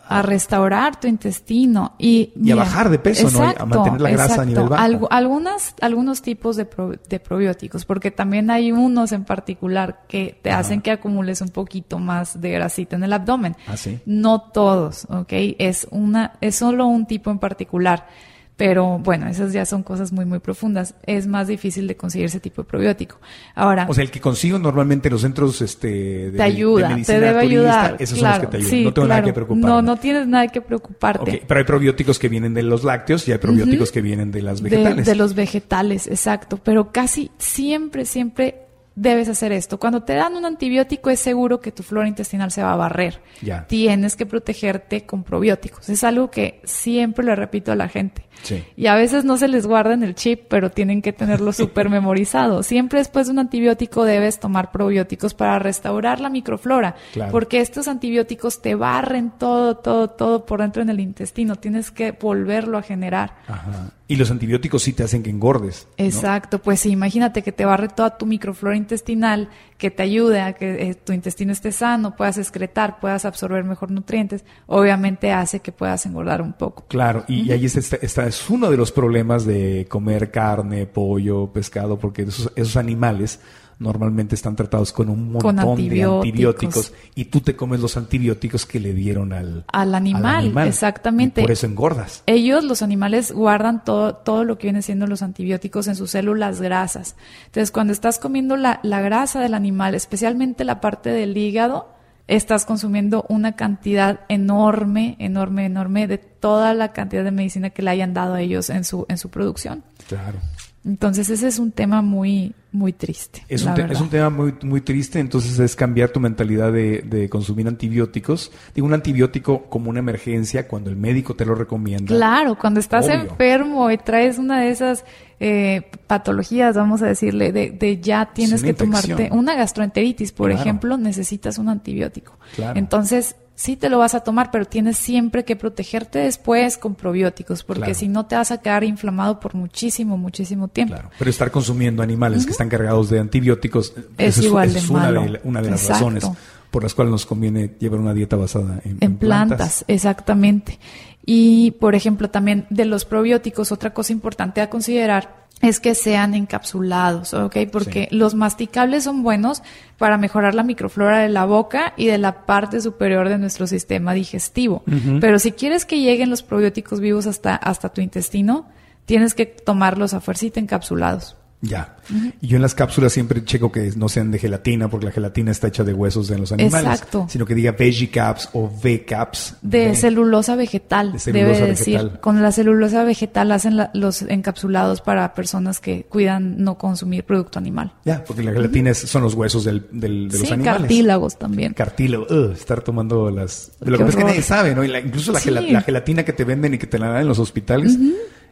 A, 0.08 0.22
restaurar 0.22 0.98
tu 0.98 1.06
intestino 1.06 1.94
y... 1.96 2.32
Y 2.42 2.50
a 2.50 2.56
bajar 2.56 2.90
de 2.90 2.98
peso, 2.98 3.30
¿no? 3.30 3.54
A 3.56 3.64
mantener 3.64 4.00
la 4.00 4.10
grasa 4.10 4.42
a 4.42 4.44
nivel 4.44 4.68
bajo. 4.68 5.08
algunas, 5.10 5.74
algunos 5.80 6.22
tipos 6.22 6.56
de, 6.56 6.66
de, 7.08 7.20
probióticos, 7.20 7.84
porque 7.84 8.10
también 8.10 8.50
hay 8.50 8.72
unos 8.72 9.12
en 9.12 9.24
particular 9.24 10.02
que 10.08 10.38
te 10.42 10.50
hacen 10.50 10.82
que 10.82 10.90
acumules 10.90 11.40
un 11.40 11.50
poquito 11.50 12.00
más 12.00 12.40
de 12.40 12.50
grasita 12.50 12.96
en 12.96 13.04
el 13.04 13.12
abdomen. 13.12 13.56
¿Ah, 13.68 13.76
sí? 13.76 14.00
No 14.04 14.42
todos, 14.42 15.06
¿ok? 15.10 15.32
Es, 15.58 15.86
una, 15.90 16.32
es 16.40 16.56
solo 16.56 16.86
un 16.86 17.06
tipo 17.06 17.30
en 17.30 17.38
particular. 17.38 18.08
Pero 18.56 19.00
bueno, 19.00 19.26
esas 19.26 19.52
ya 19.52 19.66
son 19.66 19.82
cosas 19.82 20.12
muy, 20.12 20.24
muy 20.24 20.38
profundas. 20.38 20.94
Es 21.06 21.26
más 21.26 21.48
difícil 21.48 21.88
de 21.88 21.96
conseguir 21.96 22.26
ese 22.26 22.38
tipo 22.38 22.62
de 22.62 22.68
probiótico. 22.68 23.20
Ahora. 23.54 23.86
O 23.88 23.94
sea, 23.94 24.04
el 24.04 24.12
que 24.12 24.20
consigo 24.20 24.60
normalmente 24.60 25.08
en 25.08 25.12
los 25.12 25.22
centros 25.22 25.60
este, 25.60 26.30
de, 26.30 26.36
te 26.36 26.42
ayuda, 26.42 26.96
te 27.04 27.20
debe 27.20 27.40
ayudar. 27.40 27.96
Esos 27.98 28.18
son 28.18 28.30
los 28.30 28.38
que 28.38 28.46
te 28.46 28.56
ayudan. 28.58 28.84
no 28.84 28.94
tengo 28.94 29.08
nada 29.08 29.22
que 29.22 29.32
preocuparme. 29.32 29.66
No, 29.66 29.82
no 29.82 29.96
tienes 29.96 30.28
nada 30.28 30.46
que 30.48 30.60
preocuparte. 30.60 31.42
pero 31.46 31.58
hay 31.58 31.64
probióticos 31.64 32.18
que 32.18 32.28
vienen 32.28 32.54
de 32.54 32.62
los 32.62 32.84
lácteos 32.84 33.26
y 33.26 33.32
hay 33.32 33.38
probióticos 33.38 33.90
que 33.90 34.00
vienen 34.02 34.30
de 34.30 34.42
las 34.42 34.62
vegetales. 34.62 35.06
de 35.06 35.14
los 35.16 35.34
vegetales, 35.34 36.06
exacto. 36.06 36.60
Pero 36.62 36.92
casi 36.92 37.32
siempre, 37.38 38.04
siempre 38.04 38.63
debes 38.96 39.28
hacer 39.28 39.52
esto. 39.52 39.78
Cuando 39.78 40.02
te 40.02 40.14
dan 40.14 40.34
un 40.36 40.44
antibiótico 40.44 41.10
es 41.10 41.20
seguro 41.20 41.60
que 41.60 41.72
tu 41.72 41.82
flora 41.82 42.08
intestinal 42.08 42.50
se 42.50 42.62
va 42.62 42.72
a 42.72 42.76
barrer. 42.76 43.20
Ya. 43.42 43.66
Tienes 43.66 44.16
que 44.16 44.26
protegerte 44.26 45.04
con 45.04 45.24
probióticos. 45.24 45.88
Es 45.88 46.04
algo 46.04 46.30
que 46.30 46.60
siempre 46.64 47.24
le 47.24 47.34
repito 47.34 47.72
a 47.72 47.76
la 47.76 47.88
gente. 47.88 48.26
Sí. 48.42 48.64
Y 48.76 48.86
a 48.86 48.94
veces 48.94 49.24
no 49.24 49.36
se 49.36 49.48
les 49.48 49.66
guarda 49.66 49.94
en 49.94 50.02
el 50.02 50.14
chip, 50.14 50.44
pero 50.48 50.70
tienen 50.70 51.02
que 51.02 51.12
tenerlo 51.12 51.52
súper 51.52 51.88
memorizado. 51.88 52.62
Siempre 52.62 52.98
después 53.00 53.26
de 53.26 53.32
un 53.32 53.38
antibiótico 53.40 54.04
debes 54.04 54.38
tomar 54.38 54.70
probióticos 54.70 55.34
para 55.34 55.58
restaurar 55.58 56.20
la 56.20 56.30
microflora. 56.30 56.94
Porque 57.30 57.60
estos 57.60 57.88
antibióticos 57.88 58.62
te 58.62 58.74
barren 58.74 59.32
todo, 59.38 59.76
todo, 59.76 60.10
todo 60.10 60.46
por 60.46 60.60
dentro 60.60 60.82
en 60.82 60.90
el 60.90 61.00
intestino. 61.00 61.56
Tienes 61.56 61.90
que 61.90 62.12
volverlo 62.12 62.78
a 62.78 62.82
generar. 62.82 63.36
Ajá. 63.48 63.90
Y 64.06 64.16
los 64.16 64.30
antibióticos 64.30 64.82
sí 64.82 64.92
te 64.92 65.02
hacen 65.02 65.22
que 65.22 65.30
engordes. 65.30 65.88
Exacto, 65.96 66.60
pues 66.60 66.84
imagínate 66.84 67.42
que 67.42 67.52
te 67.52 67.64
barre 67.64 67.88
toda 67.88 68.18
tu 68.18 68.26
microflora 68.26 68.76
intestinal, 68.76 69.48
que 69.78 69.90
te 69.90 70.02
ayude 70.02 70.42
a 70.42 70.52
que 70.52 70.90
eh, 70.90 70.94
tu 70.94 71.14
intestino 71.14 71.52
esté 71.52 71.72
sano, 71.72 72.14
puedas 72.14 72.36
excretar, 72.36 73.00
puedas 73.00 73.24
absorber 73.24 73.64
mejor 73.64 73.90
nutrientes, 73.90 74.44
obviamente 74.66 75.32
hace 75.32 75.60
que 75.60 75.72
puedas 75.72 76.04
engordar 76.04 76.42
un 76.42 76.52
poco. 76.52 76.84
Claro, 76.86 77.24
y, 77.28 77.50
ahí 77.50 77.64
está, 77.64 78.26
es 78.26 78.50
uno 78.50 78.70
de 78.70 78.76
los 78.76 78.92
problemas 78.92 79.46
de 79.46 79.86
comer 79.88 80.30
carne, 80.30 80.84
pollo, 80.84 81.50
pescado, 81.50 81.98
porque 81.98 82.22
esos, 82.22 82.52
esos 82.56 82.76
animales 82.76 83.40
normalmente 83.84 84.34
están 84.34 84.56
tratados 84.56 84.92
con 84.92 85.08
un 85.08 85.32
montón 85.32 85.56
de 85.56 86.02
antibióticos 86.02 86.92
y 87.14 87.26
tú 87.26 87.40
te 87.40 87.54
comes 87.54 87.80
los 87.80 87.96
antibióticos 87.96 88.66
que 88.66 88.80
le 88.80 88.92
dieron 88.92 89.32
al, 89.32 89.64
al, 89.68 89.94
animal, 89.94 90.56
Exactamente. 90.66 91.42
por 91.42 91.50
eso 91.50 91.66
engordas. 91.66 92.22
Ellos, 92.26 92.64
los 92.64 92.82
animales, 92.82 93.30
guardan 93.30 93.84
todo, 93.84 94.16
todo 94.16 94.44
lo 94.44 94.58
que 94.58 94.68
viene 94.68 94.82
siendo 94.82 95.06
los 95.06 95.22
antibióticos 95.22 95.86
en 95.86 95.96
sus 95.96 96.10
células 96.10 96.60
grasas. 96.60 97.14
Entonces, 97.46 97.70
cuando 97.70 97.92
estás 97.92 98.18
comiendo 98.18 98.56
la, 98.56 98.80
la 98.82 99.00
grasa 99.00 99.40
del 99.40 99.54
animal, 99.54 99.94
especialmente 99.94 100.64
la 100.64 100.80
parte 100.80 101.10
del 101.10 101.36
hígado, 101.36 101.94
estás 102.26 102.64
consumiendo 102.64 103.26
una 103.28 103.52
cantidad 103.52 104.20
enorme, 104.28 105.16
enorme, 105.18 105.66
enorme 105.66 106.06
de 106.06 106.18
toda 106.18 106.74
la 106.74 106.92
cantidad 106.92 107.24
de 107.24 107.30
medicina 107.30 107.70
que 107.70 107.82
le 107.82 107.90
hayan 107.90 108.14
dado 108.14 108.34
a 108.34 108.40
ellos 108.40 108.70
en 108.70 108.84
su, 108.84 109.06
en 109.08 109.18
su 109.18 109.30
producción. 109.30 109.84
Claro. 110.08 110.38
Entonces 110.84 111.30
ese 111.30 111.48
es 111.48 111.58
un 111.58 111.72
tema 111.72 112.02
muy, 112.02 112.54
muy 112.70 112.92
triste. 112.92 113.42
Es, 113.48 113.64
un, 113.64 113.78
es 113.80 114.00
un, 114.00 114.10
tema 114.10 114.28
muy, 114.28 114.54
muy 114.62 114.82
triste, 114.82 115.18
entonces 115.18 115.58
es 115.58 115.74
cambiar 115.74 116.10
tu 116.10 116.20
mentalidad 116.20 116.72
de, 116.72 117.00
de, 117.00 117.30
consumir 117.30 117.66
antibióticos. 117.68 118.52
Digo, 118.74 118.86
un 118.86 118.92
antibiótico 118.92 119.64
como 119.70 119.88
una 119.88 120.00
emergencia 120.00 120.68
cuando 120.68 120.90
el 120.90 120.96
médico 120.96 121.34
te 121.34 121.46
lo 121.46 121.54
recomienda. 121.54 122.14
Claro, 122.14 122.58
cuando 122.58 122.80
estás 122.80 123.08
enfermo 123.08 123.90
y 123.90 123.96
traes 123.96 124.36
una 124.36 124.60
de 124.60 124.70
esas 124.70 125.06
eh, 125.40 125.90
patologías, 126.06 126.76
vamos 126.76 127.00
a 127.00 127.06
decirle, 127.06 127.50
de, 127.50 127.70
de 127.70 128.00
ya 128.00 128.32
tienes 128.34 128.62
que 128.62 128.74
tomarte 128.74 129.30
una 129.32 129.54
gastroenteritis, 129.54 130.32
por 130.32 130.50
ejemplo, 130.50 130.98
necesitas 130.98 131.56
un 131.56 131.70
antibiótico. 131.70 132.38
Claro. 132.56 132.78
Entonces, 132.78 133.36
sí 133.54 133.76
te 133.76 133.88
lo 133.88 133.98
vas 133.98 134.14
a 134.14 134.20
tomar, 134.20 134.50
pero 134.50 134.64
tienes 134.64 134.96
siempre 134.96 135.44
que 135.44 135.56
protegerte 135.56 136.18
después 136.18 136.76
con 136.76 136.94
probióticos, 136.94 137.62
porque 137.62 137.94
si 137.94 138.08
no 138.08 138.26
te 138.26 138.36
vas 138.36 138.50
a 138.50 138.58
quedar 138.58 138.84
inflamado 138.84 139.40
por 139.40 139.54
muchísimo, 139.54 140.16
muchísimo 140.18 140.68
tiempo. 140.68 140.94
Claro, 140.94 141.10
pero 141.18 141.30
estar 141.30 141.50
consumiendo 141.50 142.02
animales 142.02 142.44
que 142.44 142.52
están 142.52 142.68
cargados 142.68 143.10
de 143.10 143.20
antibióticos 143.20 143.94
es, 144.18 144.38
igual 144.38 144.74
es 144.74 144.88
una, 144.88 145.12
de, 145.12 145.40
una 145.44 145.62
de 145.62 145.70
las 145.70 145.88
razones 145.88 146.24
por 146.70 146.82
las 146.82 146.92
cuales 146.92 147.12
nos 147.12 147.24
conviene 147.24 147.70
llevar 147.78 148.00
una 148.00 148.12
dieta 148.12 148.34
basada 148.34 148.80
en, 148.84 148.98
en 149.00 149.16
plantas. 149.16 149.84
Exactamente. 149.86 150.80
Y, 151.24 151.70
por 151.72 151.94
ejemplo, 151.94 152.30
también 152.30 152.66
de 152.68 152.84
los 152.84 153.04
probióticos, 153.04 153.70
otra 153.70 153.94
cosa 153.94 154.12
importante 154.12 154.60
a 154.60 154.68
considerar 154.68 155.43
es 155.64 155.80
que 155.80 155.94
sean 155.94 156.34
encapsulados, 156.34 157.32
¿ok? 157.32 157.56
Porque 157.72 158.06
los 158.10 158.34
masticables 158.34 159.04
son 159.04 159.22
buenos 159.22 159.62
para 159.96 160.18
mejorar 160.18 160.54
la 160.54 160.62
microflora 160.62 161.20
de 161.20 161.30
la 161.30 161.46
boca 161.46 161.94
y 161.96 162.06
de 162.06 162.18
la 162.18 162.44
parte 162.44 162.82
superior 162.82 163.30
de 163.30 163.38
nuestro 163.38 163.66
sistema 163.66 164.12
digestivo. 164.12 164.82
Pero 165.20 165.38
si 165.38 165.52
quieres 165.52 165.86
que 165.86 166.00
lleguen 166.00 166.28
los 166.28 166.42
probióticos 166.42 167.00
vivos 167.00 167.26
hasta, 167.26 167.56
hasta 167.56 167.88
tu 167.88 168.02
intestino, 168.02 168.66
tienes 169.06 169.34
que 169.34 169.46
tomarlos 169.46 170.12
a 170.12 170.20
fuercita 170.20 170.60
encapsulados. 170.60 171.36
Ya. 171.66 171.96
Y 172.42 172.48
yo 172.48 172.56
en 172.56 172.62
las 172.62 172.74
cápsulas 172.74 173.12
siempre 173.14 173.42
checo 173.44 173.72
que 173.72 173.90
no 173.96 174.10
sean 174.10 174.30
de 174.30 174.38
gelatina, 174.38 174.88
porque 174.90 175.06
la 175.06 175.12
gelatina 175.12 175.50
está 175.50 175.68
hecha 175.68 175.82
de 175.84 175.94
huesos 175.94 176.28
de 176.28 176.38
los 176.38 176.52
animales. 176.52 176.86
Exacto. 176.92 177.26
Sino 177.30 177.46
que 177.46 177.54
diga 177.54 177.72
veggie 177.72 178.10
caps 178.10 178.50
o 178.52 178.64
V 178.82 179.04
caps. 179.06 179.56
De 179.62 179.86
V. 179.88 179.94
celulosa 179.96 180.54
vegetal, 180.56 181.12
De 181.12 181.18
celulosa 181.18 181.46
debe 181.60 181.70
vegetal. 181.70 182.04
decir. 182.08 182.20
Con 182.20 182.42
la 182.42 182.52
celulosa 182.52 183.04
vegetal 183.04 183.50
hacen 183.52 183.78
la- 183.78 183.90
los 183.94 184.20
encapsulados 184.22 185.00
para 185.00 185.32
personas 185.32 185.80
que 185.80 186.04
cuidan 186.04 186.62
no 186.62 186.76
consumir 186.76 187.24
producto 187.24 187.58
animal. 187.58 187.92
Ya, 188.04 188.22
porque 188.22 188.42
la 188.42 188.52
gelatina 188.52 188.90
es- 188.90 188.98
son 188.98 189.22
los 189.22 189.32
huesos 189.32 189.64
del, 189.64 189.86
del- 189.90 190.28
de 190.28 190.38
los 190.40 190.52
animales. 190.52 190.80
cartílagos 190.82 191.38
también. 191.38 191.72
Cartílago. 191.72 192.26
Ugh, 192.28 192.52
estar 192.52 192.82
tomando 192.82 193.30
las... 193.30 193.72
De 193.80 193.90
lo 193.90 193.96
que 193.98 194.04
pasa 194.04 194.18
es 194.18 194.24
que 194.24 194.30
nadie 194.30 194.42
sabe, 194.42 194.74
¿no? 194.74 194.84
Y 194.84 194.88
la- 194.88 195.00
incluso 195.00 195.32
la, 195.32 195.40
Sí. 195.40 195.50
la 195.50 195.80
gelatina 195.80 196.22
que 196.24 196.34
te 196.34 196.44
venden 196.44 196.74
y 196.74 196.78
que 196.78 196.86
te 196.86 196.98
la 196.98 197.08
dan 197.08 197.22
en 197.22 197.28
los 197.28 197.38
hospitales, 197.38 197.96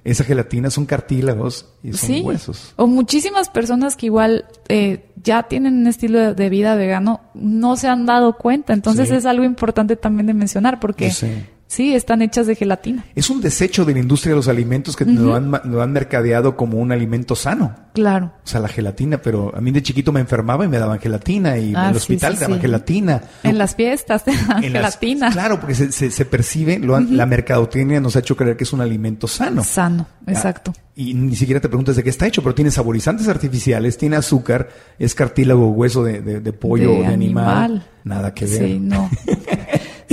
esa 0.04 0.24
gelatina 0.24 0.68
son 0.70 0.84
cartílagos 0.86 1.66
y 1.82 1.92
son 1.92 2.08
Sí. 2.08 2.20
huesos. 2.22 2.72
O 2.76 2.86
muchísimas 2.86 3.48
personas 3.48 3.96
que 3.96 4.06
igual 4.06 4.46
eh, 4.68 5.06
ya 5.22 5.44
tienen 5.44 5.74
un 5.78 5.86
estilo 5.86 6.18
de, 6.18 6.34
de 6.34 6.48
vida 6.50 6.74
vegano 6.74 7.20
no 7.34 7.76
se 7.76 7.88
han 7.88 8.04
dado 8.06 8.36
cuenta. 8.36 8.72
Entonces 8.72 9.08
Sí. 9.08 9.14
es 9.14 9.26
algo 9.26 9.44
importante 9.44 9.96
también 9.96 10.26
de 10.26 10.34
mencionar 10.34 10.80
porque 10.80 11.10
sé. 11.10 11.46
Sí, 11.72 11.94
están 11.94 12.20
hechas 12.22 12.46
de 12.46 12.54
gelatina. 12.54 13.04
Es 13.14 13.30
un 13.30 13.40
desecho 13.40 13.84
de 13.84 13.94
la 13.94 14.00
industria 14.00 14.32
de 14.32 14.36
los 14.36 14.48
alimentos 14.48 14.94
que 14.96 15.04
lo, 15.04 15.34
han, 15.34 15.48
ma- 15.50 15.62
lo 15.64 15.80
han 15.82 15.92
mercadeado 15.92 16.56
como 16.56 16.78
un 16.78 16.92
alimento 16.92 17.34
sano. 17.34 17.74
Claro. 17.94 18.32
O 18.44 18.46
sea, 18.46 18.60
la 18.60 18.68
gelatina, 18.68 19.20
pero 19.22 19.52
a 19.56 19.60
mí 19.60 19.70
de 19.70 19.82
chiquito 19.82 20.12
me 20.12 20.20
enfermaba 20.20 20.64
y 20.64 20.68
me 20.68 20.78
daban 20.78 20.98
gelatina 20.98 21.58
y 21.58 21.74
Ah, 21.74 21.84
en 21.84 21.88
el 21.88 21.92
sí, 21.94 21.96
hospital 21.98 22.38
daban 22.38 22.56
sí. 22.56 22.60
gelatina. 22.62 23.22
En 23.42 23.58
las 23.58 23.74
fiestas 23.74 24.24
te 24.24 24.30
En 24.32 24.72
las- 24.72 24.96
gelatina. 24.98 25.30
claro, 25.30 25.58
porque 25.60 25.74
se, 25.74 25.92
se- 25.92 26.10
se 26.10 26.24
percibe, 26.24 26.78
lo 26.78 26.94
han- 26.96 27.16
la 27.16 27.26
mercadotecnia 27.26 28.00
nos 28.00 28.16
ha 28.16 28.20
hecho 28.20 28.36
creer 28.36 28.56
que 28.56 28.64
es 28.64 28.72
un 28.72 28.80
alimento 28.80 29.26
sano. 29.26 29.64
Sano, 29.64 30.06
Ya. 30.26 30.32
exacto. 30.32 30.72
Y 30.94 31.14
ni 31.14 31.34
siquiera 31.36 31.60
te 31.60 31.68
preguntas 31.68 31.96
de 31.96 32.02
qué 32.02 32.10
está 32.10 32.26
hecho, 32.26 32.42
pero 32.42 32.54
tiene 32.54 32.70
saborizantes 32.70 33.28
artificiales, 33.28 33.96
tiene 33.96 34.16
azúcar, 34.16 34.68
es 34.98 35.14
cartílago, 35.14 35.68
hueso 35.70 36.04
de, 36.04 36.20
de- 36.20 36.40
de 36.40 36.52
pollo, 36.52 36.90
De 36.90 36.98
de, 36.98 37.06
animal. 37.06 37.64
animal. 37.64 37.86
Nada 38.04 38.34
que 38.34 38.44
ver. 38.46 38.58
Sí, 38.66 38.78
no. 38.80 39.08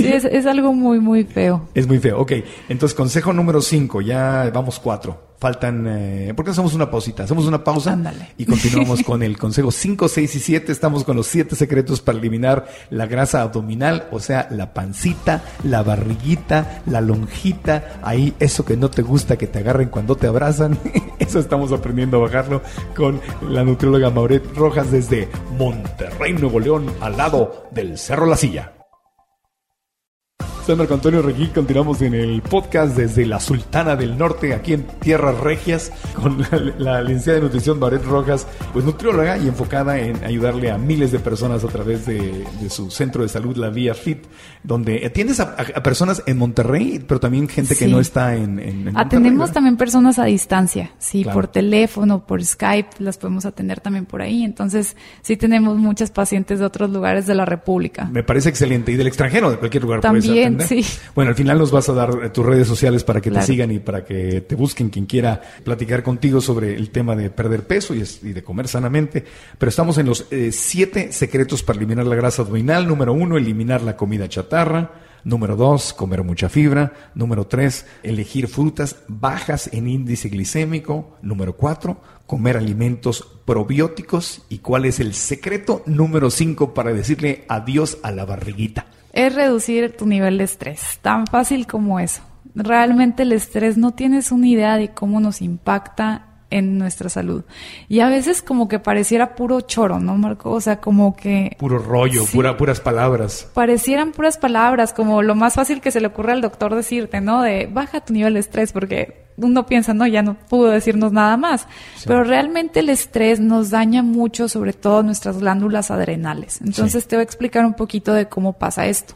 Sí, 0.00 0.12
es, 0.12 0.24
es 0.24 0.46
algo 0.46 0.72
muy, 0.72 1.00
muy 1.00 1.24
feo. 1.24 1.68
Es 1.74 1.86
muy 1.86 1.98
feo. 1.98 2.20
Ok, 2.20 2.32
entonces 2.68 2.96
consejo 2.96 3.32
número 3.32 3.60
5, 3.60 4.00
ya 4.00 4.50
vamos 4.52 4.78
cuatro. 4.78 5.30
Faltan, 5.40 5.86
eh, 5.88 6.34
¿por 6.36 6.44
qué 6.44 6.50
hacemos 6.50 6.74
una 6.74 6.90
pausita? 6.90 7.22
Hacemos 7.22 7.46
una 7.46 7.64
pausa 7.64 7.94
Ándale. 7.94 8.32
y 8.36 8.44
continuamos 8.44 9.02
con 9.06 9.22
el 9.22 9.38
consejo 9.38 9.70
5, 9.70 10.06
6 10.06 10.34
y 10.34 10.38
7. 10.38 10.70
Estamos 10.70 11.02
con 11.02 11.16
los 11.16 11.28
siete 11.28 11.56
secretos 11.56 12.02
para 12.02 12.18
eliminar 12.18 12.68
la 12.90 13.06
grasa 13.06 13.40
abdominal, 13.40 14.06
o 14.12 14.20
sea, 14.20 14.48
la 14.50 14.74
pancita, 14.74 15.42
la 15.64 15.82
barriguita, 15.82 16.82
la 16.84 17.00
lonjita, 17.00 18.00
ahí 18.02 18.34
eso 18.38 18.66
que 18.66 18.76
no 18.76 18.90
te 18.90 19.00
gusta 19.00 19.38
que 19.38 19.46
te 19.46 19.60
agarren 19.60 19.88
cuando 19.88 20.14
te 20.14 20.26
abrazan. 20.26 20.78
Eso 21.18 21.38
estamos 21.38 21.70
aprendiendo 21.70 22.16
a 22.16 22.20
bajarlo 22.20 22.60
con 22.96 23.20
la 23.48 23.62
nutrióloga 23.62 24.10
Mauret 24.10 24.44
Rojas 24.56 24.90
desde 24.90 25.28
Monterrey, 25.56 26.32
Nuevo 26.32 26.58
León, 26.58 26.86
al 27.00 27.16
lado 27.16 27.68
del 27.70 27.98
Cerro 27.98 28.26
La 28.26 28.36
Silla. 28.36 28.72
Soy 30.70 30.76
Marco 30.76 30.94
Antonio 30.94 31.20
Regí, 31.20 31.48
continuamos 31.48 32.00
en 32.00 32.14
el 32.14 32.42
podcast 32.42 32.96
desde 32.96 33.26
la 33.26 33.40
Sultana 33.40 33.96
del 33.96 34.16
Norte, 34.16 34.54
aquí 34.54 34.72
en 34.74 34.84
Tierras 34.84 35.36
Regias, 35.40 35.90
con 36.14 36.40
la, 36.42 36.48
la 36.78 37.02
licenciada 37.02 37.40
de 37.40 37.44
nutrición 37.46 37.80
Maret 37.80 38.04
Rojas, 38.04 38.46
pues 38.72 38.84
nutrióloga 38.84 39.36
y 39.36 39.48
enfocada 39.48 39.98
en 39.98 40.22
ayudarle 40.22 40.70
a 40.70 40.78
miles 40.78 41.10
de 41.10 41.18
personas 41.18 41.64
a 41.64 41.66
través 41.66 42.06
de, 42.06 42.44
de 42.60 42.70
su 42.70 42.88
centro 42.88 43.24
de 43.24 43.28
salud, 43.28 43.56
la 43.56 43.70
Vía 43.70 43.94
Fit, 43.94 44.18
donde 44.62 45.04
atiendes 45.04 45.40
a, 45.40 45.56
personas 45.82 46.22
en 46.26 46.38
Monterrey, 46.38 47.04
pero 47.04 47.18
también 47.18 47.48
gente 47.48 47.74
que 47.74 47.86
Sí. 47.86 47.90
no 47.90 47.98
está 47.98 48.36
en, 48.36 48.60
en, 48.60 48.96
Atendemos 48.96 49.50
también 49.50 49.76
personas 49.76 50.20
a 50.20 50.24
distancia, 50.26 50.92
sí, 50.98 51.24
Claro. 51.24 51.34
por 51.34 51.48
teléfono, 51.48 52.24
por 52.28 52.44
Skype, 52.44 52.90
las 53.00 53.18
podemos 53.18 53.44
atender 53.44 53.80
también 53.80 54.06
por 54.06 54.22
ahí. 54.22 54.44
Entonces, 54.44 54.96
sí 55.22 55.36
tenemos 55.36 55.78
muchas 55.78 56.12
pacientes 56.12 56.60
de 56.60 56.64
otros 56.64 56.90
lugares 56.90 57.26
de 57.26 57.34
la 57.34 57.44
República. 57.44 58.04
Me 58.04 58.22
parece 58.22 58.50
excelente. 58.50 58.92
Y 58.92 58.94
del 58.94 59.08
extranjero, 59.08 59.50
de 59.50 59.56
cualquier 59.56 59.82
lugar 59.82 60.00
También, 60.00 60.59
sí. 60.60 60.84
Bueno, 61.14 61.30
al 61.30 61.34
final 61.36 61.58
nos 61.58 61.70
vas 61.70 61.88
a 61.88 61.92
dar 61.92 62.10
eh, 62.24 62.30
tus 62.30 62.44
redes 62.46 62.66
sociales 62.68 63.04
para 63.04 63.20
que 63.20 63.30
Claro. 63.30 63.44
te 63.46 63.52
sigan 63.52 63.70
y 63.70 63.78
para 63.78 64.04
que 64.04 64.40
te 64.42 64.54
busquen 64.54 64.88
quien 64.90 65.06
quiera 65.06 65.40
platicar 65.64 66.02
contigo 66.02 66.40
sobre 66.40 66.74
el 66.74 66.90
tema 66.90 67.14
de 67.16 67.30
perder 67.30 67.66
peso 67.66 67.94
y, 67.94 68.00
es- 68.02 68.22
y 68.22 68.32
de 68.32 68.42
comer 68.42 68.68
sanamente. 68.68 69.24
Pero 69.58 69.68
estamos 69.70 69.98
en 69.98 70.06
los 70.06 70.26
eh, 70.30 70.50
siete 70.52 71.12
secretos 71.12 71.62
para 71.62 71.78
eliminar 71.78 72.06
la 72.06 72.16
grasa 72.16 72.42
abdominal. 72.42 72.86
Número 72.86 73.12
uno, 73.12 73.36
eliminar 73.36 73.82
la 73.82 73.96
comida 73.96 74.28
chatarra. 74.28 74.92
Número 75.22 75.54
dos, 75.54 75.92
comer 75.92 76.22
mucha 76.24 76.48
fibra. 76.48 76.92
Número 77.14 77.46
tres, 77.46 77.84
elegir 78.02 78.48
frutas 78.48 78.96
bajas 79.06 79.68
en 79.72 79.86
índice 79.86 80.30
glicémico. 80.30 81.18
Número 81.20 81.56
cuatro, 81.56 82.00
comer 82.26 82.56
alimentos 82.56 83.26
probióticos. 83.44 84.42
¿Y 84.48 84.58
cuál 84.58 84.86
es 84.86 84.98
el 84.98 85.12
secreto 85.14 85.82
número 85.86 86.30
cinco 86.30 86.72
para 86.74 86.92
decirle 86.94 87.44
adiós 87.48 87.98
a 88.02 88.10
la 88.12 88.24
barriguita? 88.24 88.86
Es 89.12 89.34
reducir 89.34 89.96
tu 89.96 90.06
nivel 90.06 90.38
de 90.38 90.44
estrés, 90.44 90.98
tan 91.02 91.26
fácil 91.26 91.66
como 91.66 92.00
eso. 92.00 92.22
Realmente 92.54 93.22
el 93.22 93.32
estrés 93.32 93.76
no 93.76 93.92
tienes 93.92 94.32
una 94.32 94.48
idea 94.48 94.76
de 94.76 94.90
cómo 94.90 95.20
nos 95.20 95.42
impacta 95.42 96.29
en 96.50 96.78
nuestra 96.78 97.08
salud. 97.08 97.44
Y 97.88 98.00
a 98.00 98.08
veces 98.08 98.42
como 98.42 98.68
que 98.68 98.78
pareciera 98.78 99.34
puro 99.36 99.60
choro, 99.60 100.00
¿no, 100.00 100.16
Marco? 100.18 100.50
O 100.50 100.60
sea, 100.60 100.80
como 100.80 101.14
que 101.16 101.56
Puro 101.58 101.78
rollo, 101.78 102.24
Sí. 102.26 102.36
pura, 102.36 102.56
puras 102.56 102.80
palabras. 102.80 103.48
parecieran 103.54 104.12
puras 104.12 104.36
palabras, 104.36 104.92
como 104.92 105.22
lo 105.22 105.34
más 105.34 105.54
fácil 105.54 105.80
que 105.80 105.90
se 105.90 106.00
le 106.00 106.08
ocurre 106.08 106.32
al 106.32 106.40
doctor 106.40 106.74
decirte, 106.74 107.20
¿no? 107.20 107.42
De 107.42 107.66
baja 107.72 108.00
tu 108.00 108.12
nivel 108.12 108.34
de 108.34 108.40
estrés, 108.40 108.72
porque 108.72 109.28
uno 109.36 109.64
piensa, 109.64 109.94
no, 109.94 110.06
ya 110.06 110.22
no 110.22 110.34
pudo 110.34 110.68
decirnos 110.70 111.12
nada 111.12 111.36
más. 111.38 111.66
Pero 112.04 112.24
realmente 112.24 112.80
el 112.80 112.90
estrés 112.90 113.40
nos 113.40 113.70
daña 113.70 114.02
mucho, 114.02 114.48
sobre 114.48 114.72
todo 114.74 115.02
nuestras 115.02 115.38
glándulas 115.38 115.90
adrenales. 115.90 116.60
Entonces 116.60 117.06
te 117.06 117.16
voy 117.16 117.20
a 117.20 117.24
explicar 117.24 117.64
un 117.64 117.74
poquito 117.74 118.12
de 118.12 118.28
cómo 118.28 118.54
pasa 118.54 118.86
esto. 118.86 119.14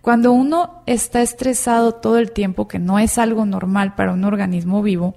Cuando 0.00 0.32
uno 0.32 0.82
está 0.86 1.20
estresado 1.20 1.92
todo 1.92 2.16
el 2.18 2.32
tiempo, 2.32 2.66
que 2.66 2.78
no 2.78 2.98
es 2.98 3.18
algo 3.18 3.44
normal 3.44 3.94
para 3.94 4.12
un 4.12 4.24
organismo 4.24 4.82
vivo, 4.82 5.14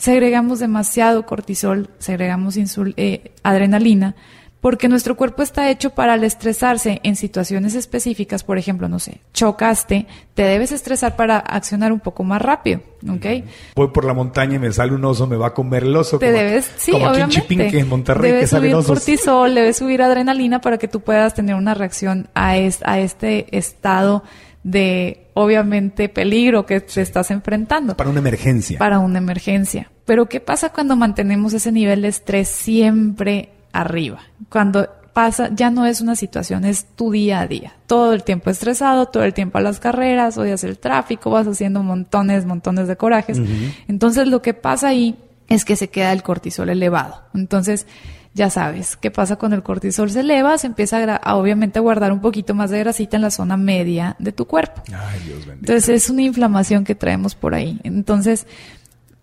segregamos 0.00 0.58
demasiado 0.58 1.26
cortisol, 1.26 1.90
segregamos 1.98 2.56
insul- 2.56 2.94
eh, 2.96 3.32
adrenalina, 3.42 4.14
porque 4.62 4.88
nuestro 4.88 5.16
cuerpo 5.16 5.42
está 5.42 5.70
hecho 5.70 5.90
para 5.90 6.12
al 6.14 6.24
estresarse 6.24 7.00
en 7.02 7.16
situaciones 7.16 7.74
específicas, 7.74 8.44
por 8.44 8.58
ejemplo, 8.58 8.88
no 8.90 8.98
sé, 8.98 9.20
chocaste, 9.32 10.06
te 10.34 10.42
debes 10.42 10.70
estresar 10.72 11.16
para 11.16 11.38
accionar 11.38 11.92
un 11.92 12.00
poco 12.00 12.24
más 12.24 12.42
rápido, 12.42 12.80
¿ok? 13.08 13.26
Voy 13.74 13.88
por 13.88 14.04
la 14.04 14.12
montaña 14.12 14.56
y 14.56 14.58
me 14.58 14.70
sale 14.72 14.92
un 14.94 15.02
oso, 15.04 15.26
me 15.26 15.36
va 15.36 15.48
a 15.48 15.54
comer 15.54 15.84
el 15.84 15.96
oso. 15.96 16.18
Te 16.18 16.26
como, 16.26 16.38
debes, 16.38 16.70
sí, 16.76 16.92
como 16.92 17.06
aquí 17.06 17.20
en 17.20 17.24
obviamente. 17.26 17.40
Chipinque, 17.42 17.78
en 17.78 17.88
Monterrey, 17.88 18.30
que 18.30 18.34
debes 18.36 18.50
salen 18.50 18.70
subir 18.72 18.74
osos. 18.76 18.98
cortisol, 18.98 19.54
debes 19.54 19.76
subir 19.78 20.02
adrenalina 20.02 20.60
para 20.60 20.76
que 20.78 20.88
tú 20.88 21.00
puedas 21.00 21.32
tener 21.34 21.54
una 21.56 21.72
reacción 21.74 22.28
a, 22.34 22.56
es- 22.58 22.80
a 22.84 22.98
este 23.00 23.54
estado 23.56 24.24
de, 24.62 25.28
obviamente, 25.34 26.08
peligro 26.08 26.66
que 26.66 26.80
te 26.80 27.00
estás 27.00 27.30
enfrentando 27.30 27.96
Para 27.96 28.10
una 28.10 28.18
emergencia. 28.20 28.78
para 28.78 28.98
una 28.98 29.18
emergencia. 29.18 29.90
Pero 30.04 30.26
¿qué 30.26 30.40
pasa 30.40 30.70
cuando 30.70 30.96
mantenemos 30.96 31.52
ese 31.54 31.72
nivel 31.72 32.02
de 32.02 32.08
estrés 32.08 32.48
siempre 32.48 33.50
arriba? 33.72 34.20
Cuando 34.48 34.88
pasa, 35.12 35.50
ya 35.52 35.70
no 35.70 35.86
es 35.86 36.00
una 36.00 36.14
situación, 36.16 36.64
es 36.64 36.84
tu 36.96 37.10
día 37.10 37.40
a 37.40 37.46
día. 37.46 37.74
Todo 37.86 38.12
el 38.12 38.22
tiempo 38.22 38.50
estresado, 38.50 39.06
todo 39.06 39.24
el 39.24 39.34
tiempo 39.34 39.58
a 39.58 39.60
las 39.60 39.80
carreras, 39.80 40.38
odias 40.38 40.64
el 40.64 40.78
tráfico, 40.78 41.30
vas 41.30 41.46
haciendo 41.46 41.82
montones, 41.82 42.44
montones 42.44 42.86
de 42.88 42.96
corajes. 42.96 43.40
Entonces 43.88 44.28
lo 44.28 44.42
que 44.42 44.54
pasa 44.54 44.88
ahí 44.88 45.16
es 45.48 45.64
que 45.64 45.76
se 45.76 45.88
queda 45.88 46.12
el 46.12 46.22
cortisol 46.22 46.68
elevado. 46.68 47.22
Entonces, 47.34 47.86
ya 48.32 48.48
sabes, 48.48 48.96
¿qué 48.96 49.10
pasa 49.10 49.36
cuando 49.36 49.56
el 49.56 49.62
cortisol 49.62 50.10
se 50.10 50.20
eleva? 50.20 50.56
Se 50.56 50.68
empieza 50.68 50.98
a, 51.16 51.34
obviamente 51.34 51.78
a 51.78 51.82
guardar 51.82 52.12
un 52.12 52.20
poquito 52.20 52.54
más 52.54 52.70
de 52.70 52.78
grasita 52.78 53.16
en 53.16 53.22
la 53.22 53.30
zona 53.30 53.56
media 53.56 54.14
de 54.18 54.30
tu 54.30 54.46
cuerpo. 54.46 54.82
Ay, 54.86 55.20
Dios 55.26 55.46
bendito. 55.46 55.72
Entonces 55.72 55.88
es 55.88 56.10
una 56.10 56.22
inflamación 56.22 56.84
que 56.84 56.94
traemos 56.94 57.34
por 57.34 57.54
ahí. 57.54 57.80
Entonces, 57.82 58.46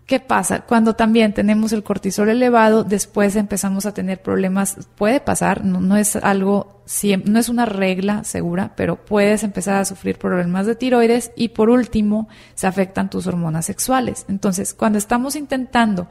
¿qué 0.04 0.20
pasa? 0.20 0.60
Cuando 0.60 0.94
también 0.94 1.32
tenemos 1.32 1.72
el 1.72 1.82
cortisol 1.82 2.28
elevado, 2.28 2.84
después 2.84 3.34
empezamos 3.34 3.86
a 3.86 3.94
tener 3.94 4.20
problemas. 4.20 4.76
Puede 4.94 5.20
pasar, 5.20 5.64
no, 5.64 5.80
no 5.80 5.96
es 5.96 6.14
algo, 6.16 6.82
no 7.24 7.38
es 7.38 7.48
una 7.48 7.64
regla 7.64 8.24
segura, 8.24 8.72
pero 8.76 8.96
puedes 8.96 9.42
empezar 9.42 9.76
a 9.76 9.86
sufrir 9.86 10.18
problemas 10.18 10.66
de 10.66 10.74
tiroides 10.74 11.32
y 11.34 11.48
por 11.48 11.70
último 11.70 12.28
se 12.54 12.66
afectan 12.66 13.08
tus 13.08 13.26
hormonas 13.26 13.64
sexuales. 13.64 14.26
Entonces, 14.28 14.74
cuando 14.74 14.98
estamos 14.98 15.34
intentando 15.34 16.08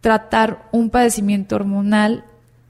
tratar 0.00 0.68
un 0.72 0.90
padecimiento 0.90 1.56
hormonal 1.56 2.24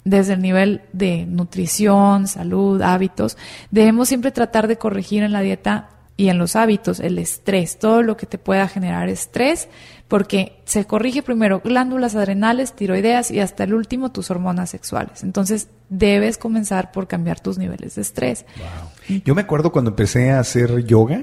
desde 0.04 0.34
el 0.34 0.42
nivel 0.42 0.82
de 0.92 1.26
nutrición, 1.26 2.28
salud, 2.28 2.80
hábitos, 2.80 3.36
debemos 3.70 4.08
siempre 4.08 4.30
tratar 4.30 4.68
de 4.68 4.76
corregir 4.76 5.24
en 5.24 5.32
la 5.32 5.40
dieta 5.40 5.90
y 6.16 6.28
en 6.28 6.38
los 6.38 6.56
hábitos 6.56 7.00
el 7.00 7.18
estrés, 7.18 7.78
todo 7.78 8.02
lo 8.02 8.16
que 8.16 8.24
te 8.26 8.38
pueda 8.38 8.68
generar 8.68 9.08
estrés, 9.08 9.68
porque 10.08 10.60
se 10.64 10.84
corrige 10.86 11.22
primero 11.22 11.60
glándulas 11.60 12.14
adrenales, 12.14 12.72
tiroideas 12.72 13.30
y 13.30 13.40
hasta 13.40 13.64
el 13.64 13.74
último 13.74 14.12
tus 14.12 14.30
hormonas 14.30 14.70
sexuales. 14.70 15.22
Entonces 15.22 15.68
debes 15.88 16.38
comenzar 16.38 16.92
por 16.92 17.06
cambiar 17.06 17.40
tus 17.40 17.58
niveles 17.58 17.96
de 17.96 18.02
estrés. 18.02 18.46
Yo 19.24 19.34
me 19.34 19.42
acuerdo 19.42 19.72
cuando 19.72 19.90
empecé 19.90 20.30
a 20.30 20.40
hacer 20.40 20.84
yoga, 20.84 21.22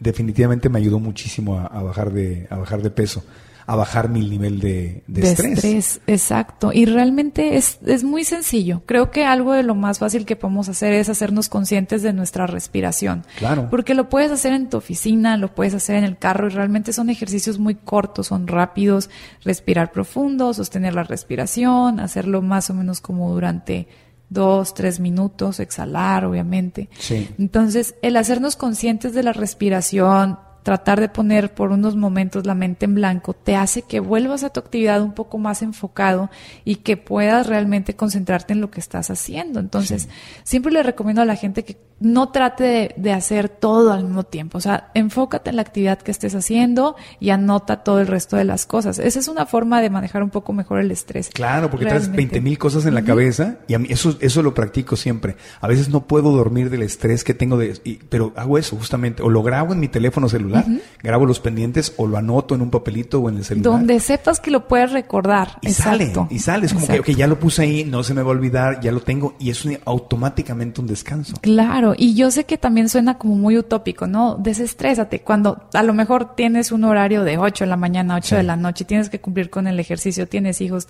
definitivamente 0.00 0.68
me 0.68 0.78
ayudó 0.78 0.98
muchísimo 0.98 1.58
a, 1.58 1.66
a 1.66 1.82
bajar 1.82 2.12
de, 2.12 2.46
a 2.50 2.56
bajar 2.56 2.82
de 2.82 2.90
peso. 2.90 3.24
A 3.68 3.74
bajar 3.74 4.08
mi 4.08 4.20
nivel 4.28 4.60
de, 4.60 5.02
de, 5.08 5.22
de 5.22 5.30
estrés. 5.32 5.52
estrés. 5.64 6.00
Exacto. 6.06 6.70
Y 6.72 6.86
realmente 6.86 7.56
es, 7.56 7.78
es 7.84 8.04
muy 8.04 8.24
sencillo. 8.24 8.82
Creo 8.86 9.10
que 9.10 9.24
algo 9.24 9.52
de 9.54 9.64
lo 9.64 9.74
más 9.74 9.98
fácil 9.98 10.24
que 10.24 10.36
podemos 10.36 10.68
hacer 10.68 10.92
es 10.92 11.08
hacernos 11.08 11.48
conscientes 11.48 12.02
de 12.02 12.12
nuestra 12.12 12.46
respiración. 12.46 13.24
Claro. 13.38 13.66
Porque 13.68 13.94
lo 13.94 14.08
puedes 14.08 14.30
hacer 14.30 14.52
en 14.52 14.70
tu 14.70 14.76
oficina, 14.76 15.36
lo 15.36 15.52
puedes 15.52 15.74
hacer 15.74 15.96
en 15.96 16.04
el 16.04 16.16
carro 16.16 16.46
y 16.46 16.50
realmente 16.50 16.92
son 16.92 17.10
ejercicios 17.10 17.58
muy 17.58 17.74
cortos, 17.74 18.28
son 18.28 18.46
rápidos. 18.46 19.10
Respirar 19.44 19.90
profundo, 19.90 20.54
sostener 20.54 20.94
la 20.94 21.02
respiración, 21.02 21.98
hacerlo 21.98 22.42
más 22.42 22.70
o 22.70 22.74
menos 22.74 23.00
como 23.00 23.32
durante 23.32 23.88
dos, 24.28 24.74
tres 24.74 25.00
minutos, 25.00 25.60
exhalar, 25.60 26.24
obviamente. 26.24 26.88
Sí. 26.98 27.28
Entonces, 27.38 27.94
el 28.02 28.16
hacernos 28.16 28.56
conscientes 28.56 29.12
de 29.12 29.22
la 29.22 29.32
respiración, 29.32 30.38
tratar 30.66 30.98
de 30.98 31.08
poner 31.08 31.54
por 31.54 31.70
unos 31.70 31.94
momentos 31.94 32.44
la 32.44 32.56
mente 32.56 32.86
en 32.86 32.96
blanco, 32.96 33.34
te 33.34 33.54
hace 33.54 33.82
que 33.82 34.00
vuelvas 34.00 34.42
a 34.42 34.50
tu 34.50 34.58
actividad 34.58 35.00
un 35.00 35.12
poco 35.12 35.38
más 35.38 35.62
enfocado 35.62 36.28
y 36.64 36.76
que 36.76 36.96
puedas 36.96 37.46
realmente 37.46 37.94
concentrarte 37.94 38.52
en 38.52 38.60
lo 38.60 38.68
que 38.72 38.80
estás 38.80 39.08
haciendo. 39.10 39.60
Entonces, 39.60 40.02
Sí. 40.02 40.08
siempre 40.42 40.72
le 40.72 40.82
recomiendo 40.82 41.22
a 41.22 41.24
la 41.24 41.36
gente 41.36 41.64
que 41.64 41.76
no 42.00 42.28
trate 42.30 42.64
de, 42.64 42.94
de 42.98 43.12
hacer 43.12 43.48
todo 43.48 43.92
al 43.92 44.02
mismo 44.04 44.24
tiempo. 44.24 44.58
O 44.58 44.60
sea, 44.60 44.90
enfócate 44.94 45.50
en 45.50 45.56
la 45.56 45.62
actividad 45.62 45.98
que 45.98 46.10
estés 46.10 46.34
haciendo 46.34 46.96
y 47.20 47.30
anota 47.30 47.84
todo 47.84 48.00
el 48.00 48.06
resto 48.08 48.36
de 48.36 48.44
las 48.44 48.66
cosas. 48.66 48.98
Esa 48.98 49.20
es 49.20 49.28
una 49.28 49.46
forma 49.46 49.80
de 49.80 49.88
manejar 49.88 50.22
un 50.24 50.30
poco 50.30 50.52
mejor 50.52 50.80
el 50.80 50.90
estrés. 50.90 51.30
Claro, 51.32 51.70
porque 51.70 51.86
traes 51.86 52.02
Realmente. 52.08 52.32
20 52.34 52.40
mil 52.42 52.58
cosas 52.58 52.84
en 52.86 52.92
la 52.94 53.02
cabeza 53.02 53.58
y 53.68 53.74
a 53.74 53.78
mí 53.78 53.86
eso, 53.88 54.16
eso 54.20 54.42
lo 54.42 54.52
practico 54.52 54.96
siempre. 54.96 55.36
A 55.60 55.68
veces 55.68 55.88
no 55.88 56.06
puedo 56.08 56.32
dormir 56.32 56.70
del 56.70 56.82
estrés 56.82 57.22
que 57.22 57.34
tengo, 57.34 57.56
de, 57.56 57.80
y- 57.84 57.94
pero 58.10 58.32
hago 58.36 58.58
eso 58.58 58.76
justamente. 58.76 59.22
O 59.22 59.30
lo 59.30 59.42
grabo 59.44 59.72
en 59.72 59.78
mi 59.80 59.88
teléfono 59.88 60.28
celular, 60.28 60.55
grabo 61.02 61.26
los 61.26 61.40
pendientes 61.40 61.92
o 61.96 62.06
lo 62.06 62.16
anoto 62.16 62.54
en 62.54 62.62
un 62.62 62.70
papelito 62.70 63.20
o 63.20 63.28
en 63.28 63.36
el 63.38 63.44
celular. 63.44 63.72
Donde 63.72 64.00
sepas 64.00 64.40
que 64.40 64.50
lo 64.50 64.66
puedes 64.68 64.92
recordar. 64.92 65.58
y 65.62 65.70
sale, 65.70 66.12
y 66.30 66.38
sale. 66.38 66.66
Es 66.66 66.74
como 66.74 66.86
que 67.02 67.14
ya 67.14 67.26
lo 67.26 67.38
puse 67.38 67.62
ahí, 67.62 67.84
no 67.84 68.02
se 68.02 68.14
me 68.14 68.22
va 68.22 68.28
a 68.28 68.32
olvidar, 68.32 68.80
ya 68.80 68.92
lo 68.92 69.00
tengo 69.00 69.34
y 69.38 69.50
es 69.50 69.64
un- 69.64 69.78
automáticamente 69.84 70.80
un 70.80 70.86
descanso. 70.86 71.34
Claro, 71.40 71.94
y 71.96 72.14
yo 72.14 72.30
sé 72.30 72.44
que 72.44 72.58
también 72.58 72.88
suena 72.88 73.18
como 73.18 73.34
muy 73.36 73.58
utópico, 73.58 74.06
¿no? 74.06 74.36
Desestrésate. 74.36 75.20
Cuando 75.20 75.68
a 75.74 75.82
lo 75.82 75.92
mejor 75.94 76.34
tienes 76.34 76.72
un 76.72 76.84
horario 76.84 77.22
de 77.24 77.38
8 77.38 77.64
de 77.64 77.70
la 77.70 77.76
mañana, 77.76 78.16
8 78.16 78.28
Sí. 78.30 78.34
de 78.36 78.42
la 78.42 78.56
noche, 78.56 78.84
tienes 78.84 79.10
que 79.10 79.20
cumplir 79.20 79.50
con 79.50 79.66
el 79.66 79.78
ejercicio, 79.80 80.28
tienes 80.28 80.60
hijos, 80.60 80.88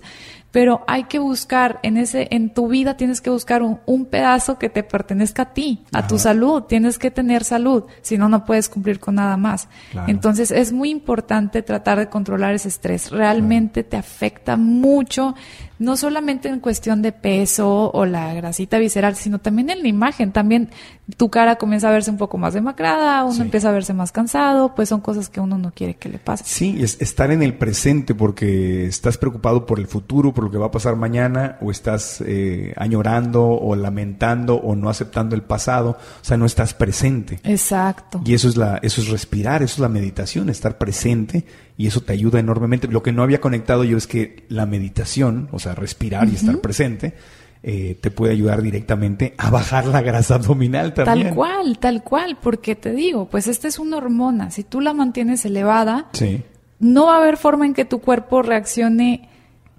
pero 0.50 0.82
hay 0.86 1.04
que 1.04 1.18
buscar 1.18 1.80
en 1.82 1.96
ese, 1.96 2.28
en 2.30 2.52
tu 2.52 2.68
vida 2.68 2.96
tienes 2.96 3.20
que 3.20 3.30
buscar 3.30 3.62
un, 3.62 3.78
un 3.86 4.06
pedazo 4.06 4.58
que 4.58 4.68
te 4.70 4.82
pertenezca 4.82 5.42
a 5.42 5.52
ti, 5.54 5.84
a 5.92 6.06
tu 6.06 6.18
salud. 6.18 6.62
Tienes 6.62 6.98
que 6.98 7.10
tener 7.10 7.44
salud, 7.44 7.84
si 8.02 8.16
no, 8.18 8.28
no 8.28 8.44
puedes 8.44 8.68
cumplir 8.68 9.00
con 9.00 9.16
nada 9.16 9.36
más. 9.36 9.55
Claro. 9.90 10.10
Entonces 10.10 10.50
es 10.50 10.72
muy 10.72 10.90
importante 10.90 11.62
tratar 11.62 11.98
de 11.98 12.08
controlar 12.08 12.54
ese 12.54 12.68
estrés. 12.68 13.10
Realmente 13.10 13.82
te 13.84 13.96
afecta 13.96 14.56
mucho, 14.56 15.34
no 15.78 15.96
solamente 15.96 16.48
en 16.48 16.60
cuestión 16.60 17.02
de 17.02 17.12
peso 17.12 17.90
o 17.92 18.06
la 18.06 18.32
grasita 18.34 18.78
visceral, 18.78 19.14
sino 19.16 19.38
también 19.38 19.70
en 19.70 19.82
la 19.82 19.88
imagen. 19.88 20.32
También 20.32 20.70
tu 21.16 21.28
cara 21.28 21.56
comienza 21.56 21.88
a 21.88 21.92
verse 21.92 22.10
un 22.10 22.16
poco 22.16 22.38
más 22.38 22.54
demacrada, 22.54 23.22
uno 23.24 23.34
Sí. 23.34 23.42
empieza 23.42 23.68
a 23.68 23.72
verse 23.72 23.92
más 23.92 24.10
cansado, 24.12 24.74
pues 24.74 24.88
son 24.88 25.00
cosas 25.00 25.28
que 25.28 25.40
uno 25.40 25.58
no 25.58 25.72
quiere 25.72 25.94
que 25.94 26.08
le 26.08 26.18
pasen. 26.18 26.46
Sí, 26.46 26.76
es 26.82 27.00
estar 27.00 27.30
en 27.30 27.42
el 27.42 27.54
presente 27.54 28.14
porque 28.14 28.86
estás 28.86 29.18
preocupado 29.18 29.66
por 29.66 29.78
el 29.78 29.86
futuro, 29.86 30.32
por 30.32 30.44
lo 30.44 30.50
que 30.50 30.58
va 30.58 30.66
a 30.66 30.70
pasar 30.70 30.96
mañana, 30.96 31.58
o 31.60 31.70
estás 31.70 32.22
eh, 32.26 32.72
añorando 32.76 33.44
o 33.46 33.76
lamentando 33.76 34.56
o 34.56 34.74
no 34.74 34.88
aceptando 34.88 35.34
el 35.34 35.42
pasado, 35.42 35.90
o 36.20 36.24
sea, 36.24 36.36
no 36.36 36.46
estás 36.46 36.74
presente. 36.74 37.38
Exacto. 37.44 38.20
Y 38.24 38.34
eso 38.34 38.48
es 38.48 38.56
la, 38.56 38.78
eso 38.82 39.00
es 39.00 39.08
respirar, 39.08 39.62
eso 39.62 39.74
es 39.74 39.78
la 39.80 39.88
meditación, 39.88 40.48
estar 40.48 40.78
presente, 40.78 41.44
y 41.78 41.86
eso 41.86 42.00
te 42.00 42.12
ayuda 42.12 42.40
enormemente. 42.40 42.88
Lo 42.88 43.02
que 43.02 43.12
no 43.12 43.22
había 43.22 43.40
conectado 43.40 43.84
yo 43.84 43.96
es 43.98 44.06
que 44.06 44.44
la 44.48 44.66
meditación, 44.66 45.48
o 45.52 45.58
sea, 45.58 45.74
respirar 45.74 46.28
y 46.28 46.34
estar 46.34 46.58
presente, 46.58 47.14
eh, 47.62 47.98
te 48.00 48.10
puede 48.10 48.32
ayudar 48.32 48.62
directamente 48.62 49.34
a 49.38 49.50
bajar 49.50 49.86
la 49.86 50.00
grasa 50.00 50.36
abdominal 50.36 50.94
también. 50.94 51.28
Tal 51.28 51.34
cual, 51.34 51.78
tal 51.78 52.02
cual, 52.02 52.38
porque 52.40 52.76
te 52.76 52.92
digo, 52.92 53.28
pues 53.28 53.46
esta 53.48 53.66
es 53.68 53.78
una 53.78 53.96
hormona. 53.96 54.50
Si 54.50 54.62
tú 54.62 54.80
la 54.80 54.94
mantienes 54.94 55.44
elevada, 55.44 56.06
Sí. 56.12 56.42
no 56.78 57.06
va 57.06 57.14
a 57.14 57.18
haber 57.18 57.36
forma 57.36 57.66
en 57.66 57.74
que 57.74 57.84
tu 57.84 58.00
cuerpo 58.00 58.42
reaccione, 58.42 59.28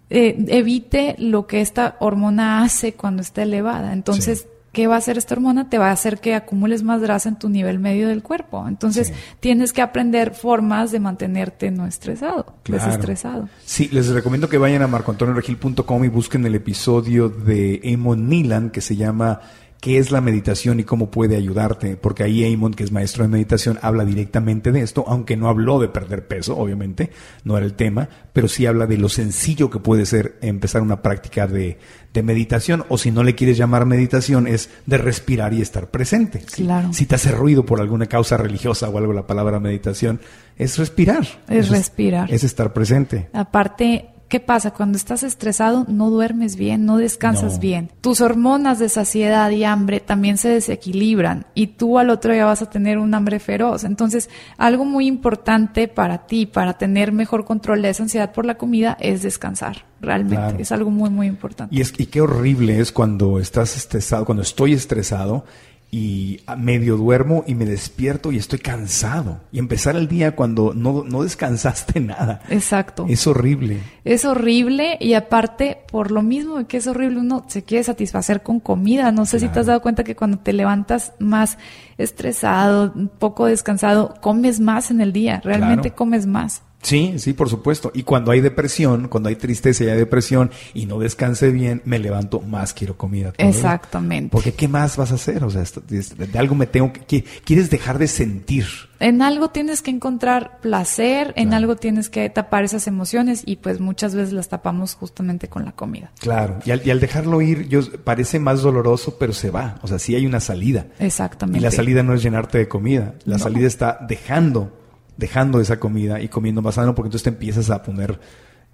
eh, 0.10 0.36
evite 0.50 1.16
lo 1.20 1.48
que 1.48 1.62
esta 1.62 1.96
hormona 2.00 2.64
hace 2.64 2.94
cuando 2.94 3.22
está 3.22 3.44
elevada. 3.44 3.94
Entonces, 3.94 4.42
Sí. 4.42 4.48
¿Qué 4.78 4.86
va 4.86 4.94
a 4.94 5.00
hacer 5.00 5.18
esta 5.18 5.34
hormona? 5.34 5.70
Te 5.72 5.80
va 5.80 5.88
a 5.88 5.92
hacer 5.92 6.20
que 6.20 6.36
acumules 6.36 6.84
más 6.84 7.02
grasa 7.02 7.30
en 7.30 7.40
tu 7.40 7.50
nivel 7.50 7.80
medio 7.80 8.08
del 8.08 8.22
cuerpo. 8.22 8.64
Entonces, 8.68 9.08
Sí. 9.08 9.14
tienes 9.40 9.74
que 9.74 9.82
aprender 9.82 10.36
formas 10.36 10.92
de 10.92 11.00
mantenerte 11.00 11.72
no 11.72 11.88
estresado, 11.88 12.54
Claro. 12.62 12.86
desestresado. 12.86 13.50
Sí, 13.66 13.90
les 13.92 14.08
recomiendo 14.10 14.50
que 14.50 14.60
vayan 14.60 14.84
a 14.84 14.88
marcoantonioregil.com 14.88 16.06
y 16.06 16.10
busquen 16.10 16.46
el 16.46 16.54
episodio 16.54 17.28
de 17.28 17.80
Eamon 17.86 18.30
Nilan 18.30 18.70
que 18.70 18.82
se 18.82 18.96
llama 18.96 19.42
¿Qué 19.80 20.00
es 20.00 20.12
la 20.12 20.22
meditación 20.22 20.80
y 20.80 20.84
cómo 20.84 21.12
puede 21.12 21.36
ayudarte? 21.36 21.98
Porque 21.98 22.24
ahí 22.24 22.44
Eamon, 22.44 22.74
que 22.74 22.84
es 22.84 22.92
maestro 22.92 23.24
de 23.24 23.30
meditación, 23.30 23.78
habla 23.82 24.06
directamente 24.06 24.72
de 24.72 24.82
esto, 24.82 25.04
aunque 25.08 25.38
no 25.38 25.50
habló 25.50 25.80
de 25.80 25.88
perder 25.88 26.28
peso, 26.28 26.58
obviamente, 26.58 27.12
no 27.44 27.58
era 27.58 27.66
el 27.66 27.74
tema, 27.74 28.10
pero 28.34 28.48
sí 28.48 28.66
habla 28.66 28.88
de 28.88 28.98
lo 28.98 29.08
sencillo 29.08 29.70
que 29.70 29.80
puede 29.80 30.06
ser 30.06 30.38
empezar 30.42 30.82
una 30.82 31.04
práctica 31.04 31.46
de, 31.46 31.78
de 32.12 32.24
meditación, 32.24 32.86
o 32.90 32.98
si 32.98 33.12
no 33.12 33.24
le 33.24 33.36
quieres 33.36 33.58
llamar 33.58 33.86
meditación, 33.86 34.48
es 34.48 34.70
de 34.88 34.98
respirar 34.98 35.54
y 35.54 35.62
estar 35.62 35.92
presente. 35.92 36.40
Claro. 36.40 36.92
Si 36.92 37.06
te 37.06 37.16
hace 37.16 37.32
ruido 37.32 37.66
por 37.66 37.80
alguna 37.80 38.08
causa 38.08 38.38
religiosa 38.38 38.90
o 38.90 38.98
algo 38.98 39.14
la 39.14 39.28
palabra 39.28 39.60
meditación, 39.60 40.20
es 40.58 40.78
respirar. 40.80 41.28
Es 41.48 41.66
Eso 41.66 41.74
respirar. 41.74 42.32
Es 42.32 42.44
estar 42.44 42.74
presente. 42.74 43.30
Aparte, 43.32 44.10
¿qué 44.28 44.40
pasa? 44.40 44.72
Cuando 44.72 44.98
estás 44.98 45.24
estresado, 45.24 45.86
no 45.88 46.10
duermes 46.10 46.56
bien, 46.56 46.86
no 46.86 46.98
descansas 46.98 47.54
No. 47.56 47.60
bien. 47.60 47.92
Tus 48.02 48.22
hormonas 48.22 48.80
de 48.80 48.90
saciedad 48.90 49.50
y 49.52 49.64
hambre 49.64 50.00
también 50.00 50.38
se 50.38 50.50
desequilibran 50.50 51.46
y 51.54 51.68
tú 51.68 51.98
al 52.00 52.10
otro 52.10 52.34
día 52.34 52.46
vas 52.46 52.62
a 52.62 52.70
tener 52.70 52.98
un 52.98 53.14
hambre 53.14 53.40
feroz. 53.40 53.84
Entonces, 53.84 54.30
algo 54.58 54.86
muy 54.86 55.08
importante 55.08 55.88
para 55.88 56.28
ti, 56.28 56.46
para 56.46 56.78
tener 56.78 57.12
mejor 57.12 57.46
control 57.46 57.82
de 57.82 57.90
esa 57.90 58.04
ansiedad 58.04 58.32
por 58.34 58.46
la 58.46 58.58
comida, 58.58 58.98
es 59.00 59.22
descansar. 59.22 59.86
Realmente, 60.00 60.36
Claro. 60.36 60.58
es 60.60 60.72
algo 60.72 60.92
muy, 60.92 61.10
muy 61.10 61.28
importante. 61.28 61.74
Y, 61.76 61.82
es, 61.82 61.94
y 61.98 62.06
qué 62.06 62.22
horrible 62.22 62.80
es 62.80 62.92
cuando 62.92 63.40
estás 63.40 63.76
estresado, 63.76 64.26
cuando 64.26 64.44
estoy 64.44 64.74
estresado 64.74 65.46
y 65.90 66.42
medio 66.58 66.98
duermo 66.98 67.46
y 67.48 67.56
me 67.56 67.66
despierto 67.66 68.32
y 68.34 68.38
estoy 68.38 68.60
cansado. 68.60 69.40
Y 69.54 69.60
empezar 69.60 69.96
el 69.96 70.08
día 70.10 70.36
cuando 70.36 70.74
no, 70.74 71.04
no 71.06 71.24
descansaste 71.24 72.00
nada. 72.02 72.42
Exacto. 72.50 73.06
Es 73.08 73.26
horrible. 73.26 73.80
Es 74.04 74.26
horrible 74.26 74.98
y 75.00 75.14
aparte, 75.14 75.78
por 75.90 76.12
lo 76.12 76.22
mismo 76.24 76.66
que 76.68 76.78
es 76.78 76.88
horrible, 76.88 77.20
uno 77.20 77.46
se 77.48 77.64
quiere 77.64 77.84
satisfacer 77.86 78.44
con 78.44 78.60
comida. 78.60 79.12
No 79.14 79.26
sé 79.26 79.40
si 79.40 79.48
te 79.48 79.60
has 79.62 79.66
dado 79.68 79.82
cuenta 79.82 80.04
que 80.04 80.16
cuando 80.16 80.40
te 80.40 80.52
levantas 80.54 81.14
más 81.20 81.58
estresado, 81.98 82.94
poco 83.20 83.46
descansado, 83.46 84.14
comes 84.22 84.60
más 84.60 84.92
en 84.92 85.02
el 85.02 85.14
día. 85.14 85.42
Realmente 85.44 85.90
Claro. 85.90 85.96
comes 85.96 86.26
más. 86.28 86.64
Sí, 86.82 87.16
sí, 87.18 87.34
por 87.34 87.50
supuesto. 87.50 87.92
Y 87.94 88.04
cuando 88.04 88.32
hay 88.32 88.40
depresión, 88.40 89.08
cuando 89.08 89.30
hay 89.30 89.36
tristeza 89.36 89.84
y 89.84 89.88
hay 89.90 89.98
depresión 89.98 90.52
y 90.74 90.86
no 90.86 91.00
descanse 91.00 91.50
bien, 91.52 91.82
me 91.86 92.00
levanto 92.00 92.40
más 92.40 92.74
quiero 92.74 92.98
comida. 92.98 93.34
Exactamente. 93.38 94.30
Porque 94.32 94.54
¿qué 94.54 94.68
más 94.68 94.96
vas 94.96 95.12
a 95.12 95.16
hacer? 95.16 95.44
O 95.44 95.50
sea, 95.50 95.64
de 95.88 96.40
algo 96.40 96.56
me 96.56 96.68
tengo 96.68 96.94
que... 96.94 97.02
que- 97.02 97.24
Quieres 97.44 97.70
dejar 97.70 97.98
de 97.98 98.08
sentir. 98.08 98.66
En 99.00 99.22
algo 99.22 99.50
tienes 99.50 99.82
que 99.82 99.92
encontrar 99.92 100.60
placer, 100.62 101.34
en 101.36 101.50
Claro. 101.50 101.56
algo 101.58 101.76
tienes 101.76 102.10
que 102.10 102.30
tapar 102.30 102.64
esas 102.64 102.88
emociones 102.88 103.44
y 103.46 103.58
pues 103.58 103.80
muchas 103.80 104.16
veces 104.16 104.34
las 104.34 104.48
tapamos 104.50 104.96
justamente 104.96 105.48
con 105.50 105.66
la 105.66 105.72
comida. 105.74 106.12
Claro. 106.20 106.60
Y 106.66 106.72
al, 106.72 106.82
y 106.86 106.92
al 106.92 107.00
dejarlo 107.00 107.42
ir, 107.42 107.68
yo, 107.68 107.82
parece 108.04 108.40
más 108.40 108.62
doloroso, 108.62 109.18
pero 109.20 109.34
se 109.34 109.50
va. 109.52 109.78
O 109.82 109.88
sea, 109.88 110.00
sí 110.00 110.16
hay 110.16 110.26
una 110.26 110.40
salida. 110.40 110.88
Exactamente. 111.00 111.60
Y 111.60 111.62
la 111.62 111.72
salida 111.72 112.02
no 112.04 112.14
es 112.14 112.24
llenarte 112.24 112.58
de 112.60 112.68
comida. 112.68 113.16
La 113.26 113.38
No. 113.38 113.44
salida 113.44 113.68
está 113.68 114.00
dejando, 114.08 114.76
dejando 115.18 115.60
esa 115.60 115.80
comida 115.80 116.22
y 116.22 116.28
comiendo 116.30 116.62
más 116.62 116.76
sano 116.76 116.94
porque 116.96 117.08
entonces 117.08 117.24
te 117.24 117.30
empiezas 117.30 117.70
a 117.70 117.82
poner, 117.84 118.20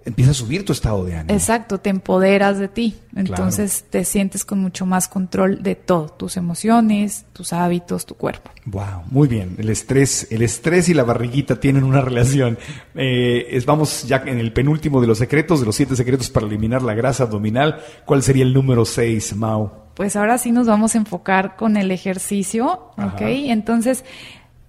empieza 0.06 0.32
a 0.32 0.34
subir 0.34 0.66
tu 0.66 0.74
estado 0.74 1.06
de 1.06 1.16
ánimo. 1.16 1.34
Exacto, 1.34 1.80
te 1.80 1.90
empoderas 1.90 2.60
de 2.60 2.68
ti. 2.68 2.96
Entonces 3.16 3.86
te 3.90 4.04
sientes 4.04 4.44
con 4.44 4.60
mucho 4.60 4.86
más 4.86 5.08
control 5.08 5.64
de 5.64 5.76
todo, 5.76 6.10
tus 6.10 6.36
emociones, 6.36 7.26
tus 7.32 7.54
hábitos, 7.54 8.06
tu 8.06 8.16
cuerpo. 8.16 8.52
Wow, 8.66 9.04
muy 9.10 9.28
bien. 9.30 9.56
El 9.58 9.70
estrés, 9.70 10.28
el 10.32 10.42
estrés 10.42 10.90
y 10.90 10.94
la 10.94 11.04
barriguita 11.04 11.60
tienen 11.60 11.84
una 11.86 12.02
relación. 12.02 12.58
Eh, 12.96 13.48
es- 13.52 13.66
vamos 13.66 14.04
ya 14.06 14.18
en 14.26 14.40
el 14.40 14.52
penúltimo 14.52 15.00
de 15.00 15.08
los 15.08 15.18
secretos, 15.20 15.62
de 15.62 15.66
los 15.66 15.76
siete 15.76 15.96
secretos 15.96 16.30
para 16.30 16.46
eliminar 16.48 16.82
la 16.82 16.94
grasa 16.94 17.24
abdominal. 17.24 17.80
¿Cuál 18.06 18.22
sería 18.24 18.44
el 18.44 18.54
número 18.54 18.84
seis, 18.84 19.34
Mau? 19.36 19.72
Pues 19.94 20.16
ahora 20.16 20.40
sí 20.40 20.52
nos 20.52 20.66
vamos 20.68 20.96
a 20.96 20.98
enfocar 20.98 21.56
con 21.56 21.78
el 21.78 21.92
ejercicio, 21.92 22.90
¿ok? 22.98 23.22
Entonces, 23.22 24.04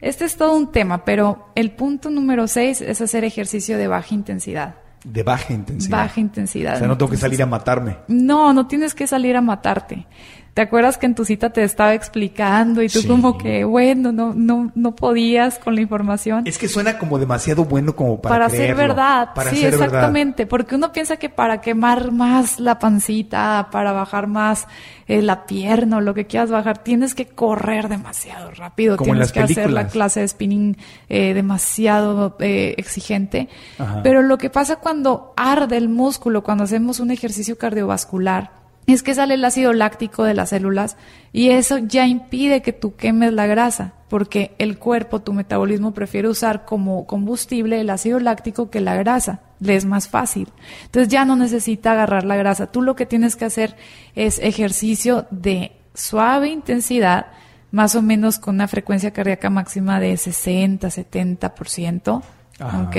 este 0.01 0.25
es 0.25 0.37
todo 0.37 0.57
un 0.57 0.71
tema, 0.73 1.05
pero 1.05 1.49
el 1.55 1.71
punto 1.73 2.11
número 2.11 2.47
seis 2.47 2.81
es 2.81 3.01
hacer 3.01 3.25
ejercicio 3.25 3.79
de 3.79 3.89
baja 3.89 4.15
intensidad. 4.15 4.75
De 5.05 5.23
baja 5.23 5.53
intensidad. 5.53 5.99
Baja 5.99 6.21
intensidad. 6.21 6.77
O 6.77 6.79
sea, 6.79 6.89
no 6.89 6.97
tengo 6.97 7.11
que 7.11 7.19
salir 7.19 7.43
a 7.43 7.47
matarme. 7.47 7.99
No, 8.09 8.53
no 8.55 8.67
tienes 8.67 8.95
que 8.95 9.07
salir 9.07 9.37
a 9.37 9.43
matarte. 9.43 10.07
¿Te 10.55 10.63
acuerdas 10.63 10.99
que 10.99 11.07
en 11.07 11.17
tu 11.17 11.25
cita 11.25 11.51
te 11.51 11.65
estaba 11.65 11.95
explicando 11.95 12.81
y 12.81 12.89
tú 12.89 13.01
Sí. 13.01 13.09
como 13.09 13.37
que, 13.39 13.65
bueno, 13.65 14.13
no, 14.13 14.35
no, 14.35 14.71
no 14.77 14.95
podías 14.95 15.59
con 15.59 15.75
la 15.75 15.81
información? 15.81 16.47
Es 16.47 16.59
que 16.59 16.69
suena 16.69 16.97
como 16.97 17.19
demasiado 17.19 17.65
bueno 17.65 17.97
como 17.97 18.23
para, 18.23 18.37
para, 18.37 18.49
ser 18.51 18.59
creerlo, 18.61 18.77
verdad. 18.95 19.31
Para 19.35 19.51
sí, 19.51 19.57
ser 19.57 19.73
verdad. 19.73 19.87
exactamente. 19.87 20.47
Porque 20.47 20.77
uno 20.77 20.93
piensa 20.93 21.17
que 21.17 21.29
para 21.29 21.61
quemar 21.61 22.13
más 22.13 22.61
la 22.61 22.79
pancita, 22.79 23.67
para 23.73 23.91
bajar 23.91 24.29
más 24.29 24.69
eh, 25.09 25.23
la 25.23 25.45
pierna 25.45 25.97
o 25.97 26.01
lo 26.01 26.15
que 26.15 26.27
quieras 26.27 26.53
bajar, 26.53 26.79
tienes 26.79 27.17
que 27.17 27.27
correr 27.27 27.89
demasiado 27.89 28.53
rápido. 28.53 28.97
Como 28.97 29.11
tienes 29.11 29.33
que 29.33 29.41
hacer 29.41 29.73
la 29.73 29.89
clase 29.89 30.21
de 30.21 30.29
spinning 30.29 30.77
eh, 31.09 31.35
demasiado 31.35 32.37
eh, 32.39 32.75
exigente. 32.79 33.49
Ajá. 33.77 34.03
Pero 34.05 34.23
lo 34.23 34.39
que 34.39 34.51
pasa 34.51 34.77
cuando 34.77 35.33
arde 35.37 35.77
el 35.79 35.89
músculo, 35.89 36.45
cuando 36.45 36.63
hacemos 36.63 37.01
un 37.01 37.11
ejercicio 37.11 37.59
cardiovascular, 37.59 38.64
es 38.93 39.03
que 39.03 39.15
sale 39.15 39.35
el 39.35 39.45
ácido 39.45 39.73
láctico 39.73 40.25
de 40.25 40.35
las 40.35 40.51
células 40.51 40.97
y 41.33 41.51
eso 41.51 41.79
ya 41.79 42.07
impide 42.07 42.63
que 42.63 42.73
tú 42.73 42.97
quemes 42.97 43.33
la 43.33 43.47
grasa, 43.47 43.95
porque 44.09 44.55
el 44.59 44.79
cuerpo, 44.79 45.23
tu 45.23 45.33
metabolismo 45.33 45.95
prefiere 45.95 46.29
usar 46.29 46.65
como 46.65 47.07
combustible 47.07 47.81
el 47.81 47.91
ácido 47.91 48.21
láctico 48.21 48.71
que 48.71 48.81
la 48.81 48.95
grasa, 48.95 49.41
le 49.61 49.75
es 49.75 49.85
más 49.87 50.09
fácil. 50.09 50.49
Entonces 50.85 51.09
ya 51.09 51.25
no 51.25 51.37
necesita 51.37 51.93
agarrar 51.93 52.25
la 52.25 52.37
grasa. 52.37 52.71
Tú 52.71 52.83
lo 52.83 52.95
que 52.95 53.07
tienes 53.07 53.37
que 53.37 53.47
hacer 53.47 53.77
es 54.15 54.39
ejercicio 54.39 55.27
de 55.31 55.73
suave 55.95 56.49
intensidad, 56.49 57.27
más 57.71 57.95
o 57.95 58.03
menos 58.03 58.39
con 58.39 58.57
una 58.57 58.69
frecuencia 58.69 59.13
cardíaca 59.13 59.51
máxima 59.51 59.99
de 59.99 60.17
60, 60.17 60.89
70%. 60.89 62.23
Ajá. 62.61 62.83
¿Ok? 62.83 62.97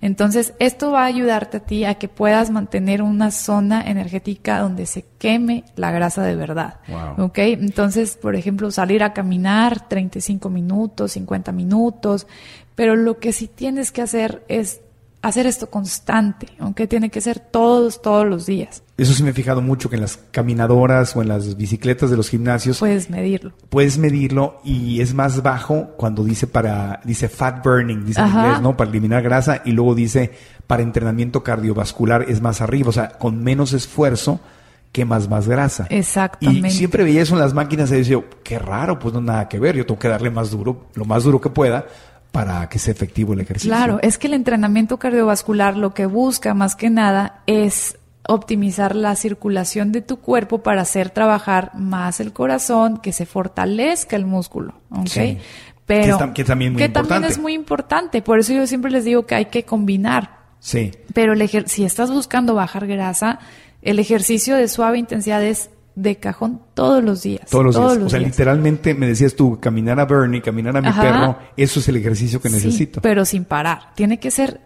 Entonces, 0.00 0.54
esto 0.58 0.92
va 0.92 1.02
a 1.02 1.06
ayudarte 1.06 1.58
a 1.58 1.60
ti 1.60 1.84
a 1.84 1.94
que 1.94 2.08
puedas 2.08 2.50
mantener 2.50 3.02
una 3.02 3.30
zona 3.30 3.82
energética 3.82 4.60
donde 4.60 4.86
se 4.86 5.04
queme 5.18 5.64
la 5.76 5.90
grasa 5.90 6.22
de 6.22 6.36
verdad. 6.36 6.80
Wow. 6.88 7.26
¿Ok? 7.26 7.38
Entonces, 7.38 8.16
por 8.16 8.36
ejemplo, 8.36 8.70
salir 8.70 9.02
a 9.02 9.12
caminar 9.12 9.88
35 9.88 10.50
minutos, 10.50 11.12
50 11.12 11.52
minutos, 11.52 12.26
pero 12.74 12.96
lo 12.96 13.18
que 13.18 13.32
sí 13.32 13.48
tienes 13.48 13.90
que 13.90 14.02
hacer 14.02 14.44
es 14.48 14.80
hacer 15.22 15.46
esto 15.46 15.68
constante, 15.68 16.48
aunque 16.58 16.86
tiene 16.86 17.10
que 17.10 17.20
ser 17.20 17.40
todos, 17.40 18.00
todos 18.02 18.26
los 18.26 18.46
días. 18.46 18.82
Eso 18.96 19.12
sí 19.12 19.22
me 19.22 19.30
he 19.30 19.32
fijado 19.32 19.60
mucho 19.60 19.88
que 19.90 19.96
en 19.96 20.02
las 20.02 20.18
caminadoras 20.30 21.14
o 21.16 21.22
en 21.22 21.28
las 21.28 21.56
bicicletas 21.56 22.10
de 22.10 22.16
los 22.16 22.28
gimnasios 22.28 22.78
Puedes 22.78 23.10
medirlo. 23.10 23.52
puedes 23.68 23.98
medirlo 23.98 24.60
y 24.64 25.00
es 25.00 25.14
más 25.14 25.42
bajo 25.42 25.90
cuando 25.96 26.24
dice 26.24 26.46
para 26.46 27.00
dice 27.04 27.28
fat 27.28 27.64
burning, 27.64 28.04
dice 28.04 28.20
en 28.20 28.28
inglés, 28.28 28.60
¿no? 28.60 28.76
Para 28.76 28.90
eliminar 28.90 29.22
grasa 29.22 29.62
y 29.64 29.72
luego 29.72 29.94
dice 29.94 30.32
para 30.66 30.82
entrenamiento 30.82 31.42
cardiovascular 31.42 32.26
es 32.28 32.40
más 32.40 32.60
arriba, 32.60 32.90
o 32.90 32.92
sea, 32.92 33.10
con 33.10 33.42
menos 33.42 33.72
esfuerzo 33.72 34.40
quemas 34.92 35.28
más 35.28 35.48
grasa. 35.48 35.86
Exactamente. 35.90 36.68
Y 36.68 36.70
siempre 36.70 37.04
veía 37.04 37.22
eso 37.22 37.34
en 37.34 37.40
las 37.40 37.54
máquinas 37.54 37.90
y 37.92 37.96
decía, 37.96 38.22
qué 38.42 38.58
raro, 38.58 38.98
pues 38.98 39.14
no 39.14 39.20
nada 39.20 39.48
que 39.48 39.58
ver, 39.58 39.76
yo 39.76 39.86
tengo 39.86 39.98
que 39.98 40.08
darle 40.08 40.30
más 40.30 40.50
duro, 40.50 40.86
lo 40.94 41.04
más 41.04 41.24
duro 41.24 41.40
que 41.40 41.50
pueda 41.50 41.86
para 42.32 42.68
que 42.68 42.78
sea 42.78 42.92
efectivo 42.92 43.32
el 43.32 43.40
ejercicio. 43.40 43.70
Claro, 43.70 43.98
es 44.02 44.18
que 44.18 44.26
el 44.26 44.34
entrenamiento 44.34 44.98
cardiovascular 44.98 45.76
lo 45.76 45.94
que 45.94 46.06
busca 46.06 46.54
más 46.54 46.76
que 46.76 46.90
nada 46.90 47.42
es 47.46 47.96
optimizar 48.28 48.94
la 48.94 49.16
circulación 49.16 49.90
de 49.92 50.02
tu 50.02 50.18
cuerpo 50.18 50.62
para 50.62 50.82
hacer 50.82 51.08
trabajar 51.10 51.70
más 51.74 52.20
el 52.20 52.32
corazón, 52.34 52.98
que 52.98 53.12
se 53.12 53.24
fortalezca 53.24 54.16
el 54.16 54.26
músculo, 54.26 54.74
¿ok? 54.90 55.06
Sí. 55.06 55.38
Pero 55.86 56.02
Que 56.04 56.10
es 56.10 56.16
tam- 56.16 56.32
que 56.34 56.44
también 56.44 56.72
muy 56.74 56.82
que 56.82 56.88
también 56.90 57.04
importante. 57.14 57.32
es 57.32 57.38
muy 57.38 57.54
importante, 57.54 58.20
por 58.20 58.38
eso 58.38 58.52
yo 58.52 58.66
siempre 58.66 58.90
les 58.90 59.04
digo 59.06 59.24
que 59.24 59.34
hay 59.34 59.46
que 59.46 59.64
combinar. 59.64 60.36
Sí. 60.60 60.92
Pero 61.14 61.32
el 61.32 61.48
si 61.68 61.84
estás 61.84 62.10
buscando 62.10 62.54
bajar 62.54 62.86
grasa, 62.86 63.38
el 63.80 63.98
ejercicio 63.98 64.56
de 64.56 64.68
suave 64.68 64.98
intensidad 64.98 65.42
es 65.42 65.70
de 66.00 66.16
cajón 66.16 66.60
todos 66.74 67.02
los 67.02 67.22
días. 67.22 67.48
Todos 67.50 67.64
los 67.64 67.74
días. 67.76 67.96
o 68.06 68.08
sea, 68.08 68.18
días. 68.20 68.30
literalmente 68.30 68.94
me 68.94 69.06
decías 69.08 69.34
tú, 69.34 69.58
caminar 69.60 69.98
a 70.00 70.04
Bernie, 70.06 70.40
caminar 70.40 70.76
a 70.76 70.80
mi 70.80 70.88
Ajá. 70.88 71.02
perro, 71.02 71.38
eso 71.56 71.80
es 71.80 71.88
el 71.88 71.96
ejercicio 71.96 72.40
que 72.40 72.48
Sí, 72.48 72.54
necesito. 72.54 73.00
pero 73.00 73.24
sin 73.24 73.44
parar. 73.44 73.94
Tiene 73.94 74.20
que 74.20 74.30
ser 74.30 74.60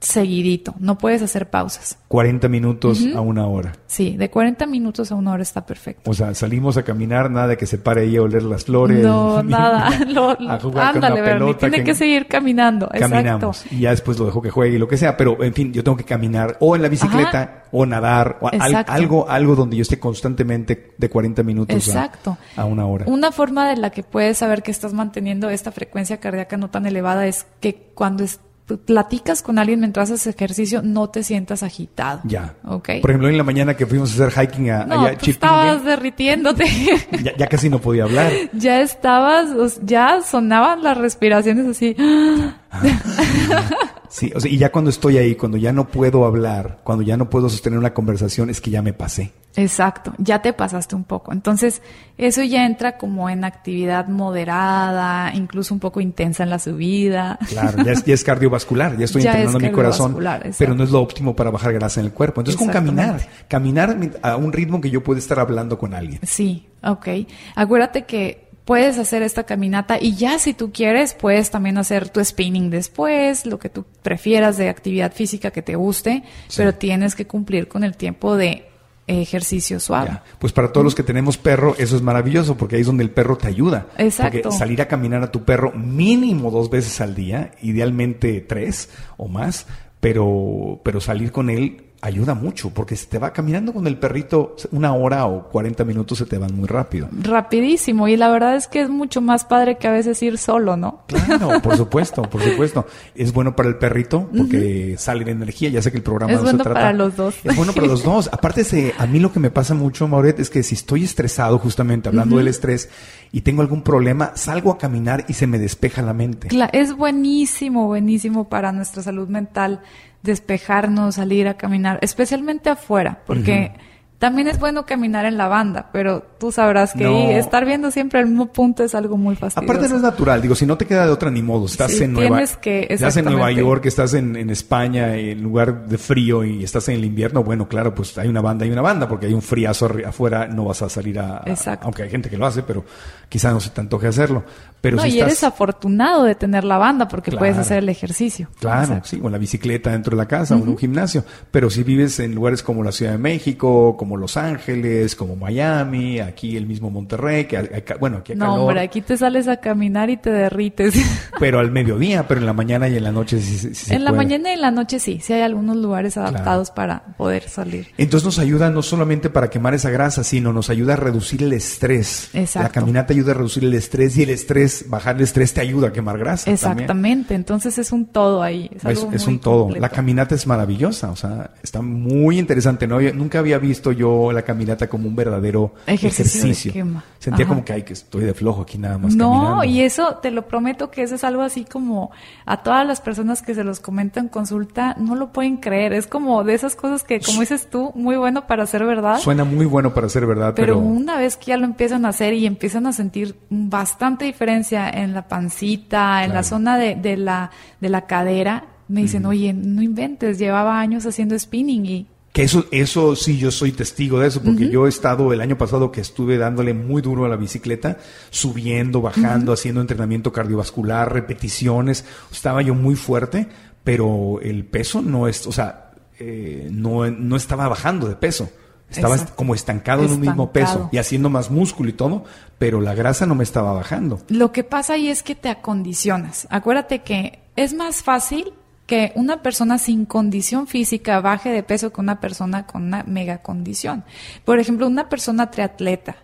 seguidito, 0.00 0.74
no 0.78 0.96
puedes 0.96 1.22
hacer 1.22 1.50
pausas. 1.50 1.98
40 2.08 2.48
minutos 2.48 3.04
a 3.14 3.20
una 3.20 3.46
hora. 3.46 3.72
Sí, 3.86 4.16
de 4.16 4.30
40 4.30 4.64
minutos 4.66 5.10
a 5.12 5.14
una 5.16 5.32
hora 5.32 5.42
está 5.42 5.66
perfecto. 5.66 6.10
O 6.10 6.14
sea, 6.14 6.32
salimos 6.34 6.76
a 6.76 6.84
caminar, 6.84 7.30
nada 7.30 7.48
de 7.48 7.56
que 7.56 7.66
se 7.66 7.78
pare 7.78 8.02
ahí 8.02 8.16
a 8.16 8.22
oler 8.22 8.44
las 8.44 8.64
flores. 8.64 9.02
No, 9.02 9.42
ni 9.42 9.50
nada. 9.50 9.90
Lo- 10.08 10.30
a 10.30 10.58
jugar 10.60 10.94
ándale, 10.94 11.16
con 11.16 11.24
Bernie, 11.24 11.38
pelota. 11.54 11.58
tiene 11.70 11.84
que, 11.84 11.94
seguir 11.94 12.26
caminando. 12.28 12.88
Caminamos. 12.98 13.58
Exacto. 13.62 13.74
Y 13.76 13.80
ya 13.80 13.90
después 13.90 14.18
lo 14.18 14.26
dejo 14.26 14.40
que 14.40 14.50
juegue 14.50 14.76
y 14.76 14.78
lo 14.78 14.88
que 14.88 14.96
sea. 14.96 15.16
Pero, 15.16 15.42
en 15.42 15.52
fin, 15.52 15.72
yo 15.72 15.82
tengo 15.82 15.96
que 15.96 16.04
caminar 16.04 16.56
o 16.60 16.76
en 16.76 16.82
la 16.82 16.88
bicicleta 16.88 17.64
o 17.72 17.84
nadar 17.84 18.38
o 18.40 18.48
al- 18.48 18.84
algo, 18.86 19.28
algo 19.28 19.54
donde 19.56 19.76
yo 19.76 19.82
esté 19.82 19.98
constantemente 19.98 20.94
de 20.96 21.10
40 21.10 21.42
minutos 21.42 21.74
a- 21.74 21.78
Exacto. 21.78 22.38
A, 22.56 22.64
una 22.64 22.86
hora. 22.86 23.04
Una 23.08 23.32
forma 23.32 23.68
de 23.68 23.76
la 23.76 23.90
que 23.90 24.02
puedes 24.02 24.38
saber 24.38 24.62
que 24.62 24.70
estás 24.70 24.92
manteniendo 24.94 25.50
esta 25.50 25.72
frecuencia 25.72 26.18
cardíaca 26.18 26.56
no 26.56 26.70
tan 26.70 26.86
elevada 26.86 27.26
es 27.26 27.46
que 27.60 27.90
cuando 27.94 28.24
es- 28.24 28.40
platicas 28.76 29.42
con 29.42 29.58
alguien 29.58 29.80
mientras 29.80 30.10
haces 30.10 30.26
ejercicio 30.26 30.82
no 30.82 31.08
te 31.08 31.22
sientas 31.22 31.62
agitado. 31.62 32.20
Ya. 32.24 32.54
¿Ok? 32.64 32.90
Por 33.00 33.10
ejemplo, 33.10 33.28
en 33.28 33.38
la 33.38 33.44
mañana 33.44 33.74
que 33.74 33.86
fuimos 33.86 34.10
a 34.10 34.26
hacer 34.26 34.46
hiking 34.46 34.70
a, 34.70 34.84
no, 34.84 35.00
allá 35.06 35.18
estabas 35.20 35.84
derritiéndote. 35.84 36.64
ya, 37.22 37.36
ya 37.36 37.46
casi 37.46 37.70
no 37.70 37.80
podía 37.80 38.04
hablar. 38.04 38.30
ya 38.52 38.80
estabas, 38.80 39.80
ya 39.82 40.20
sonaban 40.22 40.82
las 40.82 40.98
respiraciones 40.98 41.66
así. 41.66 41.96
Sí, 44.08 44.32
o 44.34 44.40
sea, 44.40 44.50
y 44.50 44.58
ya 44.58 44.72
cuando 44.72 44.90
estoy 44.90 45.18
ahí, 45.18 45.34
cuando 45.34 45.56
ya 45.58 45.72
no 45.72 45.88
puedo 45.88 46.24
hablar, 46.24 46.80
cuando 46.84 47.02
ya 47.02 47.16
no 47.16 47.28
puedo 47.28 47.48
sostener 47.48 47.78
una 47.78 47.94
conversación, 47.94 48.50
es 48.50 48.60
que 48.60 48.70
ya 48.70 48.82
me 48.82 48.92
pasé. 48.92 49.32
Exacto, 49.56 50.12
ya 50.18 50.40
te 50.40 50.52
pasaste 50.52 50.94
un 50.94 51.04
poco. 51.04 51.32
Entonces, 51.32 51.82
eso 52.16 52.42
ya 52.42 52.64
entra 52.64 52.96
como 52.96 53.28
en 53.28 53.44
actividad 53.44 54.06
moderada, 54.06 55.32
incluso 55.34 55.74
un 55.74 55.80
poco 55.80 56.00
intensa 56.00 56.44
en 56.44 56.50
la 56.50 56.58
subida. 56.58 57.38
Claro, 57.48 57.82
ya 57.82 57.92
es, 57.92 58.04
ya 58.04 58.14
es 58.14 58.22
cardiovascular, 58.22 58.96
ya 58.96 59.04
estoy 59.04 59.22
Ya 59.28 59.30
entrenando 59.32 59.58
es 59.58 59.64
mi 59.64 59.70
corazón, 59.72 60.16
exacto. 60.16 60.56
pero 60.58 60.74
no 60.74 60.84
es 60.84 60.90
lo 60.90 61.00
óptimo 61.00 61.34
para 61.34 61.50
bajar 61.50 61.72
grasa 61.72 62.00
en 62.00 62.06
el 62.06 62.12
cuerpo. 62.12 62.40
Entonces, 62.40 62.58
con 62.58 62.68
caminar, 62.68 63.20
caminar 63.48 63.96
a 64.22 64.36
un 64.36 64.52
ritmo 64.52 64.80
que 64.80 64.90
yo 64.90 65.02
pueda 65.02 65.18
estar 65.18 65.40
hablando 65.40 65.78
con 65.78 65.92
alguien. 65.92 66.20
Sí, 66.22 66.68
ok. 66.82 67.08
Acuérdate 67.56 68.04
que 68.04 68.47
puedes 68.68 68.98
hacer 68.98 69.22
esta 69.22 69.44
caminata 69.44 69.96
y 69.98 70.14
ya 70.14 70.38
si 70.38 70.52
tú 70.52 70.72
quieres, 70.72 71.14
puedes 71.14 71.50
también 71.50 71.78
hacer 71.78 72.10
tu 72.10 72.22
spinning 72.22 72.68
después, 72.68 73.46
lo 73.46 73.58
que 73.58 73.70
tú 73.70 73.86
prefieras 74.02 74.58
de 74.58 74.68
actividad 74.68 75.10
física 75.14 75.50
que 75.50 75.62
te 75.62 75.74
guste, 75.74 76.22
Sí. 76.48 76.58
pero 76.58 76.74
tienes 76.74 77.14
que 77.14 77.26
cumplir 77.26 77.66
con 77.66 77.82
el 77.82 77.96
tiempo 77.96 78.36
de 78.36 78.66
ejercicio 79.06 79.80
suave. 79.80 80.08
Ya. 80.10 80.24
Pues 80.38 80.52
para 80.52 80.70
todos 80.70 80.84
los 80.84 80.94
que 80.94 81.02
tenemos 81.02 81.38
perro, 81.38 81.76
eso 81.78 81.96
es 81.96 82.02
maravilloso, 82.02 82.58
porque 82.58 82.76
ahí 82.76 82.82
es 82.82 82.86
donde 82.86 83.04
el 83.04 83.10
perro 83.10 83.38
te 83.38 83.48
ayuda. 83.48 83.86
Exacto. 83.96 84.38
Porque 84.42 84.58
salir 84.58 84.82
a 84.82 84.86
caminar 84.86 85.22
a 85.22 85.32
tu 85.32 85.46
perro 85.46 85.72
mínimo 85.72 86.50
dos 86.50 86.68
veces 86.68 87.00
al 87.00 87.14
día, 87.14 87.52
idealmente 87.62 88.42
tres 88.42 88.90
o 89.16 89.28
más, 89.28 89.66
pero, 90.00 90.78
pero 90.84 91.00
salir 91.00 91.32
con 91.32 91.48
él 91.48 91.84
ayuda 92.00 92.34
mucho, 92.34 92.70
porque 92.70 92.96
se 92.96 93.06
te 93.06 93.18
va 93.18 93.32
caminando 93.32 93.72
con 93.72 93.86
el 93.86 93.98
perrito 93.98 94.54
una 94.70 94.94
hora 94.94 95.26
o 95.26 95.48
40 95.48 95.84
minutos 95.84 96.18
se 96.18 96.26
te 96.26 96.38
van 96.38 96.54
muy 96.54 96.66
rápido. 96.68 97.08
Rapidísimo, 97.12 98.08
y 98.08 98.16
la 98.16 98.30
verdad 98.30 98.56
es 98.56 98.68
que 98.68 98.80
es 98.80 98.88
mucho 98.88 99.20
más 99.20 99.44
padre 99.44 99.78
que 99.78 99.88
a 99.88 99.90
veces 99.90 100.22
ir 100.22 100.38
solo, 100.38 100.76
¿no? 100.76 101.02
Claro, 101.06 101.60
por 101.62 101.76
supuesto, 101.76 102.22
por 102.22 102.42
supuesto. 102.42 102.86
Es 103.14 103.32
bueno 103.32 103.56
para 103.56 103.68
el 103.68 103.76
perrito 103.76 104.30
porque 104.36 104.96
sale 104.98 105.24
la 105.24 105.32
energía. 105.32 105.70
Ya 105.70 105.82
sé 105.82 105.90
que 105.90 105.98
el 105.98 106.02
programa 106.02 106.32
Es 106.32 106.38
no 106.38 106.44
bueno 106.44 106.58
se 106.58 106.64
trata. 106.64 106.80
para 106.80 106.92
los 106.92 107.16
dos. 107.16 107.36
Es 107.42 107.56
bueno 107.56 107.72
para 107.72 107.86
los 107.86 108.02
dos. 108.02 108.28
Aparte, 108.32 108.64
se, 108.64 108.94
a 108.96 109.06
mí 109.06 109.18
lo 109.18 109.32
que 109.32 109.40
me 109.40 109.50
pasa 109.50 109.74
mucho, 109.74 110.06
Mauret, 110.06 110.38
es 110.38 110.50
que 110.50 110.62
si 110.62 110.74
estoy 110.74 111.04
estresado, 111.04 111.58
justamente 111.58 112.08
hablando 112.08 112.36
del 112.36 112.48
estrés, 112.48 112.88
y 113.32 113.42
tengo 113.42 113.62
algún 113.62 113.82
problema, 113.82 114.32
salgo 114.34 114.70
a 114.70 114.78
caminar 114.78 115.24
y 115.28 115.34
se 115.34 115.46
me 115.46 115.58
despeja 115.58 116.02
la 116.02 116.14
mente. 116.14 116.48
Es 116.72 116.94
buenísimo, 116.94 117.86
buenísimo 117.86 118.48
para 118.48 118.72
nuestra 118.72 119.02
salud 119.02 119.28
mental 119.28 119.82
despejarnos, 120.22 121.16
salir 121.16 121.48
a 121.48 121.54
caminar, 121.54 121.98
especialmente 122.02 122.70
afuera, 122.70 123.20
porque 123.26 123.72
también 124.18 124.48
es 124.48 124.58
bueno 124.58 124.84
caminar 124.84 125.26
en 125.26 125.38
la 125.38 125.46
banda, 125.46 125.90
pero 125.92 126.24
tú 126.40 126.50
sabrás 126.50 126.92
que 126.92 127.04
No. 127.04 127.30
estar 127.30 127.64
viendo 127.64 127.92
siempre 127.92 128.18
el 128.18 128.26
mismo 128.26 128.46
punto 128.46 128.82
es 128.82 128.96
algo 128.96 129.16
muy 129.16 129.36
fastidioso. 129.36 129.70
Aparte 129.72 129.88
no 129.88 129.94
es 129.94 130.02
natural, 130.02 130.42
digo, 130.42 130.56
si 130.56 130.66
no 130.66 130.76
te 130.76 130.86
queda 130.86 131.06
de 131.06 131.12
otra 131.12 131.30
ni 131.30 131.40
modo, 131.40 131.66
estás 131.66 131.92
Sí, 131.92 132.02
en 132.02 132.14
Nueva 132.14 132.42
que- 132.60 132.88
estás 132.90 133.16
en 133.16 133.26
Nueva. 133.26 133.52
York, 133.52 133.86
estás 133.86 134.14
en, 134.14 134.34
en 134.34 134.50
España, 134.50 135.14
en 135.14 135.40
lugar 135.40 135.86
de 135.86 135.98
frío 135.98 136.44
y 136.44 136.64
estás 136.64 136.88
en 136.88 136.96
el 136.96 137.04
invierno, 137.04 137.44
bueno, 137.44 137.68
claro, 137.68 137.94
pues 137.94 138.18
hay 138.18 138.26
una 138.26 138.40
banda 138.40 138.66
y 138.66 138.70
una 138.72 138.82
banda, 138.82 139.08
porque 139.08 139.26
hay 139.26 139.34
un 139.34 139.42
friazo 139.42 139.88
afuera, 140.04 140.48
no 140.48 140.64
vas 140.64 140.82
a 140.82 140.88
salir 140.88 141.20
a, 141.20 141.36
a- 141.38 141.42
Exacto. 141.46 141.84
aunque 141.84 142.02
hay 142.02 142.10
gente 142.10 142.28
que 142.28 142.36
lo 142.36 142.44
hace, 142.44 142.64
pero 142.64 142.84
quizá 143.28 143.50
no 143.52 143.60
se 143.60 143.70
te 143.70 143.80
antoje 143.80 144.06
hacerlo. 144.06 144.44
Pero 144.80 144.96
no, 144.98 145.02
si 145.02 145.08
y 145.08 145.12
estás- 145.14 145.26
eres 145.26 145.42
afortunado 145.42 146.22
de 146.22 146.36
tener 146.36 146.62
la 146.62 146.78
banda 146.78 147.08
porque 147.08 147.32
Claro. 147.32 147.40
puedes 147.40 147.58
hacer 147.58 147.78
el 147.78 147.88
ejercicio. 147.88 148.48
Claro, 148.60 148.82
Exacto. 148.82 149.08
sí, 149.08 149.20
o 149.20 149.28
la 149.28 149.36
bicicleta 149.36 149.90
dentro 149.90 150.12
de 150.16 150.22
la 150.22 150.28
casa 150.28 150.54
o 150.54 150.58
en 150.58 150.68
un 150.68 150.78
gimnasio. 150.78 151.24
Pero 151.50 151.68
si 151.68 151.82
vives 151.82 152.20
en 152.20 152.32
lugares 152.32 152.62
como 152.62 152.84
la 152.84 152.92
Ciudad 152.92 153.10
de 153.10 153.18
México, 153.18 153.96
como 153.96 154.16
Los 154.16 154.36
Ángeles, 154.36 155.16
como 155.16 155.34
Miami, 155.34 156.20
aquí 156.20 156.56
el 156.56 156.66
mismo 156.68 156.90
Monterrey, 156.90 157.46
que 157.46 157.56
hay- 157.56 157.68
bueno, 157.98 158.18
aquí 158.18 158.32
hay 158.32 158.38
No, 158.38 158.44
calor, 158.52 158.60
hombre, 158.60 158.80
aquí 158.82 159.00
te 159.00 159.16
sales 159.16 159.48
a 159.48 159.56
caminar 159.56 160.10
y 160.10 160.16
te 160.16 160.30
derrites. 160.30 160.94
pero 161.40 161.58
al 161.58 161.72
mediodía, 161.72 162.28
pero 162.28 162.38
en 162.38 162.46
la 162.46 162.52
mañana 162.52 162.88
y 162.88 162.96
en 162.96 163.02
la 163.02 163.10
noche 163.10 163.40
sí, 163.40 163.58
sí- 163.58 163.74
sí 163.74 163.86
se 163.86 163.94
en 163.96 164.04
la 164.04 164.10
puede. 164.10 164.22
mañana 164.24 164.50
y 164.50 164.52
en 164.52 164.60
la 164.60 164.70
noche 164.70 165.00
sí, 165.00 165.18
sí 165.20 165.32
hay 165.32 165.40
algunos 165.42 165.76
lugares 165.76 166.16
adaptados 166.16 166.70
para 166.70 167.02
poder 167.16 167.48
salir. 167.48 167.88
Entonces 167.98 168.24
nos 168.24 168.38
ayuda 168.38 168.70
no 168.70 168.82
solamente 168.82 169.28
para 169.28 169.50
quemar 169.50 169.74
esa 169.74 169.90
grasa, 169.90 170.22
sino 170.22 170.52
nos 170.52 170.70
ayuda 170.70 170.92
a 170.92 170.96
reducir 170.96 171.42
el 171.42 171.52
estrés. 171.52 172.30
Exacto. 172.32 172.62
La 172.62 172.72
caminata 172.72 173.12
ayuda 173.18 173.32
a 173.32 173.34
reducir 173.36 173.64
el 173.64 173.74
estrés 173.74 174.16
y 174.16 174.22
el 174.22 174.30
estrés, 174.30 174.84
bajar 174.88 175.16
el 175.16 175.22
estrés 175.22 175.52
te 175.54 175.60
ayuda 175.60 175.88
a 175.88 175.92
quemar 175.92 176.18
grasa. 176.18 176.44
también. 176.44 176.54
Exactamente, 176.56 177.34
entonces 177.34 177.78
es 177.78 177.92
un 177.92 178.06
todo 178.06 178.42
ahí. 178.42 178.68
Es, 178.74 178.78
Es, 178.78 178.84
algo 178.86 179.12
es 179.12 179.26
muy 179.26 179.34
un 179.34 179.40
todo. 179.40 179.60
completo. 179.64 179.82
La 179.82 179.88
caminata 179.88 180.34
es 180.34 180.46
maravillosa, 180.46 181.10
o 181.10 181.16
sea, 181.16 181.50
está 181.62 181.82
muy 181.82 182.38
interesante. 182.38 182.86
No 182.86 182.96
había- 182.96 183.12
nunca 183.12 183.38
había 183.38 183.58
visto 183.58 183.92
yo 183.92 184.32
la 184.32 184.42
caminata 184.42 184.88
como 184.88 185.08
un 185.08 185.16
verdadero 185.16 185.74
Ejercicio. 185.86 186.72
Sentía 187.18 187.44
Ajá. 187.44 187.52
como 187.54 187.64
que, 187.64 187.72
ay, 187.72 187.82
que 187.82 187.92
estoy 187.94 188.24
de 188.24 188.32
flojo 188.34 188.62
aquí 188.62 188.78
nada 188.78 188.96
más 188.98 189.14
No, 189.16 189.32
caminando. 189.32 189.64
y 189.64 189.80
eso 189.82 190.16
te 190.22 190.30
lo 190.30 190.46
prometo 190.46 190.90
que 190.90 191.02
eso 191.02 191.16
es 191.16 191.24
algo 191.24 191.42
así 191.42 191.64
como 191.64 192.10
a 192.46 192.62
todas 192.62 192.86
las 192.86 193.00
personas 193.00 193.42
que 193.42 193.54
se 193.54 193.64
los 193.64 193.80
comentan 193.80 194.24
en 194.24 194.28
consulta 194.28 194.94
no 194.98 195.14
lo 195.16 195.32
pueden 195.32 195.56
creer. 195.58 195.92
Es 195.92 196.06
como 196.06 196.44
de 196.44 196.54
esas 196.54 196.76
cosas 196.76 197.02
que, 197.04 197.20
como 197.20 197.40
dices 197.40 197.68
tú, 197.70 197.92
muy 197.94 198.16
bueno 198.16 198.46
para 198.46 198.66
ser 198.66 198.84
verdad. 198.84 199.18
Suena 199.18 199.44
muy 199.44 199.66
bueno 199.66 199.92
para 199.94 200.08
ser 200.08 200.26
verdad, 200.26 200.52
Pero, 200.54 200.76
pero, 200.76 200.78
una 200.78 201.16
vez 201.16 201.36
que 201.36 201.46
ya 201.46 201.56
lo 201.56 201.64
empiezan 201.64 202.04
a 202.04 202.10
hacer 202.10 202.34
y 202.34 202.46
empiezan 202.46 202.86
a 202.86 202.92
sentir 202.92 203.07
bastante 203.50 204.24
diferencia 204.24 204.88
en 204.90 205.14
la 205.14 205.28
pancita, 205.28 206.22
en 206.24 206.30
la 206.30 206.34
Claro. 206.40 206.48
zona 206.48 206.78
de, 206.78 206.94
de 206.96 207.16
la, 207.16 207.50
de 207.80 207.88
la 207.88 208.06
cadera, 208.06 208.64
me 208.88 209.02
dicen, 209.02 209.26
oye, 209.26 209.52
no 209.52 209.82
inventes, 209.82 210.38
llevaba 210.38 210.80
años 210.80 211.04
haciendo 211.06 211.38
spinning 211.38 211.86
y 211.86 212.06
que 212.32 212.42
eso, 212.44 212.66
eso 212.70 213.16
sí, 213.16 213.38
yo 213.38 213.50
soy 213.50 213.72
testigo 213.72 214.20
de 214.20 214.28
eso, 214.28 214.40
porque 214.42 214.68
yo 214.68 214.86
he 214.86 214.88
estado 214.88 215.32
el 215.32 215.40
año 215.40 215.58
pasado 215.58 215.90
que 215.90 216.00
estuve 216.00 216.36
dándole 216.38 216.72
muy 216.72 217.02
duro 217.02 217.24
a 217.24 217.28
la 217.28 217.36
bicicleta, 217.36 217.96
subiendo, 218.30 219.00
bajando, 219.00 219.52
haciendo 219.52 219.80
entrenamiento 219.80 220.30
cardiovascular, 220.32 221.12
repeticiones, 221.12 222.04
estaba 222.30 222.62
yo 222.62 222.74
muy 222.74 222.94
fuerte, 222.94 223.48
pero 223.82 224.38
el 224.42 224.64
peso 224.66 225.02
no 225.02 225.26
es, 225.26 225.46
o 225.48 225.52
sea, 225.52 225.90
eh, 226.20 226.68
no, 226.70 227.10
no 227.10 227.34
estaba 227.36 227.66
bajando 227.66 228.06
de 228.08 228.14
peso. 228.14 228.50
Estaba 228.90 229.14
Exacto. 229.14 229.36
como 229.36 229.54
estancado, 229.54 230.04
en 230.04 230.12
un 230.12 230.20
mismo 230.20 230.50
peso 230.50 230.88
y 230.92 230.98
haciendo 230.98 231.28
más 231.28 231.50
músculo 231.50 231.90
y 231.90 231.92
todo, 231.92 232.24
pero 232.58 232.80
la 232.80 232.94
grasa 232.94 233.26
no 233.26 233.34
me 233.34 233.44
estaba 233.44 233.72
bajando. 233.72 234.20
Lo 234.28 234.50
que 234.50 234.64
pasa 234.64 234.94
ahí 234.94 235.08
es 235.08 235.22
que 235.22 235.34
te 235.34 235.50
acondicionas. 235.50 236.46
Acuérdate 236.50 237.00
que 237.00 237.40
es 237.56 237.74
más 237.74 238.02
fácil 238.02 238.52
que 238.86 239.12
una 239.14 239.42
persona 239.42 239.76
sin 239.76 240.06
condición 240.06 240.66
física 240.66 241.20
baje 241.20 241.50
de 241.50 241.62
peso 241.62 241.92
que 241.92 242.00
una 242.00 242.20
persona 242.20 242.66
con 242.66 242.84
una 242.84 243.02
mega 243.02 243.38
condición. 243.42 244.04
Por 244.46 244.58
ejemplo, 244.58 244.86
una 244.86 245.10
persona 245.10 245.50
triatleta 245.50 246.16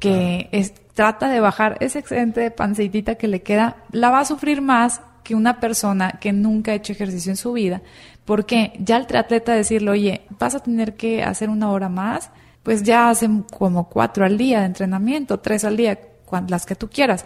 que 0.00 0.48
es- 0.52 0.72
trata 0.94 1.28
de 1.28 1.38
bajar 1.38 1.76
ese 1.78 2.00
excedente 2.00 2.40
de 2.40 2.50
pancitita 2.50 3.14
que 3.14 3.28
le 3.28 3.42
queda, 3.42 3.76
la 3.92 4.10
va 4.10 4.18
a 4.20 4.24
sufrir 4.24 4.60
más 4.60 5.00
que 5.22 5.36
una 5.36 5.60
persona 5.60 6.18
que 6.20 6.32
nunca 6.32 6.72
ha 6.72 6.74
hecho 6.74 6.92
ejercicio 6.92 7.30
en 7.30 7.36
su 7.36 7.52
vida. 7.52 7.82
Porque 8.28 8.74
ya 8.78 8.98
el 8.98 9.06
triatleta 9.06 9.54
decirle, 9.54 9.90
oye, 9.90 10.20
vas 10.38 10.54
a 10.54 10.60
tener 10.60 10.96
que 10.96 11.22
hacer 11.22 11.48
una 11.48 11.70
hora 11.70 11.88
más, 11.88 12.28
pues 12.62 12.82
ya 12.82 13.08
hacen 13.08 13.42
como 13.42 13.88
cuatro 13.88 14.26
al 14.26 14.36
día 14.36 14.60
de 14.60 14.66
entrenamiento, 14.66 15.40
tres 15.40 15.64
al 15.64 15.78
día, 15.78 15.98
las 16.46 16.66
que 16.66 16.74
tú 16.74 16.90
quieras. 16.90 17.24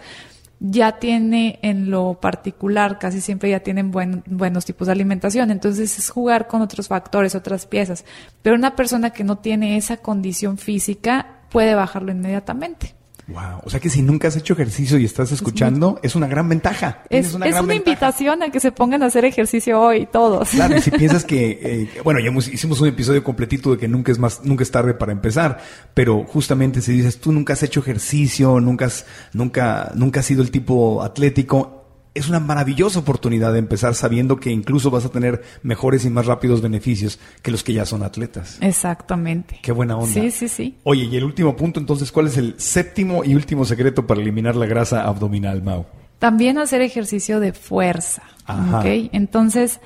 Ya 0.61 0.99
tiene 0.99 1.59
en 1.61 1.91
lo 1.91 2.13
particular, 2.21 2.99
casi 2.99 3.19
siempre 3.19 3.49
ya 3.49 3.59
tienen 3.59 3.91
buen- 3.91 4.23
buenos 4.27 4.63
tipos 4.63 4.87
de 4.87 4.93
alimentación, 4.93 5.51
entonces 5.51 5.99
es 5.99 6.09
jugar 6.09 6.47
con 6.47 6.61
otros 6.61 6.87
factores, 6.87 7.35
otras 7.35 7.65
piezas. 7.65 8.05
Pero 8.41 8.55
una 8.55 8.77
persona 8.77 9.09
que 9.09 9.25
no 9.25 9.39
tiene 9.39 9.75
esa 9.75 9.97
condición 9.97 10.57
física 10.57 11.41
puede 11.49 11.75
bajarlo 11.75 12.13
inmediatamente. 12.13 12.95
Wow. 13.27 13.61
O 13.63 13.69
sea 13.69 13.79
que 13.79 13.89
si 13.89 14.01
nunca 14.01 14.27
has 14.27 14.35
hecho 14.35 14.51
ejercicio 14.53 14.97
y 14.97 15.05
estás 15.05 15.31
escuchando, 15.31 15.97
es 16.03 16.15
una 16.15 16.27
gran 16.27 16.49
ventaja. 16.49 17.03
Es, 17.09 17.27
es 17.27 17.31
gran 17.37 17.47
una 17.47 17.61
ventaja. 17.61 17.75
invitación 17.75 18.43
a 18.43 18.49
que 18.51 18.59
se 18.59 18.71
pongan 18.73 19.01
a 19.01 19.05
hacer 19.05 19.23
ejercicio 19.23 19.79
hoy 19.79 20.05
todos. 20.11 20.49
Claro, 20.49 20.75
y 20.77 20.81
si 20.81 20.91
piensas 20.91 21.23
que, 21.23 21.59
eh, 21.63 22.01
bueno, 22.03 22.19
ya 22.19 22.27
hemos- 22.27 22.49
hicimos 22.49 22.81
un 22.81 22.89
episodio 22.89 23.23
completito 23.23 23.71
de 23.71 23.77
que 23.77 23.87
nunca 23.87 24.11
es 24.11 24.19
más, 24.19 24.43
nunca 24.43 24.63
es 24.63 24.71
tarde 24.71 24.93
para 24.93 25.13
empezar, 25.13 25.61
pero 25.93 26.25
justamente 26.25 26.81
si 26.81 26.91
dices 26.91 27.19
tú 27.21 27.31
nunca 27.31 27.53
has 27.53 27.63
hecho 27.63 27.79
ejercicio, 27.79 28.59
nunca 28.59 28.85
has, 28.87 29.05
nunca, 29.31 29.91
nunca 29.95 30.19
has 30.19 30.25
sido 30.25 30.41
el 30.41 30.51
tipo 30.51 31.01
atlético, 31.01 31.82
es 32.15 32.29
una 32.29 32.39
maravillosa 32.39 32.99
oportunidad 32.99 33.53
de 33.53 33.59
empezar 33.59 33.95
sabiendo 33.95 34.37
que 34.39 34.51
incluso 34.51 34.91
vas 34.91 35.05
a 35.05 35.09
tener 35.09 35.41
mejores 35.63 36.05
y 36.05 36.09
más 36.09 36.25
rápidos 36.27 36.61
beneficios 36.61 37.19
que 37.41 37.49
los 37.51 37.63
que 37.63 37.73
ya 37.73 37.85
son 37.85 38.03
atletas. 38.03 38.57
Exactamente. 38.61 39.59
Qué 39.61 39.71
buena 39.71 39.97
onda. 39.97 40.07
Sí, 40.13 40.29
sí, 40.29 40.47
sí. 40.47 40.77
Oye, 40.83 41.05
y 41.05 41.15
el 41.15 41.23
último 41.23 41.55
punto, 41.55 41.79
entonces, 41.79 42.11
¿cuál 42.11 42.27
es 42.27 42.37
el 42.37 42.53
séptimo 42.57 43.23
y 43.23 43.33
último 43.35 43.65
secreto 43.65 44.05
para 44.05 44.21
eliminar 44.21 44.55
la 44.55 44.65
grasa 44.67 45.03
abdominal, 45.07 45.63
Mau? 45.63 45.85
También 46.19 46.57
hacer 46.59 46.81
ejercicio 46.81 47.39
de 47.39 47.51
fuerza. 47.53 48.23
Ajá. 48.45 48.83
Entonces, 48.85 49.79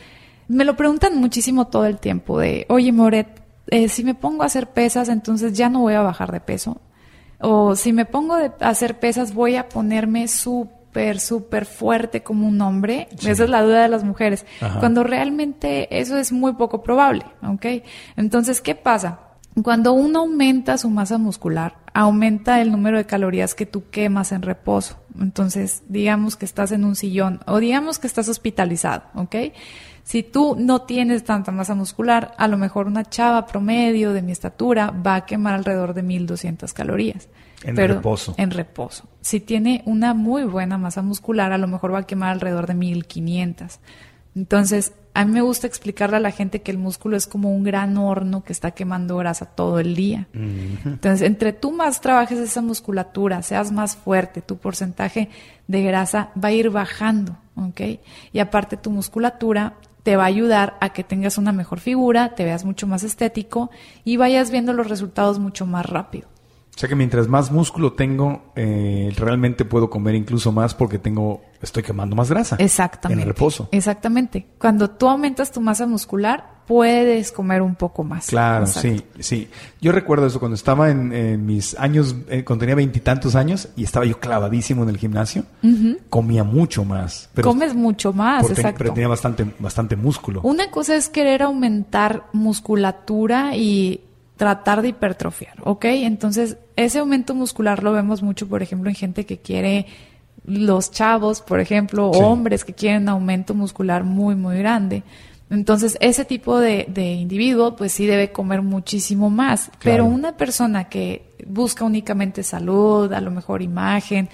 me 0.48 0.66
lo 0.66 0.76
preguntan 0.76 1.18
muchísimo 1.20 1.68
todo 1.68 1.86
el 1.86 1.98
tiempo 1.98 2.40
de, 2.40 2.66
oye, 2.70 2.92
Moret, 2.92 3.28
eh, 3.70 3.90
si 3.90 4.04
me 4.04 4.16
pongo 4.16 4.44
a 4.44 4.48
hacer 4.48 4.68
pesas, 4.72 5.10
entonces 5.10 5.54
ya 5.54 5.70
no 5.70 5.80
voy 5.82 5.94
a 5.94 6.02
bajar 6.02 6.32
de 6.32 6.40
peso. 6.42 6.80
O 7.40 7.76
si 7.76 7.94
me 7.94 8.06
pongo 8.06 8.36
de- 8.38 8.52
a 8.62 8.70
hacer 8.70 9.00
pesas, 9.00 9.34
voy 9.34 9.56
a 9.56 9.70
ponerme 9.70 10.28
súper, 10.28 10.77
súper 11.20 11.66
fuerte 11.66 12.24
como 12.24 12.48
un 12.48 12.62
hombre. 12.62 13.08
Esa 13.20 13.44
es 13.44 13.50
la 13.50 13.62
duda 13.62 13.84
de 13.84 13.90
las 13.90 14.04
mujeres. 14.04 14.46
Ajá. 14.62 14.80
Cuando 14.80 15.04
realmente 15.04 16.00
eso 16.00 16.18
es 16.18 16.32
muy 16.32 16.54
poco 16.54 16.84
probable, 16.84 17.26
¿ok? 17.44 17.66
Entonces, 18.16 18.62
¿qué 18.62 18.76
pasa? 18.76 19.20
Cuando 19.64 19.94
uno 19.94 20.20
aumenta 20.20 20.78
su 20.78 20.90
masa 20.90 21.18
muscular, 21.18 21.78
aumenta 21.94 22.62
el 22.62 22.72
número 22.72 22.98
de 22.98 23.06
calorías 23.06 23.56
que 23.56 23.66
tú 23.66 23.90
quemas 23.90 24.32
en 24.32 24.44
reposo. 24.44 25.00
Entonces, 25.20 25.82
digamos 25.88 26.36
que 26.36 26.46
estás 26.46 26.72
en 26.72 26.84
un 26.84 26.96
sillón 26.96 27.40
o 27.48 27.58
digamos 27.58 27.98
que 27.98 28.06
estás 28.06 28.30
hospitalizado, 28.30 29.04
¿ok? 29.16 29.36
Si 30.04 30.22
tú 30.22 30.56
no 30.58 30.84
tienes 30.84 31.24
tanta 31.24 31.52
masa 31.52 31.74
muscular, 31.74 32.34
a 32.38 32.48
lo 32.48 32.58
mejor 32.58 32.88
una 32.88 33.04
chava 33.04 33.46
promedio 33.48 34.14
de 34.14 34.22
mi 34.22 34.32
estatura 34.32 34.92
va 34.92 35.16
a 35.16 35.26
quemar 35.26 35.56
alrededor 35.56 35.94
de 35.96 36.04
1200 36.04 36.72
calorías. 36.74 37.28
En 37.64 37.76
reposo. 37.76 38.36
En 38.38 38.52
reposo. 38.52 39.08
Si 39.22 39.40
tiene 39.40 39.82
una 39.86 40.14
muy 40.14 40.44
buena 40.44 40.78
masa 40.78 41.02
muscular, 41.02 41.52
a 41.52 41.58
lo 41.58 41.68
mejor 41.68 41.94
va 41.94 42.00
a 42.00 42.08
quemar 42.08 42.30
alrededor 42.30 42.68
de 42.68 42.76
1500. 42.76 43.80
Entonces, 44.36 44.94
a 45.16 45.26
mí 45.26 45.32
me 45.32 45.42
gusta 45.42 45.66
explicarle 45.66 46.18
a 46.18 46.20
la 46.20 46.30
gente 46.30 46.62
que 46.62 46.70
el 46.70 46.78
músculo 46.78 47.18
es 47.18 47.26
como 47.26 47.52
un 47.52 47.64
gran 47.64 47.98
horno 47.98 48.44
que 48.44 48.54
está 48.54 48.70
quemando 48.72 49.18
grasa 49.18 49.48
todo 49.48 49.80
el 49.80 49.96
día. 49.96 50.28
Entonces, 50.32 51.28
entre 51.28 51.54
tú 51.54 51.72
más 51.72 52.02
trabajes 52.02 52.38
esa 52.38 52.62
musculatura, 52.62 53.42
seas 53.42 53.72
más 53.72 53.96
fuerte, 53.96 54.44
tu 54.44 54.58
porcentaje 54.58 55.30
de 55.66 55.82
grasa 55.82 56.30
va 56.42 56.50
a 56.50 56.52
ir 56.52 56.70
bajando, 56.70 57.36
¿ok? 57.56 57.82
Y 58.32 58.38
aparte 58.38 58.78
tu 58.78 58.92
musculatura 58.92 59.74
te 60.04 60.16
va 60.16 60.26
a 60.26 60.28
ayudar 60.28 60.78
a 60.82 60.90
que 60.90 61.04
tengas 61.04 61.40
una 61.40 61.52
mejor 61.52 61.80
figura, 61.80 62.36
te 62.36 62.46
veas 62.46 62.64
mucho 62.64 62.86
más 62.86 63.02
estético 63.02 63.72
y 64.04 64.18
vayas 64.18 64.52
viendo 64.52 64.72
los 64.72 64.88
resultados 64.88 65.40
mucho 65.40 65.66
más 65.66 65.88
rápido. 65.88 66.28
O 66.78 66.80
sea 66.80 66.88
que 66.88 66.96
mientras 66.96 67.28
más 67.28 67.52
músculo 67.52 67.94
tengo, 67.94 68.52
eh, 68.56 69.12
realmente 69.18 69.66
puedo 69.66 69.90
comer 69.90 70.14
incluso 70.14 70.52
más 70.52 70.76
porque 70.76 71.00
tengo, 71.00 71.42
estoy 71.60 71.82
quemando 71.82 72.16
más 72.16 72.30
grasa. 72.30 72.56
Exactamente. 72.60 73.24
En 73.24 73.28
reposo. 73.28 73.68
Exactamente. 73.72 74.46
Cuando 74.60 74.92
tú 74.92 75.10
aumentas 75.10 75.52
tu 75.52 75.60
masa 75.60 75.88
muscular, 75.88 76.58
puedes 76.68 77.32
comer 77.32 77.64
un 77.64 77.74
poco 77.74 78.04
más. 78.04 78.28
Claro, 78.28 78.66
Exacto. 78.66 78.90
sí, 78.90 79.04
sí. 79.24 79.50
Yo 79.82 79.92
recuerdo 79.92 80.28
eso 80.28 80.38
cuando 80.38 80.54
estaba 80.54 80.92
en, 80.92 81.12
en 81.14 81.44
mis 81.48 81.76
años, 81.80 82.16
eh, 82.30 82.44
cuando 82.44 82.60
tenía 82.60 82.76
veintitantos 82.76 83.34
años 83.36 83.70
y 83.76 83.84
estaba 83.84 84.06
yo 84.06 84.20
clavadísimo 84.20 84.84
en 84.84 84.90
el 84.90 84.98
gimnasio, 84.98 85.46
comía 86.12 86.44
mucho 86.44 86.86
más. 86.86 87.28
Pero, 87.34 87.48
Comes 87.48 87.74
mucho 87.74 88.14
más, 88.14 88.44
porque- 88.44 88.62
exacto. 88.62 88.78
pero 88.78 88.94
tenía 88.94 89.08
bastante, 89.08 89.52
bastante 89.58 89.96
músculo. 89.96 90.42
Una 90.44 90.70
cosa 90.70 90.96
es 90.96 91.10
querer 91.10 91.42
aumentar 91.42 92.26
musculatura 92.34 93.56
y 93.56 94.02
tratar 94.36 94.84
de 94.84 94.90
hipertrofiar, 94.90 95.56
¿ok? 95.64 95.86
Entonces, 95.86 96.58
ese 96.78 97.00
aumento 97.00 97.36
muscular 97.36 97.84
lo 97.84 97.92
vemos 97.92 98.24
mucho, 98.24 98.48
por 98.48 98.64
ejemplo, 98.64 98.90
en 98.90 98.96
gente 98.96 99.26
que 99.26 99.40
quiere, 99.40 99.88
los 100.46 100.92
chavos, 100.92 101.42
por 101.42 101.60
ejemplo, 101.60 102.12
Sí. 102.14 102.20
hombres 102.24 102.64
que 102.64 102.74
quieren 102.74 103.10
aumento 103.10 103.54
muscular 103.54 104.06
muy, 104.06 104.36
muy 104.36 104.58
grande. 104.60 105.04
Entonces, 105.50 105.98
ese 106.00 106.24
tipo 106.24 106.60
de, 106.60 106.86
de 106.90 107.14
individuo, 107.14 107.76
pues 107.76 107.92
sí 107.94 108.06
debe 108.06 108.32
comer 108.32 108.62
muchísimo 108.62 109.30
más. 109.30 109.72
Pero 109.84 110.06
una 110.06 110.38
persona 110.38 110.86
que 110.90 111.34
busca 111.46 111.84
únicamente 111.84 112.44
salud, 112.44 113.12
a 113.12 113.22
lo 113.22 113.32
mejor 113.32 113.62
imagen, 113.62 114.30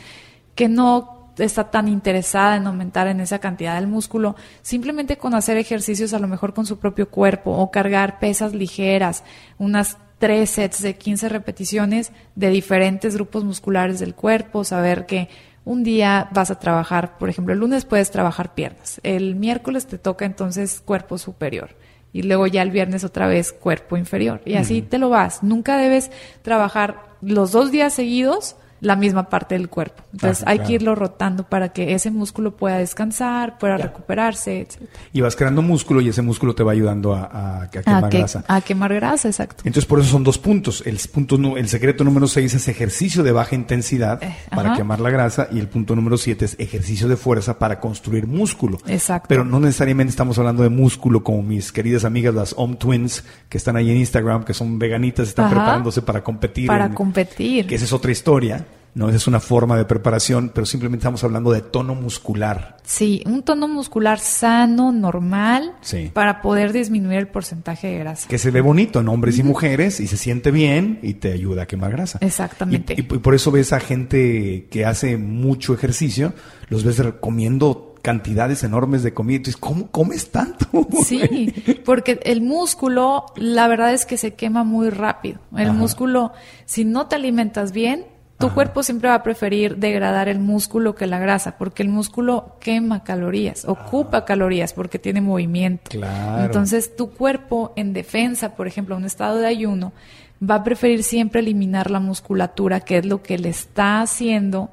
que 0.56 0.68
no 0.68 1.32
está 1.38 1.72
tan 1.72 1.88
interesada 1.88 2.58
en 2.58 2.68
aumentar 2.68 3.08
en 3.08 3.20
esa 3.20 3.40
cantidad 3.40 3.76
del 3.76 3.88
músculo, 3.88 4.36
simplemente 4.62 5.18
con 5.18 5.34
hacer 5.34 5.58
ejercicios 5.58 6.14
a 6.14 6.20
lo 6.20 6.28
mejor 6.28 6.54
con 6.54 6.66
su 6.66 6.78
propio 6.78 7.10
cuerpo 7.10 7.52
o 7.52 7.72
cargar 7.72 8.20
pesas 8.20 8.54
ligeras, 8.54 9.24
unas 9.58 9.98
tres 10.24 10.52
sets 10.52 10.82
de 10.82 10.96
15 10.96 11.28
repeticiones 11.28 12.14
de 12.36 12.50
diferentes 12.50 13.14
grupos 13.16 13.44
musculares 13.44 14.00
del 14.00 14.16
cuerpo, 14.16 14.64
saber 14.64 15.06
que 15.06 15.28
un 15.66 15.84
día 15.84 16.30
vas 16.32 16.50
a 16.50 16.60
trabajar, 16.60 17.18
por 17.18 17.28
ejemplo, 17.28 17.54
el 17.54 17.60
lunes 17.60 17.84
puedes 17.84 18.10
trabajar 18.10 18.54
piernas, 18.56 19.02
el 19.04 19.36
miércoles 19.36 19.86
te 19.86 19.98
toca 19.98 20.24
entonces 20.24 20.80
cuerpo 20.80 21.18
superior 21.18 21.72
y 22.14 22.22
luego 22.22 22.48
ya 22.48 22.62
el 22.62 22.72
viernes 22.72 23.04
otra 23.04 23.28
vez 23.28 23.52
cuerpo 23.52 23.98
inferior 23.98 24.42
y 24.46 24.54
así 24.54 24.82
te 24.82 24.98
lo 24.98 25.10
vas. 25.10 25.44
Nunca 25.44 25.76
debes 25.78 26.10
trabajar 26.42 27.02
los 27.22 27.52
dos 27.52 27.70
días 27.70 27.94
seguidos 27.94 28.56
la 28.84 28.96
misma 28.98 29.30
parte 29.30 29.56
del 29.56 29.70
cuerpo. 29.70 30.04
Entonces 30.12 30.44
Ah, 30.46 30.52
hay 30.52 30.58
claro. 30.58 30.68
que 30.68 30.74
irlo 30.76 30.96
rotando 30.96 31.44
para 31.46 31.70
que 31.70 31.94
ese 31.94 32.12
músculo 32.12 32.56
pueda 32.56 32.78
descansar, 32.78 33.58
pueda 33.58 33.78
recuperarse, 33.78 34.60
etc. 34.62 34.82
Y 35.14 35.22
vas 35.22 35.36
creando 35.38 35.62
músculo 35.62 36.02
y 36.02 36.10
ese 36.10 36.22
músculo 36.22 36.54
te 36.54 36.64
va 36.64 36.74
ayudando 36.74 37.14
a, 37.16 37.24
a- 37.24 37.62
a 37.64 37.70
quemar 37.72 38.06
A, 38.06 38.10
que- 38.10 38.18
grasa. 38.20 38.44
a 38.48 38.62
quemar 38.62 38.94
grasa, 38.94 39.30
exacto. 39.30 39.64
Entonces, 39.66 39.86
por 39.86 40.00
eso 40.00 40.10
son 40.10 40.24
dos 40.26 40.38
puntos. 40.38 40.84
El, 40.86 41.00
punto, 41.12 41.56
el 41.58 41.68
secreto 41.70 42.04
número 42.04 42.28
6 42.28 42.54
es 42.54 42.68
ejercicio 42.68 43.24
de 43.24 43.32
baja 43.32 43.56
intensidad 43.56 44.22
Eh, 44.22 44.36
para 44.54 44.70
ajá. 44.72 44.78
quemar 44.78 45.00
la 45.00 45.10
grasa 45.10 45.48
y 45.52 45.60
el 45.60 45.70
punto 45.70 45.96
número 45.96 46.18
7 46.18 46.44
es 46.46 46.56
ejercicio 46.60 47.08
de 47.08 47.16
fuerza 47.16 47.58
para 47.58 47.80
construir 47.80 48.28
músculo. 48.28 48.80
Exacto. 48.86 49.28
Pero 49.30 49.46
no 49.46 49.60
necesariamente 49.62 50.12
estamos 50.12 50.38
hablando 50.38 50.62
de 50.62 50.70
músculo 50.70 51.24
como 51.24 51.42
mis 51.42 51.72
queridas 51.72 52.04
amigas 52.04 52.36
las 52.36 52.54
Om 52.58 52.76
Twins 52.76 53.24
que 53.48 53.58
están 53.58 53.78
ahí 53.78 53.90
en 53.90 53.98
Instagram, 53.98 54.44
que 54.44 54.54
son 54.54 54.78
veganitas, 54.78 55.30
están 55.30 55.46
Ajá. 55.46 55.56
preparándose 55.56 56.02
para 56.02 56.22
competir. 56.22 56.68
Para 56.68 56.88
en- 56.88 56.94
competir. 56.94 57.66
Que 57.68 57.76
esa 57.76 57.86
es 57.86 57.94
otra 57.94 58.12
historia. 58.12 58.66
No, 58.96 59.08
esa 59.08 59.18
es 59.18 59.28
una 59.28 59.40
forma 59.40 59.76
de 59.76 59.86
preparación, 59.86 60.52
pero 60.54 60.66
simplemente 60.68 61.02
estamos 61.02 61.24
hablando 61.24 61.52
de 61.52 61.62
tono 61.62 61.96
muscular. 61.96 62.78
Sí, 62.84 63.24
un 63.26 63.42
tono 63.42 63.68
muscular 63.68 64.20
sano, 64.20 64.92
normal, 64.92 65.74
Sí. 65.82 66.12
para 66.14 66.42
poder 66.42 66.74
disminuir 66.74 67.18
el 67.18 67.28
porcentaje 67.28 67.88
de 67.88 67.98
grasa. 68.00 68.28
que 68.28 68.38
se 68.38 68.52
ve 68.52 68.62
bonito 68.62 69.00
en 69.00 69.08
hombres 69.10 69.40
y 69.40 69.44
mujeres 69.44 70.00
y 70.00 70.06
se 70.08 70.18
siente 70.18 70.52
bien 70.52 71.00
y 71.02 71.16
te 71.16 71.32
ayuda 71.32 71.64
a 71.64 71.66
quemar 71.66 71.92
grasa. 71.92 72.20
Exactamente. 72.22 72.94
Y, 72.96 73.00
y 73.00 73.04
por 73.04 73.34
eso 73.34 73.50
ves 73.52 73.74
a 73.74 73.80
gente 73.80 74.68
que 74.70 74.86
hace 74.86 75.18
mucho 75.18 75.74
ejercicio, 75.74 76.34
los 76.70 76.84
ves 76.84 77.02
comiendo 77.20 77.96
cantidades 78.04 78.64
enormes 78.64 79.02
de 79.02 79.14
comida 79.14 79.38
y 79.38 79.40
tú 79.40 79.46
dices, 79.46 79.60
¿cómo 79.62 79.88
comes 79.90 80.30
tanto? 80.30 80.68
Sí, 81.06 81.54
porque 81.86 82.20
el 82.24 82.42
músculo, 82.42 83.26
la 83.38 83.68
verdad 83.68 83.94
es 83.94 84.06
que 84.06 84.18
se 84.18 84.34
quema 84.36 84.64
muy 84.64 84.90
rápido. 84.90 85.40
El 85.56 85.70
Ajá. 85.70 85.74
músculo, 85.74 86.32
si 86.66 86.86
no 86.86 87.08
te 87.08 87.16
alimentas 87.16 87.72
bien, 87.72 88.06
tu 88.38 88.48
Ajá. 88.48 88.56
cuerpo 88.56 88.84
siempre 88.84 89.10
va 89.10 89.16
a 89.16 89.24
preferir 89.24 89.78
degradar 89.78 90.28
el 90.28 90.40
músculo 90.40 90.96
que 90.96 91.08
la 91.08 91.20
grasa, 91.20 91.58
porque 91.58 91.84
el 91.84 91.90
músculo 91.90 92.58
quema 92.60 93.04
calorías, 93.04 93.66
ocupa 93.66 94.26
calorías 94.26 94.74
porque 94.74 95.00
tiene 95.00 95.22
movimiento. 95.22 95.92
Claro. 95.92 96.44
Entonces, 96.44 96.96
tu 96.96 97.12
cuerpo 97.12 97.74
en 97.76 97.94
defensa, 97.94 98.56
por 98.56 98.68
ejemplo, 98.68 98.98
un 98.98 99.06
estado 99.06 99.38
de 99.38 99.48
ayuno, 99.48 99.94
va 100.42 100.56
a 100.56 100.64
preferir 100.64 101.04
siempre 101.04 101.40
eliminar 101.42 101.90
la 101.90 102.00
musculatura, 102.00 102.82
que 102.82 102.98
es 102.98 103.06
lo 103.06 103.22
que 103.22 103.38
le 103.38 103.50
está 103.50 104.02
haciendo 104.02 104.70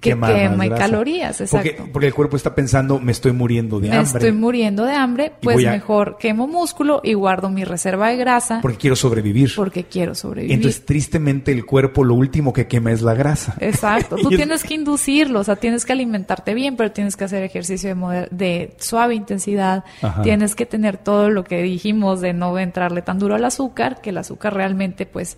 que 0.00 0.10
Quemar 0.10 0.34
quema 0.34 0.64
grasa. 0.66 0.82
calorías. 0.82 1.40
Exacto. 1.40 1.68
Porque, 1.76 1.92
porque 1.92 2.06
el 2.06 2.14
cuerpo 2.14 2.36
está 2.36 2.54
pensando, 2.54 2.98
me 3.00 3.12
estoy 3.12 3.32
muriendo 3.32 3.80
de 3.80 3.90
Me 3.90 3.96
hambre. 3.96 4.18
estoy 4.18 4.32
muriendo 4.32 4.84
de 4.86 4.94
hambre, 4.94 5.32
pues 5.42 5.66
a- 5.66 5.70
mejor 5.72 6.16
quemo 6.18 6.46
músculo 6.46 7.00
y 7.04 7.12
guardo 7.14 7.50
mi 7.50 7.64
reserva 7.64 8.08
de 8.08 8.16
grasa 8.16 8.60
Porque 8.62 8.78
quiero 8.78 8.96
sobrevivir. 8.96 9.52
porque 9.54 9.84
quiero 9.84 10.14
sobrevivir. 10.14 10.54
Entonces, 10.56 10.84
tristemente, 10.86 11.52
el 11.52 11.66
cuerpo 11.66 12.02
lo 12.02 12.14
último 12.14 12.52
que 12.52 12.66
quema 12.66 12.92
es 12.92 13.02
la 13.02 13.12
grasa. 13.14 13.56
Exacto, 13.60 14.16
tú 14.22 14.30
tienes 14.30 14.64
que 14.64 14.74
inducirlo, 14.74 15.40
o 15.40 15.44
sea, 15.44 15.56
tienes 15.56 15.84
que 15.84 15.92
alimentarte 15.92 16.54
bien, 16.54 16.76
pero 16.76 16.90
tienes 16.92 17.16
que 17.16 17.24
hacer 17.24 17.42
ejercicio 17.42 17.88
de, 17.90 17.94
moder- 17.94 18.30
de 18.30 18.74
suave 18.78 19.14
intensidad, 19.14 19.84
Ajá. 20.00 20.22
tienes 20.22 20.54
que 20.54 20.64
tener 20.66 20.96
todo 20.96 21.28
lo 21.30 21.44
que 21.44 21.62
dijimos 21.62 22.20
de 22.22 22.32
no 22.32 22.58
entrarle 22.58 23.02
tan 23.02 23.18
duro 23.18 23.34
al 23.34 23.44
azúcar, 23.44 24.00
que 24.00 24.10
el 24.10 24.18
azúcar 24.18 24.54
realmente 24.54 25.04
pues 25.04 25.36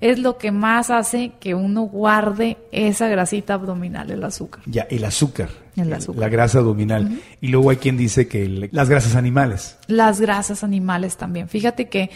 es 0.00 0.18
lo 0.18 0.38
que 0.38 0.50
más 0.50 0.90
hace 0.90 1.32
que 1.40 1.54
uno 1.54 1.82
guarde 1.82 2.56
esa 2.72 3.08
grasita 3.08 3.54
abdominal, 3.54 4.10
el 4.10 4.24
azúcar. 4.24 4.62
Ya, 4.66 4.82
el 4.90 5.04
azúcar. 5.04 5.48
El 5.76 5.92
azúcar. 5.92 6.20
La 6.20 6.28
grasa 6.28 6.58
abdominal. 6.58 7.20
Y 7.40 7.48
luego 7.48 7.70
hay 7.70 7.76
quien 7.76 7.96
dice 7.96 8.26
que 8.28 8.44
el- 8.44 8.68
las 8.72 8.88
grasas 8.88 9.14
animales. 9.14 9.78
Las 9.86 10.20
grasas 10.20 10.64
animales 10.64 11.16
también. 11.16 11.48
Fíjate 11.48 11.88
que, 11.88 12.10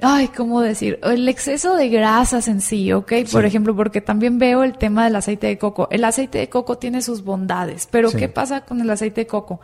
ay, 0.00 0.28
¿cómo 0.28 0.60
decir? 0.60 0.98
El 1.02 1.26
exceso 1.28 1.76
de 1.76 1.88
grasas 1.88 2.46
en 2.48 2.60
sí, 2.60 2.92
¿ok? 2.92 3.12
Por 3.32 3.44
ejemplo, 3.44 3.74
porque 3.74 4.00
también 4.00 4.38
veo 4.38 4.62
el 4.62 4.76
tema 4.76 5.04
del 5.04 5.16
aceite 5.16 5.46
de 5.46 5.56
coco. 5.58 5.88
El 5.90 6.04
aceite 6.04 6.38
de 6.38 6.48
coco 6.48 6.76
tiene 6.78 7.00
sus 7.02 7.24
bondades, 7.24 7.88
pero 7.90 8.10
Sí. 8.10 8.18
¿qué 8.18 8.28
pasa 8.28 8.62
con 8.62 8.80
el 8.80 8.90
aceite 8.90 9.22
de 9.22 9.26
coco? 9.26 9.60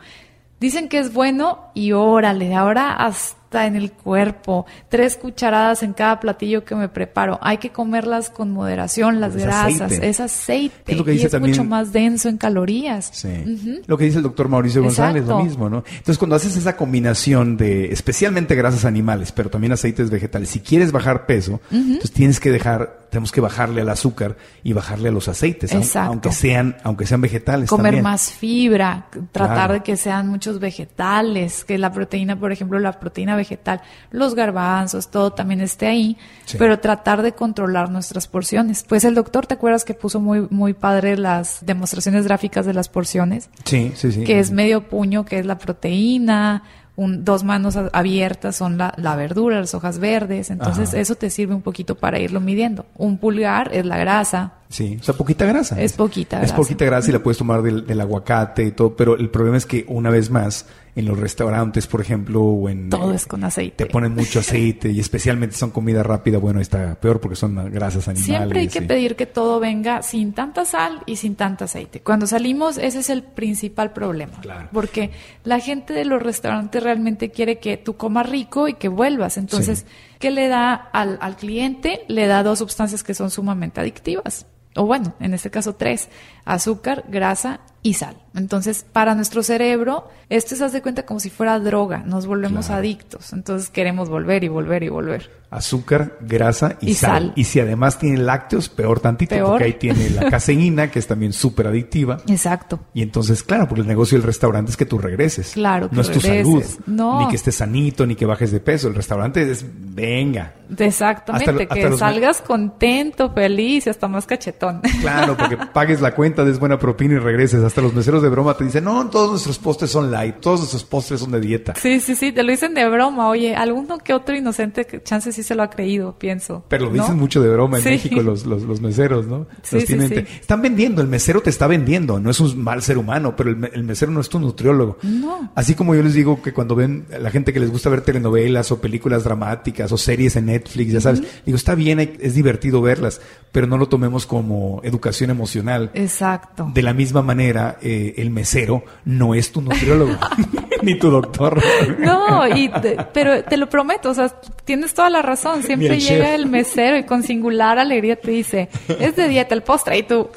Dicen 0.59 0.89
que 0.89 0.99
es 0.99 1.13
bueno 1.13 1.71
y 1.73 1.91
órale, 1.93 2.53
ahora 2.55 2.93
hasta 2.93 3.40
en 3.53 3.75
el 3.75 3.91
cuerpo, 3.91 4.65
tres 4.89 5.17
cucharadas 5.17 5.83
en 5.83 5.93
cada 5.93 6.19
platillo 6.19 6.63
que 6.63 6.75
me 6.75 6.87
preparo. 6.89 7.37
Hay 7.41 7.57
que 7.57 7.69
comerlas 7.71 8.29
con 8.29 8.51
moderación, 8.51 9.19
las 9.19 9.35
Es 9.35 9.43
grasas. 9.43 9.81
aceite. 9.81 10.09
Es 10.09 10.19
aceite 10.19 10.91
Es 10.93 10.97
lo 10.97 11.03
que 11.05 11.13
y 11.15 11.21
es 11.21 11.31
también- 11.31 11.51
mucho 11.51 11.63
más 11.63 11.91
denso 11.91 12.29
en 12.29 12.37
calorías. 12.37 13.09
Sí. 13.13 13.81
Lo 13.87 13.97
que 13.97 14.05
dice 14.05 14.17
el 14.17 14.23
doctor 14.23 14.47
Mauricio 14.47 14.81
González, 14.81 15.23
lo 15.25 15.31
Exacto. 15.33 15.43
mismo, 15.45 15.69
¿no? 15.69 15.83
Entonces, 15.89 16.17
cuando 16.17 16.35
haces 16.35 16.55
esa 16.55 16.77
combinación 16.77 17.57
de 17.57 17.91
especialmente 17.91 18.55
grasas 18.55 18.85
animales, 18.85 19.31
pero 19.31 19.49
también 19.49 19.73
aceites 19.73 20.09
vegetales, 20.09 20.49
si 20.49 20.59
quieres 20.61 20.91
bajar 20.91 21.25
peso, 21.25 21.59
entonces 21.71 22.11
tienes 22.11 22.39
que 22.39 22.51
dejar, 22.51 22.99
tenemos 23.09 23.31
que 23.31 23.41
bajarle 23.41 23.81
al 23.81 23.89
azúcar 23.89 24.37
y 24.63 24.71
bajarle 24.73 25.09
a 25.09 25.11
los 25.11 25.27
aceites, 25.27 25.73
Exacto. 25.73 26.09
aunque 26.11 26.31
sean, 26.31 26.77
aunque 26.83 27.05
sean 27.05 27.19
vegetales. 27.21 27.69
comer 27.69 27.87
también. 27.91 28.03
más 28.03 28.31
fibra, 28.31 29.07
tratar 29.31 29.55
Claro. 29.55 29.73
de 29.75 29.79
que 29.81 29.97
sean 29.97 30.27
muchos 30.29 30.59
vegetales, 30.59 31.65
que 31.65 31.77
la 31.77 31.91
proteína, 31.91 32.39
por 32.39 32.51
ejemplo, 32.51 32.79
la 32.79 32.99
proteína 32.99 33.35
vegetal, 33.41 33.81
los 34.11 34.35
garbanzos, 34.35 35.09
todo 35.11 35.31
también 35.33 35.61
esté 35.61 35.87
ahí, 35.87 36.17
Sí. 36.45 36.57
pero 36.57 36.79
tratar 36.79 37.21
de 37.21 37.31
controlar 37.33 37.89
nuestras 37.89 38.27
porciones. 38.27 38.85
Pues 38.87 39.03
el 39.03 39.15
doctor, 39.15 39.45
¿te 39.47 39.53
acuerdas 39.55 39.83
que 39.85 39.93
puso 39.93 40.19
muy 40.19 40.47
muy 40.49 40.73
padre 40.73 41.17
las 41.17 41.65
demostraciones 41.65 42.25
gráficas 42.25 42.65
de 42.65 42.73
las 42.73 42.87
porciones? 42.89 43.49
Sí, 43.65 43.91
sí, 43.95 44.11
sí. 44.11 44.23
Que 44.23 44.39
es 44.39 44.51
medio 44.51 44.87
puño, 44.89 45.25
que 45.25 45.39
es 45.39 45.45
la 45.45 45.57
proteína, 45.57 46.63
un- 46.95 47.23
dos 47.25 47.43
manos 47.43 47.77
abiertas 47.93 48.55
son 48.55 48.77
la, 48.77 48.93
la 48.97 49.15
verdura, 49.15 49.59
las 49.59 49.73
hojas 49.73 49.97
verdes, 49.99 50.49
entonces 50.51 50.89
Ajá. 50.89 50.99
eso 50.99 51.15
te 51.15 51.29
sirve 51.29 51.55
un 51.55 51.61
poquito 51.61 51.95
para 51.95 52.19
irlo 52.19 52.39
midiendo. 52.41 52.85
Un 52.97 53.17
pulgar 53.17 53.69
es 53.73 53.85
la 53.85 53.97
grasa, 53.97 54.53
Sí, 54.71 54.97
o 54.99 55.03
sea, 55.03 55.13
poquita 55.13 55.45
grasa. 55.45 55.79
Es 55.81 55.93
poquita 55.93 56.37
Es 56.37 56.43
grasa. 56.43 56.55
poquita 56.55 56.85
grasa 56.85 57.09
y 57.09 57.13
la 57.13 57.19
puedes 57.19 57.37
tomar 57.37 57.61
del, 57.61 57.85
del 57.85 58.01
aguacate 58.01 58.63
y 58.63 58.71
todo, 58.71 58.95
pero 58.95 59.17
el 59.17 59.29
problema 59.29 59.57
es 59.57 59.65
que 59.65 59.83
una 59.89 60.09
vez 60.09 60.29
más, 60.29 60.65
en 60.95 61.05
los 61.05 61.17
restaurantes, 61.19 61.87
por 61.87 62.01
ejemplo, 62.01 62.41
o 62.41 62.67
en... 62.69 62.89
todo 62.89 63.13
es 63.13 63.25
con 63.25 63.43
aceite. 63.43 63.85
Te 63.85 63.91
ponen 63.91 64.13
mucho 64.13 64.39
aceite 64.39 64.89
y 64.89 64.99
especialmente 64.99 65.55
son 65.55 65.71
comida 65.71 66.03
rápida, 66.03 66.37
bueno, 66.37 66.59
está 66.61 66.95
peor 66.95 67.19
porque 67.19 67.35
son 67.35 67.55
grasas 67.71 68.07
animales. 68.07 68.25
Siempre 68.39 68.59
hay 68.61 68.67
que 68.69 68.81
pedir 68.81 69.15
que 69.15 69.25
todo 69.25 69.59
venga 69.59 70.01
sin 70.03 70.33
tanta 70.33 70.63
sal 70.65 71.01
y 71.05 71.15
sin 71.17 71.35
tanta 71.35 71.65
aceite. 71.65 71.99
Cuando 72.01 72.25
salimos, 72.27 72.77
ese 72.77 72.99
es 72.99 73.09
el 73.09 73.23
principal 73.23 73.91
problema. 73.93 74.39
Claro. 74.41 74.69
Porque 74.71 75.11
la 75.43 75.59
gente 75.59 75.93
de 75.93 76.05
los 76.05 76.21
restaurantes 76.21 76.81
realmente 76.81 77.29
quiere 77.31 77.59
que 77.59 77.77
tú 77.77 77.95
comas 77.97 78.29
rico 78.29 78.67
y 78.69 78.73
que 78.75 78.87
vuelvas. 78.87 79.37
Entonces, 79.37 79.79
Sí. 79.79 79.85
¿qué 80.19 80.31
le 80.31 80.47
da 80.49 80.73
al, 80.73 81.17
al 81.21 81.35
cliente? 81.35 82.01
Le 82.07 82.27
da 82.27 82.43
dos 82.43 82.59
sustancias 82.59 83.03
que 83.03 83.13
son 83.13 83.31
sumamente 83.31 83.79
adictivas. 83.81 84.45
O 84.75 84.85
bueno, 84.85 85.13
en 85.19 85.33
este 85.33 85.51
caso 85.51 85.75
tres. 85.75 86.09
Azúcar, 86.45 87.05
grasa 87.09 87.59
y 87.83 87.95
sal. 87.95 88.17
Entonces, 88.33 88.85
para 88.93 89.13
nuestro 89.15 89.43
cerebro, 89.43 90.07
esto 90.29 90.55
se 90.55 90.63
hace 90.63 90.81
cuenta 90.81 91.05
como 91.05 91.19
si 91.19 91.29
fuera 91.29 91.59
droga. 91.59 92.03
Nos 92.05 92.27
volvemos 92.27 92.67
Claro. 92.67 92.79
adictos. 92.79 93.33
Entonces, 93.33 93.69
queremos 93.69 94.07
volver 94.09 94.43
y 94.43 94.47
volver 94.47 94.83
y 94.83 94.89
volver. 94.89 95.29
Azúcar, 95.49 96.17
grasa 96.21 96.77
y, 96.79 96.91
Y 96.91 96.93
sal. 96.93 97.11
sal. 97.11 97.33
Y 97.35 97.43
si 97.43 97.59
además 97.59 97.99
tiene 97.99 98.19
lácteos, 98.19 98.69
peor 98.69 99.01
tantito, 99.01 99.35
Peor. 99.35 99.49
porque 99.49 99.63
ahí 99.65 99.73
tiene 99.73 100.09
la 100.11 100.29
caseína, 100.29 100.89
que 100.89 100.99
es 100.99 101.07
también 101.07 101.33
súper 101.33 101.67
adictiva. 101.67 102.19
Exacto. 102.29 102.79
Y 102.93 103.01
entonces, 103.01 103.43
claro, 103.43 103.67
porque 103.67 103.81
el 103.81 103.87
negocio 103.87 104.17
del 104.17 104.25
restaurante 104.25 104.71
es 104.71 104.77
que 104.77 104.85
tú 104.85 104.97
regreses. 104.97 105.51
Claro, 105.51 105.89
que 105.89 105.95
No 105.97 106.01
es 106.03 106.09
tu 106.11 106.19
regreses. 106.21 106.45
salud. 106.75 106.83
No. 106.87 107.19
Ni 107.19 107.27
que 107.27 107.35
estés 107.35 107.55
sanito, 107.55 108.05
ni 108.07 108.15
que 108.15 108.25
bajes 108.25 108.51
de 108.53 108.61
peso. 108.61 108.87
El 108.87 108.95
restaurante 108.95 109.41
es, 109.51 109.65
venga. 109.93 110.53
Exactamente, 110.77 111.51
Hasta 111.63 111.75
que 111.75 111.97
salgas 111.97 112.41
contento, 112.41 113.33
feliz 113.33 113.87
y 113.87 113.89
hasta 113.89 114.07
más 114.07 114.25
cachetón. 114.25 114.79
Claro, 115.01 115.35
porque 115.35 115.57
pagues 115.73 115.99
la 115.99 116.15
cuenta, 116.15 116.45
des 116.45 116.59
buena 116.59 116.79
propina 116.79 117.15
y 117.15 117.17
regreses. 117.19 117.61
Hasta 117.71 117.81
los 117.81 117.93
meseros 117.93 118.21
de 118.21 118.27
broma 118.27 118.55
te 118.57 118.65
dicen, 118.65 118.83
no, 118.83 119.09
todos 119.09 119.29
nuestros 119.31 119.57
postres 119.57 119.91
son 119.91 120.11
light, 120.11 120.35
todos 120.41 120.59
nuestros 120.59 120.83
postres 120.83 121.21
son 121.21 121.31
de 121.31 121.39
dieta. 121.39 121.73
Sí, 121.81 122.01
sí, 122.01 122.15
sí, 122.17 122.33
te 122.33 122.43
lo 122.43 122.51
dicen 122.51 122.73
de 122.73 122.87
broma. 122.89 123.29
Oye, 123.29 123.55
alguno 123.55 123.97
que 123.97 124.13
otro 124.13 124.35
inocente, 124.35 124.83
que 124.85 125.01
chance 125.01 125.31
sí 125.31 125.41
se 125.41 125.55
lo 125.55 125.63
ha 125.63 125.69
creído, 125.69 126.17
pienso. 126.19 126.65
Pero 126.67 126.85
lo 126.85 126.91
¿no? 126.91 127.01
dicen 127.01 127.17
mucho 127.17 127.41
de 127.41 127.49
broma 127.49 127.77
en 127.77 127.83
Sí. 127.83 127.89
México 127.91 128.21
los, 128.21 128.45
los, 128.45 128.63
los 128.63 128.81
meseros, 128.81 129.25
¿no? 129.25 129.47
Sí, 129.63 129.75
Los 129.75 129.85
sí, 129.85 129.95
tienen-. 129.95 130.27
Están 130.41 130.61
vendiendo, 130.61 131.01
el 131.01 131.07
mesero 131.07 131.41
te 131.41 131.49
está 131.49 131.65
vendiendo, 131.67 132.19
no 132.19 132.29
es 132.29 132.41
un 132.41 132.61
mal 132.61 132.81
ser 132.81 132.97
humano, 132.97 133.35
pero 133.37 133.49
el, 133.49 133.55
me- 133.55 133.69
el 133.73 133.83
mesero 133.85 134.11
no 134.11 134.19
es 134.19 134.27
tu 134.27 134.37
nutriólogo. 134.37 134.97
No. 135.03 135.49
Así 135.55 135.73
como 135.73 135.95
yo 135.95 136.03
les 136.03 136.13
digo 136.13 136.41
que 136.41 136.51
cuando 136.51 136.75
ven 136.75 137.05
a 137.15 137.19
la 137.19 137.31
gente 137.31 137.53
que 137.53 137.61
les 137.61 137.71
gusta 137.71 137.89
ver 137.89 138.01
telenovelas 138.01 138.69
o 138.73 138.81
películas 138.81 139.23
dramáticas 139.23 139.91
o 139.93 139.97
series 139.97 140.35
en 140.35 140.47
Netflix, 140.47 140.91
ya 140.91 140.99
sabes, 140.99 141.23
digo, 141.45 141.55
está 141.55 141.73
bien, 141.73 141.99
es 142.19 142.35
divertido 142.35 142.81
verlas, 142.81 143.21
pero 143.53 143.65
no 143.65 143.77
lo 143.77 143.87
tomemos 143.87 144.25
como 144.25 144.81
educación 144.83 145.29
emocional. 145.29 145.89
Exacto. 145.93 146.69
De 146.73 146.81
la 146.81 146.93
misma 146.93 147.21
manera, 147.21 147.60
eh, 147.81 148.13
el 148.17 148.29
mesero 148.29 148.83
no 149.05 149.33
es 149.35 149.51
tu 149.51 149.61
nutriólogo, 149.61 150.13
ni 150.81 150.97
tu 150.97 151.09
doctor. 151.09 151.61
No, 151.99 152.47
y 152.47 152.69
te- 152.69 152.97
pero 153.13 153.43
te 153.43 153.57
lo 153.57 153.67
prometo, 153.69 154.09
o 154.09 154.13
sea, 154.13 154.29
tienes 154.65 154.93
toda 154.93 155.09
la 155.09 155.21
razón. 155.21 155.63
Siempre 155.63 155.95
el 155.95 155.99
llega 155.99 156.25
chef. 156.25 156.35
el 156.35 156.45
mesero 156.47 156.97
y 156.97 157.03
con 157.03 157.23
singular 157.23 157.77
alegría 157.79 158.15
te 158.15 158.31
dice, 158.31 158.69
es 158.99 159.15
de 159.15 159.27
dieta 159.27 159.53
el 159.55 159.63
postre, 159.63 159.97
y 159.97 160.03
tú, 160.03 160.29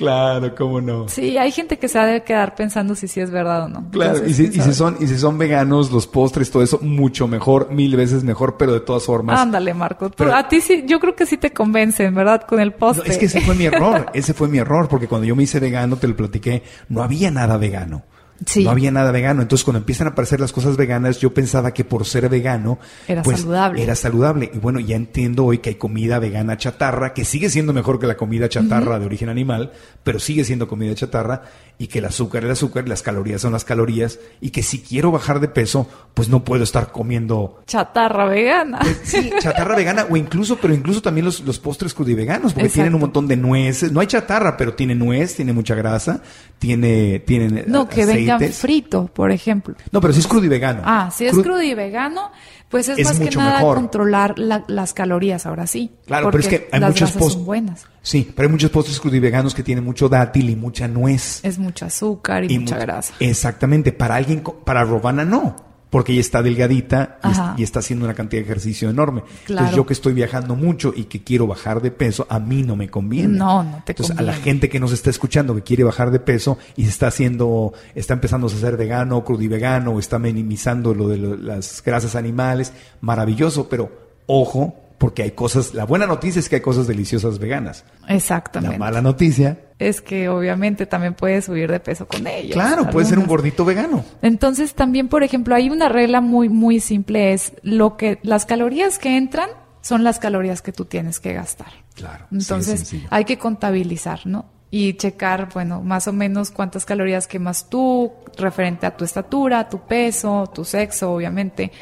Claro, 0.00 0.54
cómo 0.56 0.80
no. 0.80 1.08
Sí, 1.08 1.36
hay 1.36 1.52
gente 1.52 1.78
que 1.78 1.86
se 1.88 1.98
ha 1.98 2.06
de 2.06 2.22
quedar 2.22 2.54
pensando 2.54 2.94
si 2.94 3.06
sí 3.06 3.20
es 3.20 3.30
verdad 3.30 3.64
o 3.64 3.68
no. 3.68 3.90
Claro, 3.90 4.16
Entonces, 4.16 4.40
y, 4.40 4.46
si, 4.52 4.58
y 4.58 4.62
si 4.62 4.72
son, 4.74 4.96
y 4.98 5.06
si 5.06 5.18
son 5.18 5.36
veganos, 5.36 5.92
los 5.92 6.06
postres, 6.06 6.50
todo 6.50 6.62
eso, 6.62 6.78
mucho 6.82 7.28
mejor, 7.28 7.70
mil 7.70 7.94
veces 7.96 8.24
mejor, 8.24 8.56
pero 8.56 8.72
de 8.72 8.80
todas 8.80 9.04
formas. 9.04 9.38
Ándale, 9.38 9.74
Marco. 9.74 10.10
Pero- 10.10 10.34
a 10.34 10.48
ti 10.48 10.60
sí, 10.62 10.84
yo 10.86 10.98
creo 11.00 11.14
que 11.14 11.26
sí 11.26 11.36
te 11.36 11.52
convencen, 11.52 12.14
¿verdad? 12.14 12.42
Con 12.48 12.60
el 12.60 12.70
No, 12.70 12.76
postre. 12.78 13.10
es 13.10 13.18
que 13.18 13.26
ese 13.26 13.42
fue 13.42 13.54
mi 13.54 13.64
error, 13.66 14.06
ese 14.14 14.32
fue 14.34 14.48
mi 14.48 14.58
error, 14.58 14.88
porque 14.88 15.06
cuando 15.06 15.26
yo 15.26 15.36
me 15.36 15.42
hice 15.42 15.60
vegano, 15.60 15.96
te 15.96 16.08
lo 16.08 16.16
platiqué, 16.16 16.62
no 16.88 17.02
había 17.02 17.30
nada 17.30 17.58
vegano. 17.58 18.02
Sí. 18.46 18.64
No 18.64 18.70
había 18.70 18.90
nada 18.90 19.10
vegano. 19.12 19.42
Entonces, 19.42 19.64
cuando 19.64 19.78
empiezan 19.78 20.06
a 20.06 20.10
aparecer 20.10 20.40
las 20.40 20.52
cosas 20.52 20.76
veganas, 20.76 21.18
yo 21.18 21.34
pensaba 21.34 21.72
que 21.72 21.84
por 21.84 22.06
ser 22.06 22.28
vegano 22.28 22.78
Era 23.06 23.22
pues, 23.22 23.40
saludable. 23.40 23.82
Era 23.82 23.94
saludable. 23.94 24.50
Y 24.52 24.58
bueno, 24.58 24.80
ya 24.80 24.96
entiendo 24.96 25.44
hoy 25.44 25.58
que 25.58 25.70
hay 25.70 25.74
comida 25.74 26.18
vegana 26.18 26.56
chatarra, 26.56 27.12
que 27.12 27.24
sigue 27.24 27.50
siendo 27.50 27.72
mejor 27.72 27.98
que 27.98 28.06
la 28.06 28.16
comida 28.16 28.48
chatarra 28.48 28.98
de 28.98 29.06
origen 29.06 29.28
animal, 29.28 29.72
pero 30.04 30.18
sigue 30.18 30.44
siendo 30.44 30.68
comida 30.68 30.94
chatarra, 30.94 31.42
y 31.78 31.86
que 31.86 31.98
el 32.00 32.04
azúcar 32.04 32.42
es 32.42 32.46
el 32.46 32.50
azúcar, 32.52 32.88
las 32.88 33.02
calorías 33.02 33.40
son 33.40 33.52
las 33.52 33.64
calorías, 33.64 34.18
y 34.40 34.50
que 34.50 34.62
si 34.62 34.80
quiero 34.80 35.10
bajar 35.10 35.40
de 35.40 35.48
peso, 35.48 35.88
pues 36.14 36.28
no 36.28 36.44
puedo 36.44 36.62
estar 36.62 36.92
comiendo 36.92 37.62
Chatarra 37.66 38.26
vegana. 38.26 38.80
Sí, 39.02 39.30
chatarra 39.40 39.76
vegana 39.76 40.06
o 40.10 40.16
incluso, 40.16 40.56
pero 40.56 40.74
incluso 40.74 41.00
también 41.00 41.24
los, 41.24 41.40
los 41.40 41.58
postres 41.58 41.94
crudiveganos, 41.94 42.52
porque 42.52 42.66
Exacto. 42.66 42.74
tienen 42.74 42.94
un 42.94 43.00
montón 43.00 43.26
de 43.28 43.36
nueces. 43.36 43.92
No 43.92 44.00
hay 44.00 44.06
chatarra, 44.06 44.56
pero 44.56 44.74
tiene 44.74 44.94
nuez, 44.94 45.36
tiene 45.36 45.52
mucha 45.52 45.74
grasa, 45.74 46.22
tiene, 46.58 47.20
tienen 47.20 47.64
No, 47.66 47.88
que 47.88 48.04
vengan 48.34 48.36
aceites. 48.50 48.58
frito, 48.58 49.06
por 49.12 49.30
ejemplo. 49.32 49.74
No, 49.92 50.00
pero 50.00 50.12
si 50.12 50.20
es 50.20 50.26
crudivegano. 50.26 50.82
Ah, 50.84 51.10
si 51.14 51.26
es 51.26 51.34
Cru- 51.34 51.42
crudo 51.42 51.62
y 51.62 51.74
vegano, 51.74 52.30
pues 52.68 52.88
es, 52.88 52.98
Es 52.98 53.06
más 53.06 53.18
que 53.18 53.30
nada 53.36 53.58
mejor. 53.58 53.76
controlar 53.76 54.38
la- 54.38 54.64
las 54.68 54.92
calorías, 54.94 55.46
ahora 55.46 55.66
sí. 55.66 55.92
Claro, 56.06 56.30
pero 56.30 56.40
es 56.42 56.48
que 56.48 56.68
hay 56.72 56.80
las 56.80 56.90
muchos 56.90 57.08
grasas 57.08 57.22
post- 57.22 57.34
son 57.34 57.44
buenas. 57.44 57.86
Sí, 58.02 58.32
pero 58.34 58.46
hay 58.48 58.52
muchos 58.52 58.70
postres 58.70 59.00
crudiveganos 59.00 59.54
que 59.54 59.62
tienen 59.62 59.84
mucho 59.84 60.08
dátil 60.08 60.50
y 60.50 60.56
mucha 60.56 60.88
nuez. 60.88 61.40
Es 61.44 61.58
mucho 61.58 61.86
azúcar 61.86 62.44
y, 62.50 62.58
mucha 62.58 62.76
mu- 62.76 62.80
grasa. 62.80 63.14
Exactamente. 63.20 63.92
Para 63.92 64.16
alguien, 64.16 64.42
para 64.64 64.84
Robana 64.84 65.24
no. 65.24 65.69
Porque 65.90 66.12
ella 66.12 66.20
está 66.20 66.40
delgadita 66.40 67.18
y, 67.56 67.62
está 67.64 67.80
haciendo 67.80 68.04
una 68.04 68.14
cantidad 68.14 68.40
de 68.42 68.46
ejercicio 68.46 68.88
enorme. 68.88 69.22
Claro. 69.22 69.40
Entonces 69.66 69.76
yo 69.76 69.84
que 69.86 69.92
estoy 69.92 70.12
viajando 70.12 70.54
mucho 70.54 70.92
y 70.96 71.04
que 71.04 71.24
quiero 71.24 71.48
bajar 71.48 71.82
de 71.82 71.90
peso, 71.90 72.28
a 72.30 72.38
mí 72.38 72.62
no 72.62 72.76
me 72.76 72.88
conviene. 72.88 73.36
No, 73.36 73.64
no 73.64 73.82
te 73.84 73.90
Entonces 73.92 74.16
a 74.16 74.22
la 74.22 74.34
gente 74.34 74.68
que 74.68 74.78
nos 74.78 74.92
está 74.92 75.10
escuchando 75.10 75.52
que 75.56 75.62
quiere 75.62 75.82
bajar 75.82 76.12
de 76.12 76.20
peso 76.20 76.58
y 76.76 76.84
se 76.84 76.90
está 76.90 77.08
haciendo, 77.08 77.72
está 77.96 78.14
empezando 78.14 78.46
a 78.46 78.50
ser 78.50 78.76
vegano, 78.76 79.24
crudivegano, 79.24 79.90
o 79.92 79.98
está 79.98 80.20
minimizando 80.20 80.94
lo 80.94 81.08
de 81.08 81.16
lo- 81.18 81.36
las 81.36 81.82
grasas 81.84 82.14
animales, 82.14 82.72
maravilloso, 83.00 83.68
pero 83.68 83.90
ojo, 84.26 84.74
porque 85.00 85.22
hay 85.22 85.30
cosas, 85.30 85.72
la 85.72 85.86
buena 85.86 86.06
noticia 86.06 86.40
es 86.40 86.50
que 86.50 86.56
hay 86.56 86.60
cosas 86.60 86.86
deliciosas 86.86 87.38
veganas. 87.38 87.86
Exactamente. 88.06 88.76
La 88.76 88.78
mala 88.78 89.00
noticia, 89.00 89.58
Es 89.78 90.02
que 90.02 90.28
obviamente 90.28 90.84
también 90.84 91.14
puedes 91.14 91.46
subir 91.46 91.70
de 91.70 91.80
peso 91.80 92.06
con 92.06 92.26
ellos. 92.26 92.52
claro, 92.52 92.90
puede 92.90 93.06
ser 93.06 93.18
un 93.18 93.26
gordito 93.26 93.64
vegano. 93.64 94.04
Entonces 94.20 94.74
también, 94.74 95.08
por 95.08 95.22
ejemplo, 95.22 95.54
hay 95.54 95.70
una 95.70 95.88
regla 95.88 96.20
muy, 96.20 96.50
muy 96.50 96.80
simple, 96.80 97.32
es 97.32 97.54
lo 97.62 97.96
que, 97.96 98.18
las 98.22 98.44
calorías 98.44 98.98
que 98.98 99.16
entran 99.16 99.48
son 99.80 100.04
las 100.04 100.18
calorías 100.18 100.60
que 100.60 100.70
tú 100.72 100.84
tienes 100.84 101.18
que 101.18 101.32
gastar. 101.32 101.72
Claro. 101.94 102.26
sí, 102.30 102.36
es 102.36 102.42
Entonces 102.42 102.80
sencillo. 102.80 103.08
hay 103.10 103.24
que 103.24 103.38
contabilizar, 103.38 104.26
¿no? 104.26 104.50
Y 104.70 104.92
checar, 104.98 105.48
bueno, 105.54 105.80
más 105.80 106.08
o 106.08 106.12
menos 106.12 106.50
cuántas 106.50 106.84
calorías 106.84 107.26
quemas 107.26 107.70
tú, 107.70 108.12
referente 108.36 108.84
a 108.84 108.94
tu 108.94 109.06
estatura, 109.06 109.66
tu 109.66 109.80
peso, 109.80 110.50
tu 110.54 110.62
sexo, 110.62 111.10
obviamente. 111.10 111.72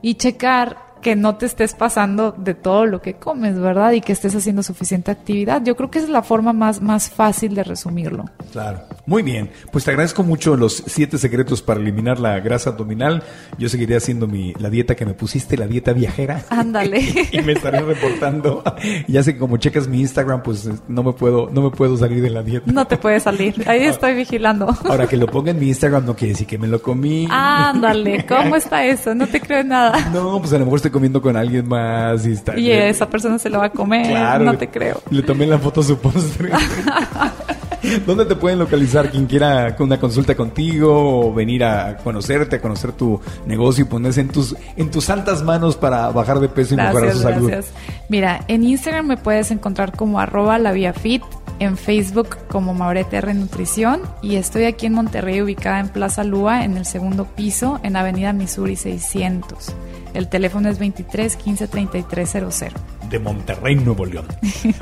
Y 0.00 0.14
checar 0.14 0.91
que 1.02 1.16
no 1.16 1.36
te 1.36 1.46
estés 1.46 1.74
pasando 1.74 2.32
de 2.32 2.54
todo 2.54 2.86
lo 2.86 3.02
que 3.02 3.14
comes, 3.14 3.58
¿verdad? 3.58 3.92
Y 3.92 4.00
que 4.00 4.12
estés 4.12 4.34
haciendo 4.34 4.62
suficiente 4.62 5.10
actividad. 5.10 5.62
Yo 5.64 5.76
creo 5.76 5.90
que 5.90 5.98
esa 5.98 6.06
es 6.06 6.12
la 6.12 6.22
forma 6.22 6.52
más, 6.52 6.80
más 6.80 7.10
fácil 7.10 7.54
de 7.54 7.64
resumirlo. 7.64 8.24
Claro. 8.52 8.80
Muy 9.04 9.22
bien. 9.22 9.50
Pues 9.72 9.84
te 9.84 9.90
agradezco 9.90 10.22
mucho 10.22 10.56
los 10.56 10.84
siete 10.86 11.18
secretos 11.18 11.60
para 11.60 11.80
eliminar 11.80 12.20
la 12.20 12.38
grasa 12.40 12.70
abdominal. 12.70 13.24
Yo 13.58 13.68
seguiré 13.68 13.96
haciendo 13.96 14.28
mi, 14.28 14.54
la 14.54 14.70
dieta 14.70 14.94
que 14.94 15.04
me 15.04 15.12
pusiste, 15.12 15.56
la 15.56 15.66
dieta 15.66 15.92
viajera. 15.92 16.44
Ándale. 16.50 17.28
y 17.32 17.42
me 17.42 17.52
estaré 17.52 17.80
reportando. 17.80 18.62
ya 19.08 19.22
sé 19.24 19.34
que 19.34 19.40
como 19.40 19.56
checas 19.56 19.88
mi 19.88 20.00
Instagram, 20.00 20.42
pues 20.42 20.68
no 20.86 21.02
me 21.02 21.12
puedo, 21.12 21.50
no 21.50 21.62
me 21.62 21.70
puedo 21.70 21.96
salir 21.96 22.22
de 22.22 22.30
la 22.30 22.42
dieta. 22.42 22.70
No 22.70 22.86
te 22.86 22.96
puedes 22.96 23.24
salir. 23.24 23.64
Ahí 23.66 23.84
estoy 23.84 24.14
vigilando. 24.14 24.72
Ahora 24.84 25.08
que 25.08 25.16
lo 25.16 25.26
ponga 25.26 25.50
en 25.50 25.58
mi 25.58 25.66
Instagram 25.66 26.06
no 26.06 26.14
quiere 26.14 26.34
decir 26.34 26.46
que 26.46 26.58
me 26.58 26.68
lo 26.68 26.80
comí. 26.80 27.26
Ándale, 27.28 28.24
¿cómo 28.26 28.54
está 28.54 28.84
eso? 28.84 29.16
No 29.16 29.26
te 29.26 29.40
creo 29.40 29.60
en 29.60 29.68
nada. 29.68 30.10
No, 30.12 30.38
pues 30.38 30.52
a 30.52 30.58
lo 30.58 30.64
mejor 30.64 30.76
estoy 30.76 30.91
comiendo 30.92 31.20
con 31.20 31.36
alguien 31.36 31.66
más 31.66 32.24
y 32.26 32.32
está. 32.32 32.58
Y 32.58 32.70
esa 32.70 33.08
persona 33.08 33.38
se 33.38 33.50
lo 33.50 33.58
va 33.58 33.66
a 33.66 33.70
comer. 33.70 34.06
Claro, 34.06 34.44
no 34.44 34.56
te 34.56 34.68
creo. 34.68 35.02
Le 35.10 35.22
tomé 35.22 35.46
la 35.46 35.58
foto 35.58 35.80
a 35.80 35.84
su 35.84 35.98
postre. 35.98 36.50
¿Dónde 38.06 38.24
te 38.26 38.36
pueden 38.36 38.60
localizar 38.60 39.10
quien 39.10 39.26
quiera 39.26 39.74
una 39.80 39.98
consulta 39.98 40.36
contigo 40.36 41.26
o 41.26 41.34
venir 41.34 41.64
a 41.64 41.96
conocerte, 41.96 42.56
a 42.56 42.60
conocer 42.60 42.92
tu 42.92 43.20
negocio 43.44 43.84
y 43.84 43.88
ponerse 43.88 44.20
en 44.20 44.28
tus, 44.28 44.54
en 44.76 44.88
tus 44.88 45.04
santas 45.04 45.42
manos 45.42 45.76
para 45.76 46.10
bajar 46.10 46.38
de 46.38 46.48
peso 46.48 46.74
y 46.74 46.76
mejorar 46.76 47.12
su 47.12 47.18
Gracias, 47.20 47.22
salud? 47.22 47.48
gracias. 47.48 47.74
Mira, 48.08 48.44
en 48.46 48.62
Instagram 48.62 49.06
me 49.06 49.16
puedes 49.16 49.50
encontrar 49.50 49.96
como 49.96 50.20
arroba 50.20 50.58
la 50.58 50.70
vía 50.70 50.92
fit, 50.92 51.22
en 51.58 51.76
Facebook 51.76 52.36
como 52.48 52.74
Maurete 52.74 53.16
R 53.16 53.34
Nutrición 53.34 54.02
y 54.20 54.36
estoy 54.36 54.64
aquí 54.64 54.86
en 54.86 54.94
Monterrey 54.94 55.42
ubicada 55.42 55.80
en 55.80 55.88
Plaza 55.88 56.24
Lúa 56.24 56.64
en 56.64 56.76
el 56.76 56.84
segundo 56.84 57.24
piso 57.24 57.78
en 57.82 57.96
Avenida 57.96 58.32
Missouri 58.32 58.76
600. 58.76 59.72
El 60.14 60.28
teléfono 60.28 60.68
es 60.68 60.78
23 60.78 61.36
15 61.36 61.68
33 61.68 62.30
00. 62.30 62.76
De 63.10 63.18
Monterrey, 63.18 63.76
Nuevo 63.76 64.06
León. 64.06 64.26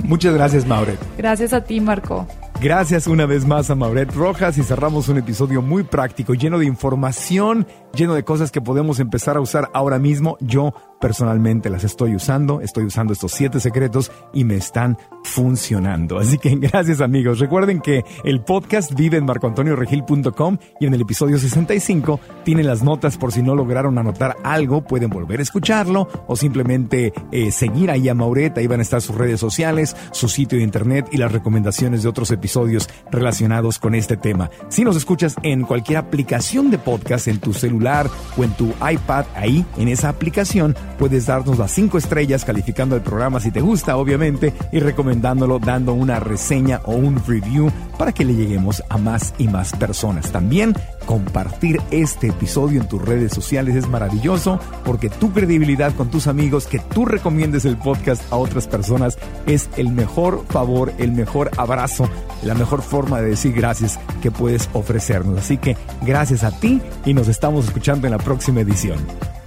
Muchas 0.05 0.35
gracias, 0.35 0.66
Mauret. 0.66 0.99
Gracias 1.18 1.53
a 1.53 1.64
ti, 1.64 1.81
Marco. 1.81 2.26
Gracias 2.61 3.07
una 3.07 3.24
vez 3.24 3.47
más 3.47 3.70
a 3.70 3.74
Mauret 3.74 4.12
Rojas 4.14 4.59
y 4.59 4.62
cerramos 4.62 5.09
un 5.09 5.16
episodio 5.16 5.62
muy 5.62 5.83
práctico, 5.83 6.35
lleno 6.35 6.59
de 6.59 6.66
información, 6.66 7.66
lleno 7.95 8.14
de 8.14 8.22
cosas 8.22 8.51
que 8.51 8.61
podemos 8.61 9.01
empezar 9.01 9.39
a 9.39 9.41
usar 9.41 9.70
ahora 9.72 9.99
mismo. 9.99 10.37
Yo 10.41 10.74
personalmente 11.01 11.70
las 11.70 11.84
estoy 11.84 12.14
usando, 12.14 12.61
estoy 12.61 12.84
usando 12.84 13.12
estos 13.12 13.32
siete 13.32 13.59
secretos 13.59 14.12
y 14.32 14.44
me 14.44 14.57
están 14.57 14.98
funcionando. 15.24 16.18
Así 16.18 16.38
que 16.38 16.55
gracias 16.57 17.01
amigos. 17.01 17.38
Recuerden 17.38 17.80
que 17.80 18.05
el 18.24 18.40
podcast 18.42 18.94
vive 18.94 19.16
en 19.16 19.24
marcoantonioregil.com 19.24 20.59
y 20.78 20.86
en 20.86 20.94
el 20.94 21.01
episodio 21.01 21.38
65 21.38 22.20
tienen 22.44 22.66
las 22.66 22.82
notas 22.82 23.16
por 23.16 23.32
si 23.32 23.42
no 23.42 23.55
lograron 23.55 23.98
anotar 23.98 24.36
algo, 24.44 24.82
pueden 24.82 25.11
volver 25.11 25.40
a 25.40 25.42
escucharlo 25.42 26.09
o 26.26 26.36
simplemente 26.36 27.12
eh, 27.32 27.51
seguir 27.51 27.90
ahí 27.90 28.09
a 28.09 28.14
Mauret, 28.14 28.57
ahí 28.59 28.66
van 28.66 28.80
a 28.80 28.82
estar 28.82 29.01
sus 29.01 29.16
redes 29.16 29.40
sociales, 29.40 29.96
su 30.12 30.28
sitio 30.28 30.59
de 30.59 30.64
internet 30.64 31.09
y 31.11 31.16
las 31.16 31.32
recomendaciones 31.32 32.03
de 32.03 32.09
otros 32.09 32.30
episodios 32.30 32.88
relacionados 33.11 33.78
con 33.78 33.94
este 33.94 34.16
tema. 34.16 34.51
Si 34.68 34.84
nos 34.84 34.96
escuchas 34.96 35.36
en 35.42 35.62
cualquier 35.62 35.98
aplicación 35.98 36.70
de 36.70 36.78
podcast, 36.78 37.28
en 37.28 37.38
tu 37.38 37.53
celular 37.53 38.09
o 38.36 38.44
en 38.44 38.53
tu 38.53 38.72
iPad, 38.88 39.24
ahí 39.34 39.64
en 39.78 39.88
esa 39.88 40.09
aplicación 40.09 40.76
puedes 41.01 41.24
darnos 41.24 41.57
las 41.57 41.70
cinco 41.70 41.96
estrellas 41.96 42.44
calificando 42.44 42.94
el 42.94 43.01
programa 43.01 43.40
si 43.40 43.51
te 43.51 43.62
gusta, 43.62 43.96
obviamente, 43.96 44.53
y 44.70 44.80
recomendándolo 44.80 45.59
dando 45.59 45.94
una 45.94 46.20
reseña 46.20 46.82
o 46.84 46.92
un 46.92 47.24
review 47.26 47.72
para 47.96 48.12
que 48.12 48.22
le 48.22 48.34
lleguemos 48.34 48.84
a 48.90 48.98
más 48.98 49.32
y 49.38 49.48
más 49.48 49.72
personas. 49.72 50.30
También 50.30 50.74
compartir 51.07 51.80
este 51.90 52.26
episodio 52.26 52.82
en 52.82 52.86
tus 52.86 53.01
redes 53.01 53.32
sociales 53.32 53.76
es 53.76 53.88
maravilloso 53.88 54.61
porque 54.84 55.09
tu 55.09 55.32
credibilidad 55.32 55.94
con 55.94 56.11
tus 56.11 56.26
amigos, 56.26 56.66
que 56.66 56.80
tú 56.80 57.07
recomiendes 57.07 57.64
el 57.64 57.78
podcast 57.78 58.30
a 58.30 58.36
otras 58.36 58.68
personas, 58.68 59.16
es 59.46 59.70
el 59.78 59.88
mejor 59.88 60.44
favor, 60.51 60.92
el 60.98 61.12
mejor 61.12 61.51
abrazo, 61.57 62.11
la 62.42 62.55
mejor 62.55 62.82
forma 62.82 63.22
de 63.22 63.30
decir 63.30 63.55
gracias 63.55 63.98
que 64.20 64.30
puedes 64.30 64.68
ofrecernos. 64.74 65.38
Así 65.38 65.57
que 65.57 65.78
gracias 66.03 66.44
a 66.44 66.51
ti 66.51 66.82
y 67.07 67.14
nos 67.14 67.26
estamos 67.26 67.64
escuchando 67.64 68.07
en 68.07 68.11
la 68.11 68.18
próxima 68.18 68.61
edición. 68.61 68.98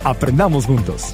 Aprendamos 0.04 0.66
juntos. 0.66 1.14